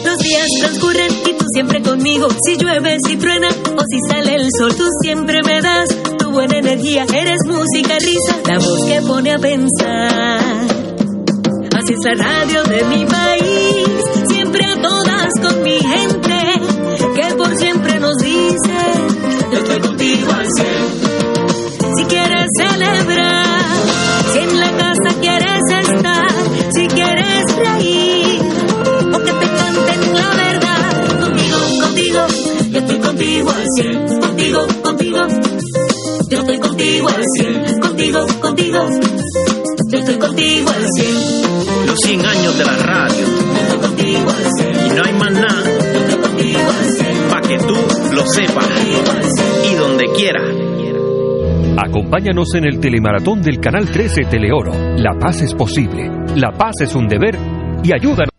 [0.05, 2.29] Los días transcurren y tú siempre conmigo.
[2.45, 5.89] Si llueve, si truena o si sale el sol, tú siempre me das
[6.35, 7.07] buena energía.
[7.15, 10.67] Eres música, risa, la voz que pone a pensar.
[11.77, 13.89] Así es la radio de mi país,
[14.29, 16.61] siempre a todas con mi gente,
[17.15, 18.77] que por siempre nos dice,
[19.53, 21.14] yo estoy contigo al.
[36.85, 38.79] Contigo al cien, contigo, contigo,
[39.91, 41.87] yo estoy contigo al cien.
[41.87, 43.27] Los 100 años de la radio.
[44.05, 45.63] Y no hay más nada.
[47.31, 47.75] Para que tú
[48.15, 48.69] lo sepas.
[49.71, 50.43] Y donde quiera.
[51.79, 54.73] Acompáñanos en el telemaratón del Canal 13 Teleoro.
[54.97, 56.11] La paz es posible.
[56.37, 57.39] La paz es un deber.
[57.83, 58.34] Y ayúdanos.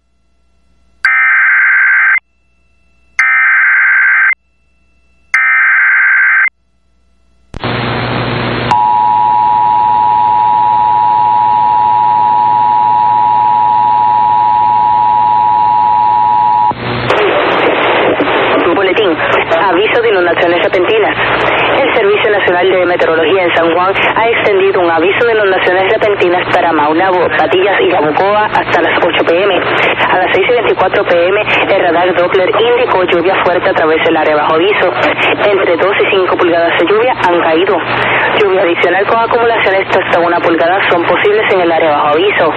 [42.36, 42.52] Aviso.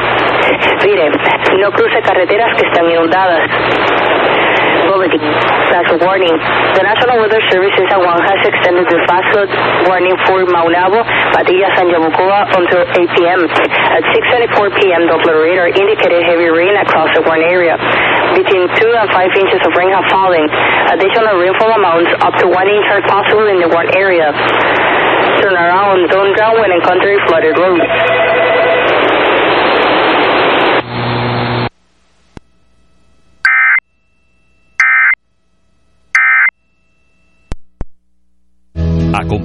[0.85, 1.11] Mire,
[1.61, 3.51] no cruce carreteras que están inundadas.
[4.89, 5.21] Bulletin.
[5.69, 6.33] Flash warning.
[6.33, 9.51] The National Weather Service Juan has extended the flash flood
[9.85, 13.41] warning for Maunabo, Patillas, and Yabucoa until 8 p.m.
[13.93, 14.03] At
[14.49, 17.77] 6.24 p.m., Doppler radar indicated heavy rain across the warn area.
[18.33, 20.49] Between 2 and 5 inches of rain have fallen.
[20.89, 24.33] Additional rainfall amounts up to 1 inch are possible in the warn area.
[25.45, 28.48] Turn around, don't drown when encountering flooded roads.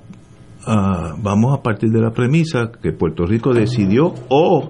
[0.66, 4.68] a- vamos a partir de la premisa que Puerto Rico decidió o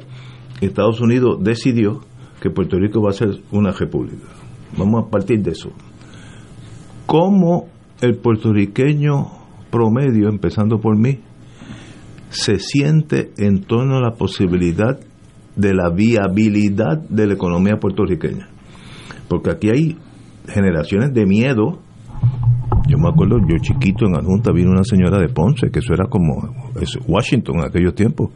[0.61, 2.01] Estados Unidos decidió
[2.41, 4.27] que Puerto Rico va a ser una república.
[4.77, 5.71] Vamos a partir de eso.
[7.07, 7.69] ¿Cómo
[8.01, 9.27] el puertorriqueño
[9.71, 11.19] promedio, empezando por mí,
[12.31, 14.99] se siente en torno a la posibilidad
[15.57, 18.49] de la viabilidad de la economía puertorriqueña?
[19.31, 19.97] Porque aquí hay
[20.49, 21.79] generaciones de miedo.
[22.89, 26.07] Yo me acuerdo, yo chiquito en Adjunta vino una señora de Ponce, que eso era
[26.09, 26.53] como
[27.07, 28.31] Washington en aquellos tiempos,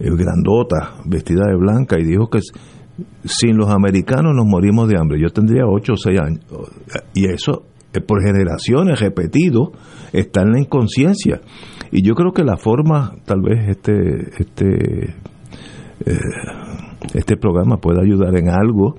[0.00, 2.40] eh, grandota, vestida de blanca, y dijo que
[3.24, 5.20] sin los americanos nos morimos de hambre.
[5.20, 6.40] Yo tendría 8 o 6 años.
[7.14, 7.62] Y eso,
[7.92, 9.70] eh, por generaciones repetido,
[10.12, 11.40] está en la inconsciencia.
[11.92, 15.14] Y yo creo que la forma, tal vez este, este,
[16.04, 16.18] eh,
[17.14, 18.96] este programa pueda ayudar en algo,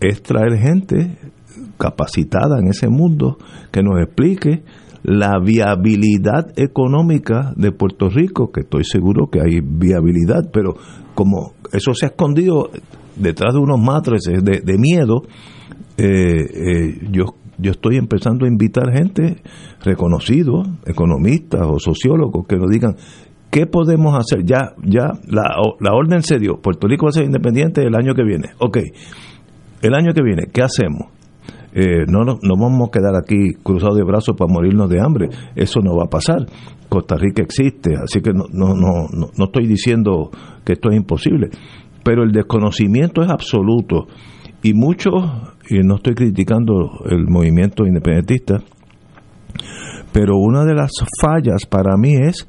[0.00, 1.18] es traer gente
[1.78, 3.38] capacitada en ese mundo
[3.70, 4.62] que nos explique
[5.02, 10.74] la viabilidad económica de Puerto Rico, que estoy seguro que hay viabilidad, pero
[11.14, 12.70] como eso se ha escondido
[13.14, 15.22] detrás de unos matrices de, de miedo,
[15.96, 19.42] eh, eh, yo, yo estoy empezando a invitar gente
[19.84, 22.96] reconocidos, economistas o sociólogos, que nos digan
[23.50, 24.44] qué podemos hacer.
[24.44, 28.14] Ya, ya la, la orden se dio, Puerto Rico va a ser independiente el año
[28.14, 28.48] que viene.
[28.58, 28.78] Ok,
[29.82, 31.16] el año que viene, ¿qué hacemos?
[31.78, 35.28] Eh, no, no, no vamos a quedar aquí cruzados de brazos para morirnos de hambre.
[35.54, 36.46] Eso no va a pasar.
[36.88, 40.30] Costa Rica existe, así que no, no, no, no, estoy diciendo
[40.64, 41.50] que esto es imposible.
[42.02, 44.06] Pero el desconocimiento es absoluto.
[44.62, 45.12] Y muchos,
[45.68, 46.72] y no estoy criticando
[47.10, 48.62] el movimiento independentista,
[50.14, 52.48] pero una de las fallas para mí es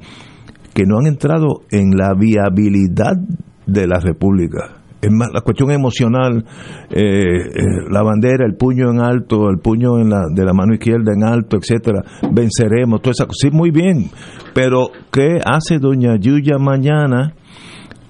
[0.73, 3.17] que no han entrado en la viabilidad
[3.65, 4.77] de la República.
[5.01, 6.43] La cuestión emocional,
[6.89, 10.73] eh, eh, la bandera, el puño en alto, el puño en la, de la mano
[10.73, 13.47] izquierda en alto, etcétera, venceremos, toda esa cosa.
[13.47, 14.09] Sí, muy bien,
[14.53, 17.35] pero ¿qué hace doña Yuya mañana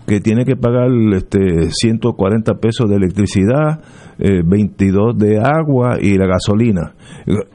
[0.07, 3.81] que tiene que pagar este 140 pesos de electricidad,
[4.18, 6.93] eh, 22 de agua y la gasolina?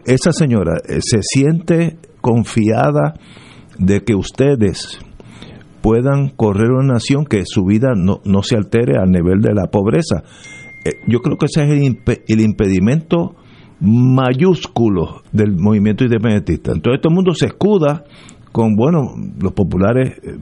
[0.04, 3.14] Esa señora eh, se siente confiada
[3.78, 5.00] de que ustedes
[5.82, 9.66] puedan correr una nación que su vida no, no se altere al nivel de la
[9.66, 10.22] pobreza.
[10.84, 13.34] Eh, yo creo que ese es el, impe- el impedimento
[13.80, 16.72] mayúsculo del movimiento independentista.
[16.72, 18.04] Entonces todo el mundo se escuda
[18.52, 20.36] con, bueno, los populares eh,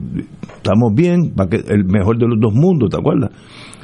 [0.57, 3.31] estamos bien, que el mejor de los dos mundos, ¿te acuerdas?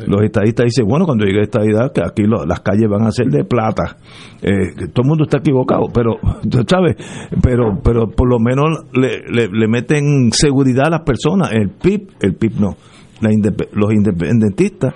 [0.06, 3.11] Los estadistas dicen, bueno, cuando llegue esta estadidad, que aquí lo- las calles van a
[3.11, 3.98] ser de plata.
[4.41, 6.18] Eh, todo el mundo está equivocado, pero,
[6.68, 6.95] ¿sabes?
[7.41, 11.52] Pero, pero por lo menos le, le, le meten seguridad a las personas.
[11.52, 12.76] El PIB, el PIB no.
[13.22, 13.30] La
[13.74, 14.94] los independentistas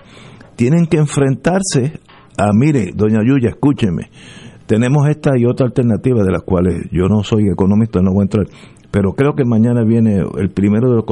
[0.56, 1.99] tienen que enfrentarse
[2.38, 4.10] a, mire, doña Yuya, escúcheme,
[4.68, 8.23] tenemos esta y otra alternativa de las cuales yo no soy economista, no voy a
[8.23, 8.45] entrar,
[8.91, 11.06] pero creo que mañana viene el primero de los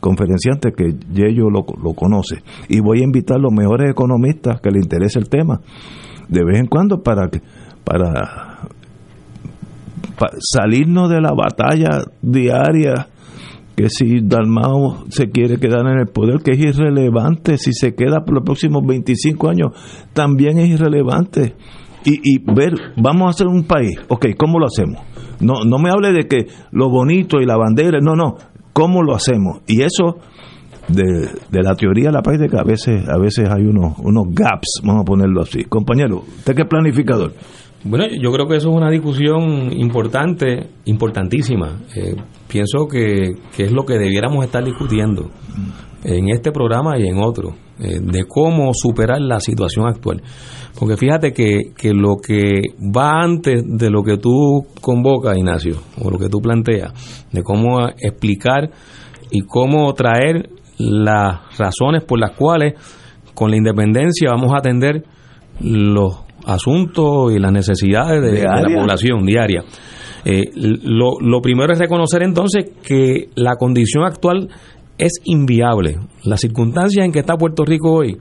[0.00, 4.60] conf- conferenciantes que Yello lo, lo conoce y voy a invitar a los mejores economistas
[4.60, 5.60] que le interese el tema
[6.28, 7.28] de vez en cuando para
[7.84, 8.60] para,
[10.18, 13.08] pa- salirnos de la batalla diaria
[13.76, 18.24] que si Dalmao se quiere quedar en el poder, que es irrelevante, si se queda
[18.24, 19.72] por los próximos 25 años,
[20.14, 21.54] también es irrelevante.
[22.02, 25.02] Y, y ver, vamos a hacer un país, ok, ¿cómo lo hacemos?
[25.40, 28.36] No, no me hable de que lo bonito y la bandera, no, no,
[28.76, 29.60] ¿cómo lo hacemos?
[29.66, 30.18] Y eso,
[30.88, 31.02] de,
[31.50, 35.00] de la teoría a la práctica, a veces, a veces hay unos, unos gaps, vamos
[35.00, 35.64] a ponerlo así.
[35.64, 37.32] Compañero, ¿usted qué planificador?
[37.84, 41.68] Bueno, yo creo que eso es una discusión importante, importantísima.
[41.94, 42.16] Eh,
[42.48, 45.30] pienso que, que es lo que debiéramos estar discutiendo
[46.04, 47.54] en este programa y en otros.
[47.78, 50.22] eh, de cómo superar la situación actual.
[50.78, 56.10] Porque fíjate que, que lo que va antes de lo que tú convocas, Ignacio, o
[56.10, 56.92] lo que tú planteas,
[57.32, 58.70] de cómo explicar
[59.30, 62.74] y cómo traer las razones por las cuales
[63.34, 65.04] con la independencia vamos a atender
[65.60, 69.64] los asuntos y las necesidades de, de la población diaria.
[70.24, 74.48] Eh, lo, lo primero es reconocer entonces que la condición actual
[74.98, 75.98] es inviable.
[76.24, 78.18] Las circunstancias en que está Puerto Rico hoy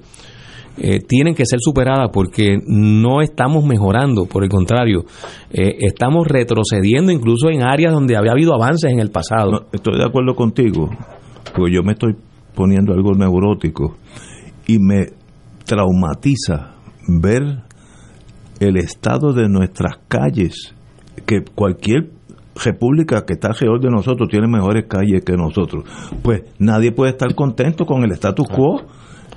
[0.78, 5.06] eh, tienen que ser superadas porque no estamos mejorando, por el contrario,
[5.52, 9.52] eh, estamos retrocediendo incluso en áreas donde había habido avances en el pasado.
[9.52, 10.90] No, estoy de acuerdo contigo,
[11.56, 12.16] porque yo me estoy
[12.54, 13.96] poniendo algo neurótico
[14.68, 15.08] y me
[15.66, 16.76] traumatiza
[17.08, 17.64] ver
[18.60, 20.74] el estado de nuestras calles,
[21.26, 22.10] que cualquier
[22.56, 25.84] república que está alrededor de nosotros tiene mejores calles que nosotros.
[26.22, 28.82] Pues nadie puede estar contento con el status quo.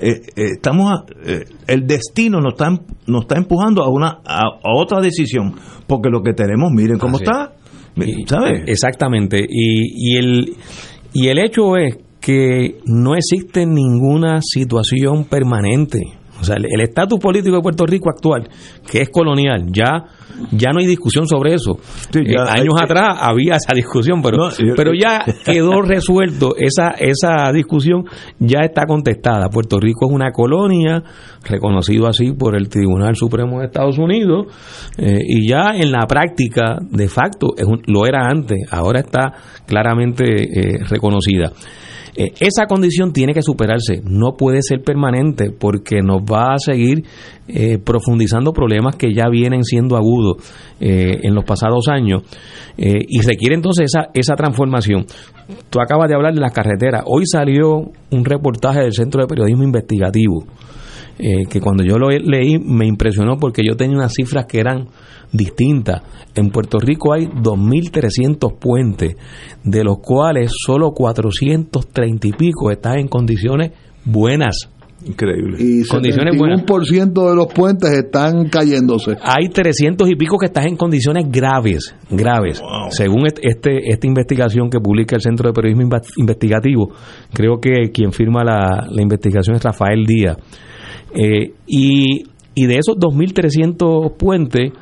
[0.01, 2.71] Eh, eh, estamos a- eh, el destino nos está
[3.07, 5.55] nos está empujando a una a, a otra decisión
[5.87, 7.53] porque lo que tenemos miren cómo Así está
[7.97, 8.63] Y- ¿sabes?
[8.67, 9.41] Exactamente.
[9.49, 10.57] Y, y, el,
[11.13, 16.01] y el hecho es que no existe ninguna situación permanente.
[16.41, 18.49] O sea, el estatus político de Puerto Rico actual,
[18.91, 20.05] que es colonial, ya
[20.53, 21.79] ya no hay discusión sobre eso.
[22.13, 25.83] Sí, ya Eh, años que- atrás había esa discusión, pero, No, yo- pero ya quedó
[25.83, 26.55] resuelto.
[26.57, 28.05] Esa, esa discusión
[28.39, 29.49] ya está contestada.
[29.51, 31.03] Puerto Rico es una colonia,
[31.45, 34.47] reconocido así por el Tribunal Supremo de Estados Unidos,
[34.97, 39.33] eh, y ya en la práctica, de facto, es un- lo era antes, ahora está
[39.67, 41.51] claramente eh, reconocida.
[42.17, 47.05] Eh, esa condición tiene que superarse, no puede ser permanente porque nos va a seguir
[47.49, 50.37] eh, profundizando problemas que ya vienen siendo agudos
[50.81, 52.23] eh, en los pasados años
[52.77, 55.07] eh, y requiere entonces esa, esa transformación.
[55.71, 57.05] Tú acabas de hablar de las carreteras.
[57.07, 60.45] Hoy salió un reportaje del Centro de Periodismo Investigativo
[61.19, 64.87] eh, que cuando yo lo leí me impresionó porque yo tenía unas cifras que eran
[65.33, 66.03] distintas.
[66.35, 69.17] En Puerto Rico hay 2.300 puentes,
[69.65, 73.73] de los cuales solo 430 y pico están en condiciones
[74.05, 74.71] buenas.
[75.07, 75.57] Increíble.
[75.61, 76.63] Y Condiciones buenas.
[76.67, 79.13] 71% de los puentes están cayéndose.
[79.23, 82.61] Hay 300 y pico que están en condiciones graves, graves.
[82.91, 86.91] Según est- este, esta investigación que publica el Centro de Periodismo Investigativo,
[87.33, 90.37] creo que quien firma la, la investigación es Rafael Díaz.
[91.15, 92.25] Eh, y,
[92.55, 94.73] y de esos 2.300 puentes,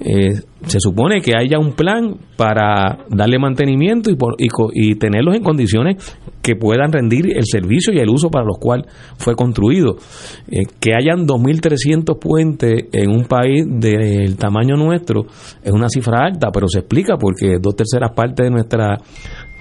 [0.00, 5.42] eh, se supone que haya un plan para darle mantenimiento y, por- y tenerlos en
[5.42, 5.96] condiciones
[6.42, 8.86] que puedan rendir el servicio y el uso para los cuales
[9.18, 9.96] fue construido.
[10.50, 15.26] Eh, que hayan 2.300 puentes en un país del tamaño nuestro
[15.62, 18.96] es una cifra alta, pero se explica porque dos terceras partes de nuestra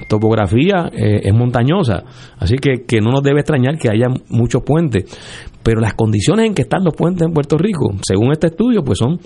[0.08, 2.04] topografía eh, es montañosa,
[2.40, 5.06] así que, que no nos debe extrañar que haya muchos puentes,
[5.64, 9.00] pero las condiciones en que están los puentes en Puerto Rico, según este estudio, pues
[9.00, 9.20] son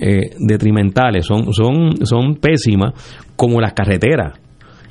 [0.00, 2.94] eh, detrimentales, son, son, son pésimas,
[3.36, 4.38] como las carreteras,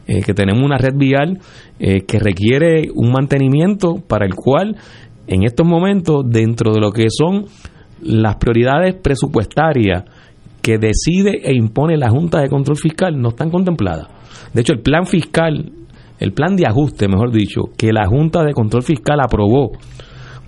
[0.05, 1.39] eh, que tenemos una red vial
[1.79, 4.75] eh, que requiere un mantenimiento para el cual
[5.27, 7.45] en estos momentos, dentro de lo que son
[8.01, 10.03] las prioridades presupuestarias
[10.61, 14.07] que decide e impone la Junta de Control Fiscal, no están contempladas.
[14.53, 15.71] De hecho, el plan fiscal,
[16.19, 19.71] el plan de ajuste, mejor dicho, que la Junta de Control Fiscal aprobó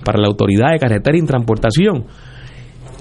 [0.04, 2.06] para la Autoridad de Carretera y Transportación,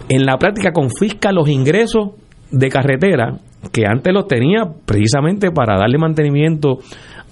[0.08, 2.10] en la práctica confisca los ingresos
[2.50, 3.38] de carretera
[3.72, 6.78] que antes los tenía precisamente para darle mantenimiento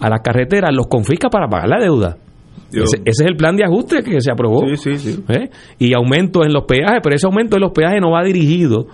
[0.00, 2.16] a las carreteras, los confisca para pagar la deuda.
[2.72, 4.66] Ese, ese es el plan de ajuste que se aprobó.
[4.66, 5.24] Sí, sí, sí.
[5.28, 5.50] ¿eh?
[5.78, 8.86] Y aumento en los peajes, pero ese aumento de los peajes no va dirigido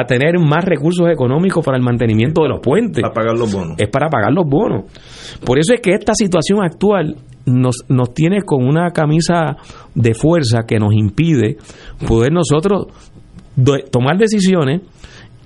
[0.00, 3.02] a tener más recursos económicos para el mantenimiento de los puentes.
[3.02, 3.76] Para pagar los bonos.
[3.78, 4.84] Es para pagar los bonos.
[5.44, 7.16] Por eso es que esta situación actual
[7.46, 9.56] nos, nos tiene con una camisa
[9.94, 11.56] de fuerza que nos impide
[12.06, 12.86] poder nosotros
[13.90, 14.82] tomar decisiones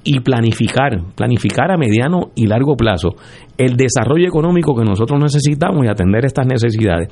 [0.02, 3.16] y planificar, planificar a mediano y largo plazo
[3.58, 7.08] el desarrollo económico que nosotros necesitamos y atender estas necesidades.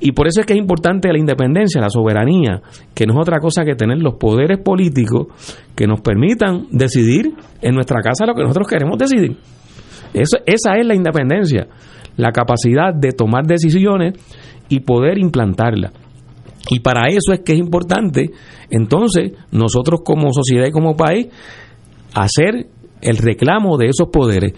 [0.00, 2.60] Y por eso es que es importante la independencia, la soberanía,
[2.92, 5.28] que no es otra cosa que tener los poderes políticos
[5.76, 7.32] que nos permitan decidir
[7.62, 9.36] en nuestra casa lo que nosotros queremos decidir.
[10.12, 11.68] Eso, esa es la independencia,
[12.16, 14.14] la capacidad de tomar decisiones
[14.68, 15.92] y poder implantarlas.
[16.70, 18.30] Y para eso es que es importante,
[18.70, 21.28] entonces, nosotros como sociedad y como país,
[22.14, 22.66] hacer
[23.00, 24.54] el reclamo de esos poderes.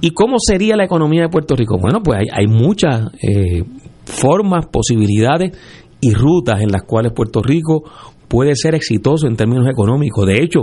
[0.00, 1.76] ¿Y cómo sería la economía de Puerto Rico?
[1.78, 3.64] Bueno, pues hay, hay muchas eh,
[4.04, 5.52] formas, posibilidades
[6.00, 7.84] y rutas en las cuales Puerto Rico
[8.30, 10.24] puede ser exitoso en términos económicos.
[10.24, 10.60] De hecho,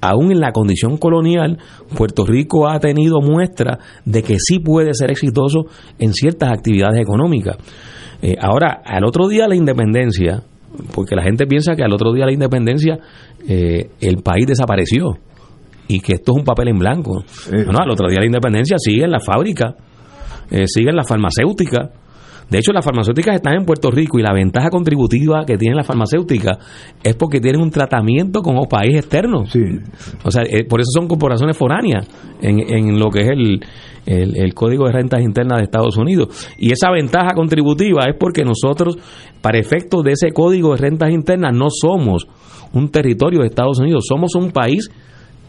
[0.00, 1.58] aún en la condición colonial,
[1.96, 5.66] Puerto Rico ha tenido muestra de que sí puede ser exitoso
[5.98, 7.56] en ciertas actividades económicas.
[8.22, 10.44] Eh, ahora, al otro día la independencia,
[10.94, 12.98] porque la gente piensa que al otro día la independencia
[13.48, 15.18] eh, el país desapareció
[15.88, 17.24] y que esto es un papel en blanco.
[17.50, 19.74] No, no, al otro día de la independencia siguen las fábricas,
[20.50, 21.90] eh, siguen las farmacéuticas.
[22.48, 25.86] De hecho, las farmacéuticas están en Puerto Rico y la ventaja contributiva que tienen las
[25.86, 26.56] farmacéuticas
[27.02, 29.44] es porque tienen un tratamiento como país externo.
[30.24, 32.08] O sea, eh, por eso son corporaciones foráneas
[32.40, 33.60] en, en lo que es el,
[34.06, 36.48] el, el Código de Rentas Internas de Estados Unidos.
[36.56, 38.96] Y esa ventaja contributiva es porque nosotros,
[39.42, 42.26] para efectos de ese Código de Rentas Internas, no somos
[42.72, 44.90] un territorio de Estados Unidos, somos un país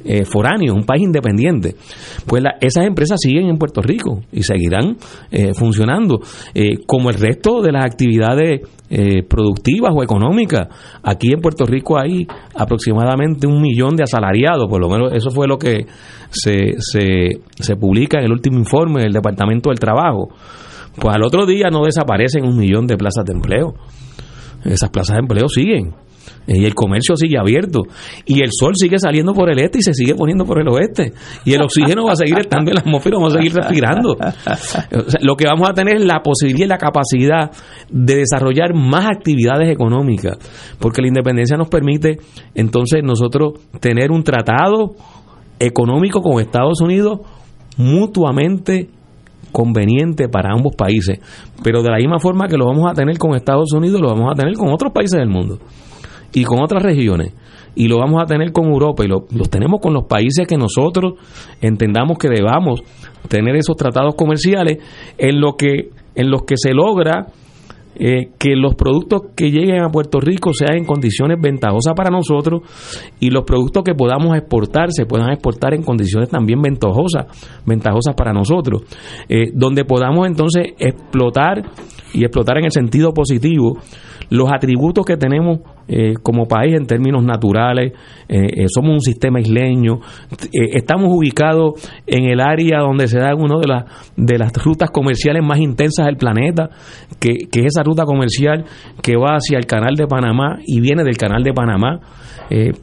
[0.06, 1.76] eh, foráneo, un país independiente.
[2.26, 4.98] Pues la- esas empresas siguen en Puerto Rico y seguirán
[5.32, 6.20] eh, funcionando
[6.54, 10.68] eh, como el resto de las actividades eh, productivas o económicas.
[11.04, 15.48] Aquí en Puerto Rico hay aproximadamente un millón de asalariados, por lo menos eso fue
[15.48, 15.86] lo que
[16.32, 20.30] se, se, se publica en el último informe del Departamento del Trabajo.
[21.00, 23.76] Pues al otro día no desaparecen un millón de plazas de empleo.
[24.66, 25.94] Esas plazas de empleo siguen.
[26.48, 27.82] Y el comercio sigue abierto.
[28.26, 31.14] Y el sol sigue saliendo por el este y se sigue poniendo por el oeste.
[31.46, 34.18] Y el oxígeno va a seguir estando en la atmósfera, vamos a seguir respirando.
[35.22, 37.52] Lo que vamos a tener es la posibilidad y la capacidad
[37.90, 40.38] de desarrollar más actividades económicas.
[40.80, 42.18] Porque la independencia nos permite
[42.56, 44.96] entonces nosotros tener un tratado
[45.60, 47.20] económico con Estados Unidos
[47.78, 48.90] mutuamente
[49.52, 51.20] conveniente para ambos países.
[51.64, 54.32] Pero de la misma forma que lo vamos a tener con Estados Unidos, lo vamos
[54.32, 55.60] a tener con otros países del mundo
[56.34, 57.34] y con otras regiones.
[57.76, 60.58] Y lo vamos a tener con Europa y lo, los tenemos con los países que
[60.58, 61.14] nosotros
[61.62, 62.82] entendamos que debamos
[63.28, 64.80] tener esos tratados comerciales
[65.18, 67.28] en lo que en los que se logra
[68.02, 72.62] eh, que los productos que lleguen a Puerto Rico sean en condiciones ventajosas para nosotros
[73.20, 77.26] y los productos que podamos exportar se puedan exportar en condiciones también ventajosas,
[77.66, 78.84] ventajosas para nosotros,
[79.28, 81.62] Eh, donde podamos entonces explotar
[82.14, 83.78] y explotar en el sentido positivo
[84.30, 87.94] los atributos que tenemos eh, como país en términos naturales,
[88.28, 90.00] eh, eh, somos un sistema isleño,
[90.52, 91.74] estamos ubicados
[92.06, 93.86] en el área donde se da una de, las
[94.16, 96.70] de las rutas comerciales más intensas del planeta,
[97.20, 98.66] que, que es esa ruta comercial
[99.02, 102.00] que va hacia el canal de Panamá y viene del canal de Panamá,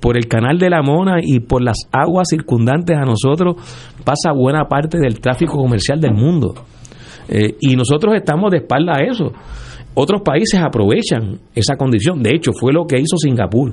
[0.01, 3.57] por el canal de la Mona y por las aguas circundantes a nosotros
[4.05, 6.55] pasa buena parte del tráfico comercial del mundo.
[7.61, 9.33] Y nosotros estamos de espalda a eso.
[9.99, 12.23] Otros países aprovechan esa condición.
[12.23, 13.73] De hecho, fue lo que hizo Singapur.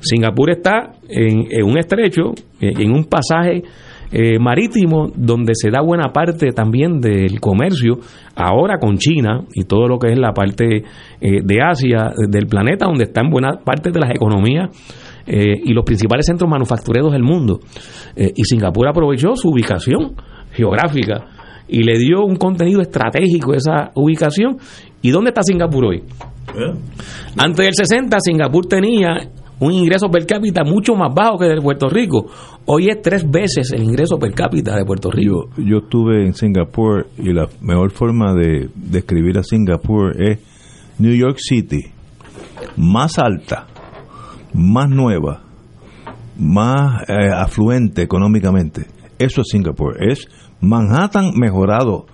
[0.00, 3.62] Singapur está en, un estrecho, en en un pasaje
[4.10, 7.98] eh, marítimo donde se da buena parte también del comercio,
[8.34, 10.84] ahora con China y todo lo que es la parte
[11.20, 14.70] eh, de Asia del planeta, donde están buena parte de las economías
[15.26, 17.60] eh, y los principales centros manufactureros del mundo.
[18.16, 20.14] Eh, y Singapur aprovechó su ubicación
[20.52, 21.26] geográfica
[21.68, 24.58] y le dio un contenido estratégico a esa ubicación.
[25.02, 26.02] ¿Y dónde está Singapur hoy?
[27.36, 29.30] Antes del 60, Singapur tenía
[29.60, 32.26] un ingreso per cápita mucho más bajo que el de Puerto Rico.
[32.66, 35.50] Hoy es tres veces el ingreso per cápita de Puerto Rico.
[35.56, 40.38] Yo estuve en Singapur y la mejor forma de describir a Singapur es
[40.98, 41.86] New York City,
[42.76, 43.66] más alta,
[44.54, 45.42] más nueva,
[46.38, 48.86] más eh, afluente económicamente.
[49.18, 49.96] Eso es Singapur.
[50.00, 50.28] Es
[50.60, 52.06] Manhattan mejorado,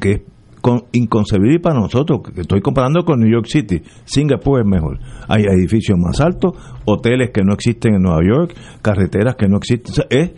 [0.00, 0.20] que es
[0.60, 3.80] con- inconcebible para nosotros, que estoy comparando con New York City.
[4.04, 4.98] Singapur es mejor.
[5.28, 6.52] Hay edificios más altos,
[6.84, 9.92] hoteles que no existen en Nueva York, carreteras que no existen.
[9.92, 10.30] O sea, es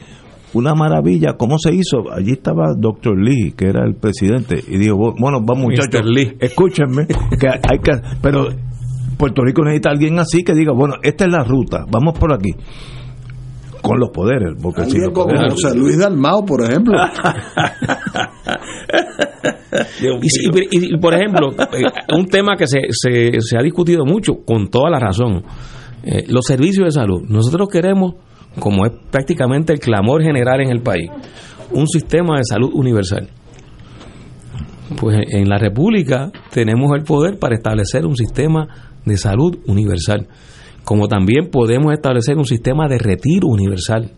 [0.54, 1.36] una maravilla.
[1.38, 2.12] ¿Cómo se hizo?
[2.12, 3.18] Allí estaba Dr.
[3.18, 6.02] Lee, que era el presidente, y dijo, bueno, vamos muchachos.
[6.04, 6.36] Lee.
[6.38, 8.48] escúchenme, que hay que, pero
[9.16, 12.50] Puerto Rico necesita alguien así que diga, bueno, esta es la ruta, vamos por aquí.
[13.82, 16.94] Con los poderes, porque si los como poderes- José Luis Dalmao, por ejemplo.
[20.22, 21.84] Y, si- y- y, por ejemplo, eh,
[22.16, 25.42] un tema que se, se, se ha discutido mucho, con toda la razón,
[26.04, 27.22] eh, los servicios de salud.
[27.28, 28.14] Nosotros queremos,
[28.58, 31.08] como es prácticamente el clamor general en el país,
[31.72, 33.28] un sistema de salud universal.
[35.00, 38.68] Pues en la República tenemos el poder para establecer un sistema
[39.06, 40.28] de salud universal,
[40.84, 44.12] como también podemos establecer un sistema de retiro universal,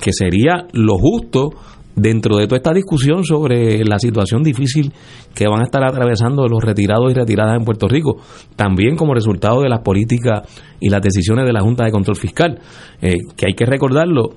[0.00, 1.50] que sería lo justo
[1.96, 4.92] dentro de toda esta discusión sobre la situación difícil
[5.34, 8.16] que van a estar atravesando los retirados y retiradas en Puerto Rico,
[8.56, 10.48] también como resultado de las políticas
[10.80, 12.60] y las decisiones de la Junta de Control Fiscal,
[13.02, 14.34] eh, que hay que recordarlo,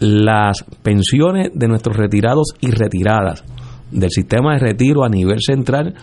[0.00, 3.44] las pensiones de nuestros retirados y retiradas
[3.90, 5.94] del sistema de retiro a nivel central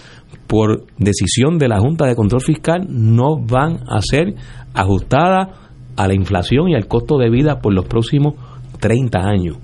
[0.48, 4.36] por decisión de la Junta de Control Fiscal no van a ser
[4.74, 5.50] ajustadas
[5.96, 8.36] a la inflación y al costo de vida por los próximos
[8.80, 9.58] 30 años.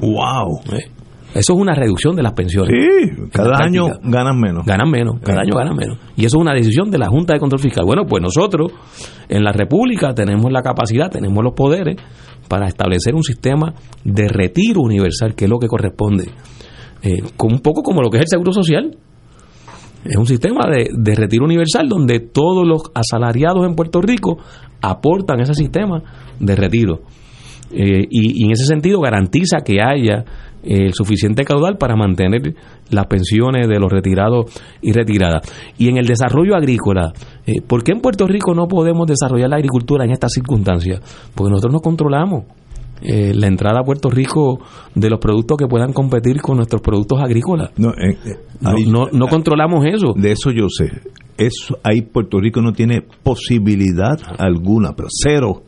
[0.00, 0.60] ¡Wow!
[0.72, 0.90] Eh,
[1.34, 2.70] Eso es una reducción de las pensiones.
[2.72, 4.64] Sí, cada año ganan menos.
[4.64, 5.98] Ganan menos, cada año ganan menos.
[6.16, 7.84] Y eso es una decisión de la Junta de Control Fiscal.
[7.84, 8.72] Bueno, pues nosotros
[9.28, 11.96] en la República tenemos la capacidad, tenemos los poderes
[12.48, 16.24] para establecer un sistema de retiro universal, que es lo que corresponde.
[17.02, 18.96] Eh, un poco como lo que es el Seguro Social.
[20.04, 24.38] Es un sistema de, de retiro universal donde todos los asalariados en Puerto Rico
[24.80, 26.02] aportan ese sistema
[26.38, 27.00] de retiro.
[27.72, 30.24] Eh, y, en ese sentido garantiza que haya
[30.62, 32.54] el suficiente caudal para mantener
[32.90, 34.46] las pensiones de los retirados
[34.82, 35.42] y retiradas.
[35.78, 37.12] Y en el desarrollo agrícola,
[37.46, 41.00] eh, ¿por qué en Puerto Rico no podemos desarrollar la agricultura en estas circunstancias?
[41.34, 42.44] Porque nosotros no controlamos
[43.02, 44.60] eh, la entrada a Puerto Rico
[44.94, 47.70] de los productos que puedan competir con nuestros productos agrícolas.
[47.76, 48.18] No, eh,
[48.60, 50.12] no, no, controlamos eso.
[50.14, 50.90] De eso yo sé.
[51.38, 55.62] Eso, ahí Puerto Rico no tiene posibilidad alguna, pero cero.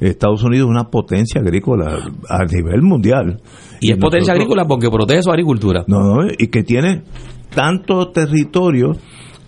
[0.00, 1.98] Estados Unidos es una potencia agrícola
[2.28, 3.40] a nivel mundial.
[3.80, 5.84] Y, es potencia agrícola porque protege su agricultura.
[5.88, 7.02] No, no, y que tiene
[7.52, 8.92] tanto territorio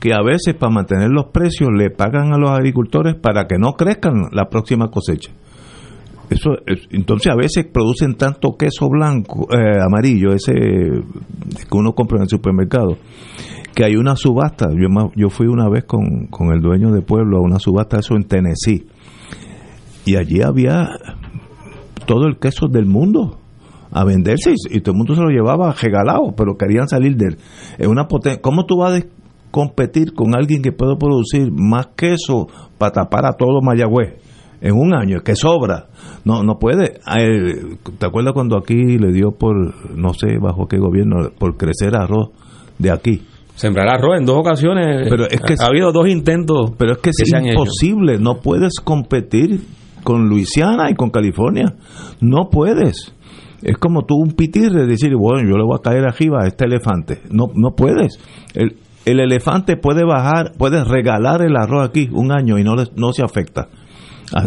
[0.01, 3.74] que a veces para mantener los precios le pagan a los agricultores para que no
[3.74, 5.31] crezcan la próxima cosecha.
[6.31, 12.19] Eso, es- entonces a veces producen tanto queso blanco, eh, amarillo, ese que uno compra
[12.19, 12.97] en el supermercado,
[13.74, 14.69] que hay una subasta.
[14.70, 18.15] Yo, yo fui una vez con, con el dueño de pueblo a una subasta, eso
[18.15, 18.86] en Tennessee,
[20.07, 20.89] y allí había
[22.07, 23.39] todo el queso del mundo
[23.93, 27.36] a venderse y, todo el mundo se lo llevaba regalado, pero querían salir de él.
[27.77, 29.05] Es una poten- ¿Cómo tú vas a
[29.51, 32.47] competir con alguien que puede producir más queso
[32.78, 34.15] para tapar a todo Mayagüez
[34.61, 35.89] en un año, que sobra?
[36.24, 37.00] No, no puede.
[37.18, 39.56] Eh, ¿Te acuerdas cuando aquí le dio por,
[39.96, 42.30] no sé bajo qué gobierno, por crecer arroz
[42.78, 43.22] de aquí?
[43.54, 45.06] Sembrar arroz en dos ocasiones.
[45.08, 46.72] Pero es que ha habido dos intentos.
[46.78, 47.46] Pero es que, que es hecho.
[47.46, 49.60] imposible, no puedes competir
[50.02, 51.74] con Luisiana y con California.
[52.20, 53.14] No puedes.
[53.62, 56.64] Es como tú un pitirre decir, bueno, yo le voy a caer arriba a este
[56.64, 57.20] elefante.
[57.30, 58.18] No, no puedes.
[58.54, 62.88] El, el elefante puede bajar, puede regalar el arroz aquí un año y no, le-
[62.96, 63.68] no se afecta.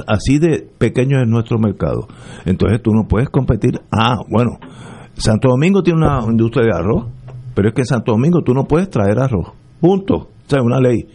[0.07, 2.07] Así de pequeño es nuestro mercado.
[2.45, 3.81] Entonces tú no puedes competir.
[3.91, 4.51] Ah, bueno,
[5.15, 7.07] Santo Domingo tiene una industria de arroz,
[7.53, 9.47] pero es que en Santo Domingo tú no puedes traer arroz.
[9.81, 10.15] Punto.
[10.15, 11.05] O sea, una ley.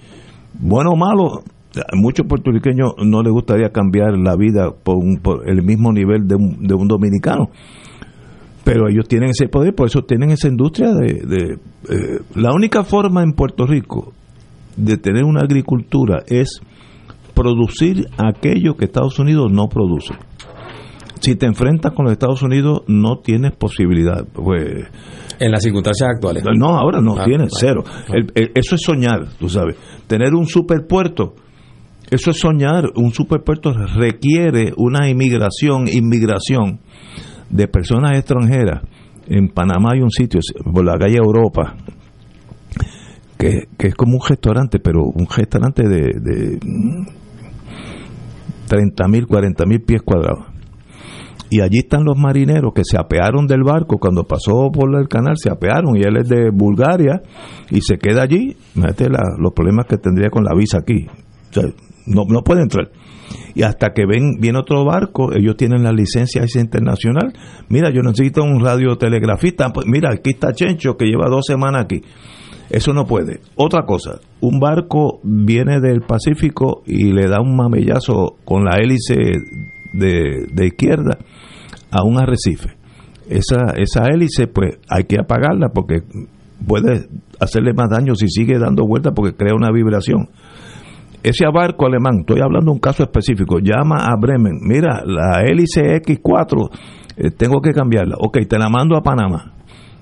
[0.61, 1.43] Bueno o malo,
[1.95, 6.35] muchos puertorriqueños no les gustaría cambiar la vida por, un- por el mismo nivel de
[6.35, 7.49] un, de un dominicano.
[8.65, 11.23] Pero ellos tienen ese poder, por eso tienen esa industria de...
[11.27, 11.59] de,
[11.89, 14.13] eh, la única forma en Puerto Rico
[14.77, 16.61] de tener una agricultura es
[17.41, 20.15] producir aquello que Estados Unidos no produce.
[21.21, 24.25] Si te enfrentas con los Estados Unidos, no tienes posibilidad.
[24.33, 24.87] Pues,
[25.41, 26.45] En las circunstancias actuales.
[26.57, 27.83] no, ahora no Ah, tienes, cero.
[28.09, 29.77] El- el- eso es soñar, tú sabes.
[30.07, 31.35] Tener un superpuerto,
[32.11, 32.85] eso es soñar.
[32.97, 36.81] Un superpuerto requiere una inmigración, inmigración
[37.51, 38.83] de personas extranjeras.
[39.27, 40.41] En Panamá hay un sitio,
[40.73, 41.75] por la calle Europa,
[43.39, 46.59] que, que es como un restaurante, pero un restaurante de, de
[48.69, 50.47] 30 mil, 40 mil pies cuadrados.
[51.51, 55.37] Y allí están los marineros que se apearon del barco cuando pasó por el canal,
[55.37, 57.23] se apearon y él es de Bulgaria
[57.71, 58.55] y se queda allí.
[58.75, 59.09] Imagínate
[59.39, 61.07] los problemas que tendría con la visa aquí.
[62.07, 62.91] No, no puede entrar.
[63.55, 67.33] Y hasta que ven viene otro barco, ellos tienen la licencia esa internacional.
[67.69, 69.73] Mira, yo necesito un radiotelegrafista.
[69.73, 72.03] Pues mira, aquí está Chencho que lleva dos semanas aquí.
[72.71, 73.41] Eso no puede.
[73.57, 79.15] Otra cosa, un barco viene del Pacífico y le da un mamellazo con la hélice
[79.93, 81.19] de, de izquierda
[81.91, 82.77] a un arrecife.
[83.29, 86.03] Esa, esa hélice, pues hay que apagarla porque
[86.67, 87.09] puede
[87.41, 90.29] hacerle más daño si sigue dando vueltas porque crea una vibración.
[91.23, 96.01] Ese barco alemán, estoy hablando de un caso específico, llama a Bremen, mira, la hélice
[96.01, 96.71] X4,
[97.17, 98.17] eh, tengo que cambiarla.
[98.19, 99.58] Ok, te la mando a Panamá.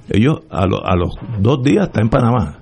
[0.09, 1.11] Ellos a, lo- a los
[1.41, 2.61] dos días está en Panamá.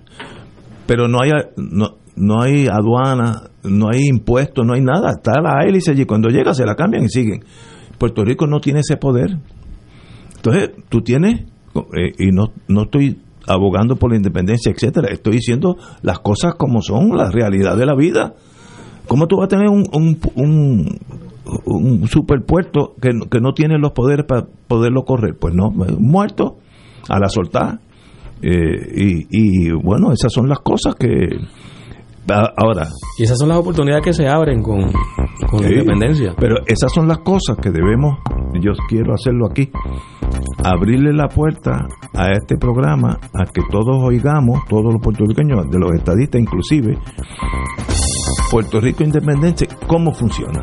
[0.87, 5.11] Pero no hay, no, no hay aduana, no hay impuestos, no hay nada.
[5.11, 6.05] Está la hélice allí.
[6.05, 7.45] Cuando llega se la cambian y siguen.
[7.99, 9.39] Puerto Rico no tiene ese poder.
[10.37, 11.41] Entonces, tú tienes,
[11.97, 16.81] eh, y no, no estoy abogando por la independencia, etcétera, estoy diciendo las cosas como
[16.83, 18.35] son, la realidad de la vida.
[19.09, 20.99] ¿Cómo tú vas a tener un, un, un,
[21.65, 25.37] un superpuerto que, que no tiene los poderes para poderlo correr?
[25.39, 26.57] Pues no, muerto,
[27.09, 27.79] a la soltar.
[28.43, 28.51] Eh,
[28.97, 31.09] y, y bueno, esas son las cosas que...
[32.31, 34.91] a- Ahora, Y esas son las oportunidades que se abren con,
[35.51, 36.35] con la independencia.
[36.39, 38.19] Pero esas son las cosas que debemos,
[38.61, 39.71] yo quiero hacerlo aquí,
[40.63, 45.93] abrirle la puerta a este programa, a que todos oigamos, todos los puertorriqueños, de los
[45.95, 46.99] estadistas inclusive,
[48.51, 50.63] Puerto Rico Independencia, cómo funciona.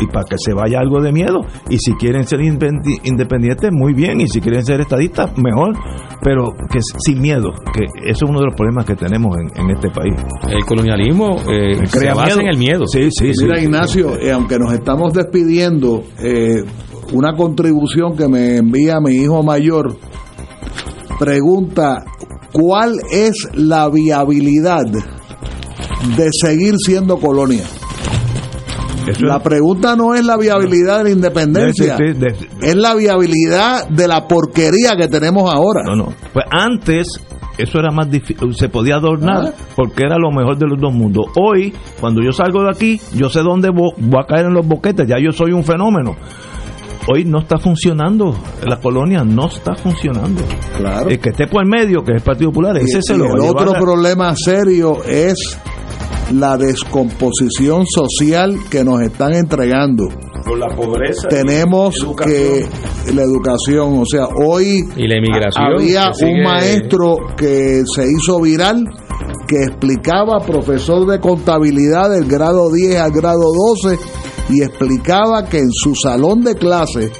[0.00, 1.40] Y para que se vaya algo de miedo.
[1.70, 5.74] Y si quieren ser independi- independientes, muy bien, y si quieren ser estadistas, mejor,
[6.22, 9.70] pero que sin miedo, que eso es uno de los problemas que tenemos en, en
[9.70, 10.14] este país.
[10.48, 12.40] El colonialismo eh, se Crea basa miedo.
[12.40, 12.84] en el miedo.
[12.86, 13.44] Sí, sí, sí.
[13.44, 16.64] Mira, Ignacio, eh, aunque nos estamos despidiendo, eh,
[17.12, 19.96] una contribución que me envía mi hijo mayor
[21.18, 22.04] pregunta:
[22.52, 27.64] ¿cuál es la viabilidad de seguir siendo colonia?
[29.20, 34.26] La pregunta no es la viabilidad de la independencia, de- es la viabilidad de la
[34.28, 35.82] porquería que tenemos ahora.
[35.84, 36.12] No, no.
[36.32, 37.06] Pues antes
[37.58, 41.26] eso era más difícil, se podía adornar porque era lo mejor de los dos mundos.
[41.40, 44.66] Hoy, cuando yo salgo de aquí, yo sé dónde vo- voy a caer en los
[44.66, 46.16] boquetes, ya yo soy un fenómeno.
[47.08, 48.34] Hoy no está funcionando,
[48.66, 50.42] la colonia no está funcionando.
[50.76, 51.08] Claro.
[51.08, 53.18] El que esté por el medio, que es el Partido Popular, Y- ese se y
[53.18, 55.56] lo va a el otro a- problema serio es
[56.32, 60.08] la descomposición social que nos están entregando.
[60.44, 61.26] por la pobreza.
[61.28, 61.94] Tenemos
[62.24, 62.66] que
[63.12, 68.84] la educación, o sea, hoy Y la inmigración, había un maestro que se hizo viral
[69.48, 73.42] que explicaba, profesor de contabilidad del grado 10 al grado
[73.82, 73.98] 12,
[74.50, 77.10] y explicaba que en su salón de clase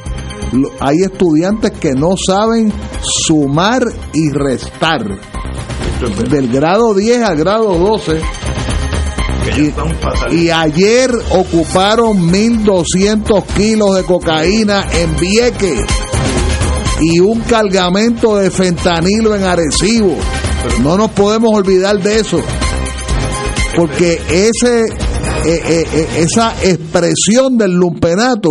[0.53, 5.03] lo- hay estudiantes que no saben sumar y restar.
[6.31, 8.21] Del grado 10 al grado 12.
[10.31, 15.85] Y, y ayer ocuparon 1.200 kilos de cocaína en Vieques
[17.01, 20.17] y un cargamento de fentanilo en Arecibo.
[20.83, 22.41] No nos podemos olvidar de eso.
[23.77, 24.87] Porque ese, eh,
[25.47, 28.51] eh, eh, esa expresión del lumpenato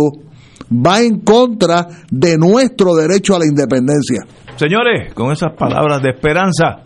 [0.70, 4.24] va en contra de nuestro derecho a la independencia.
[4.56, 6.85] Señores, con esas palabras de esperanza,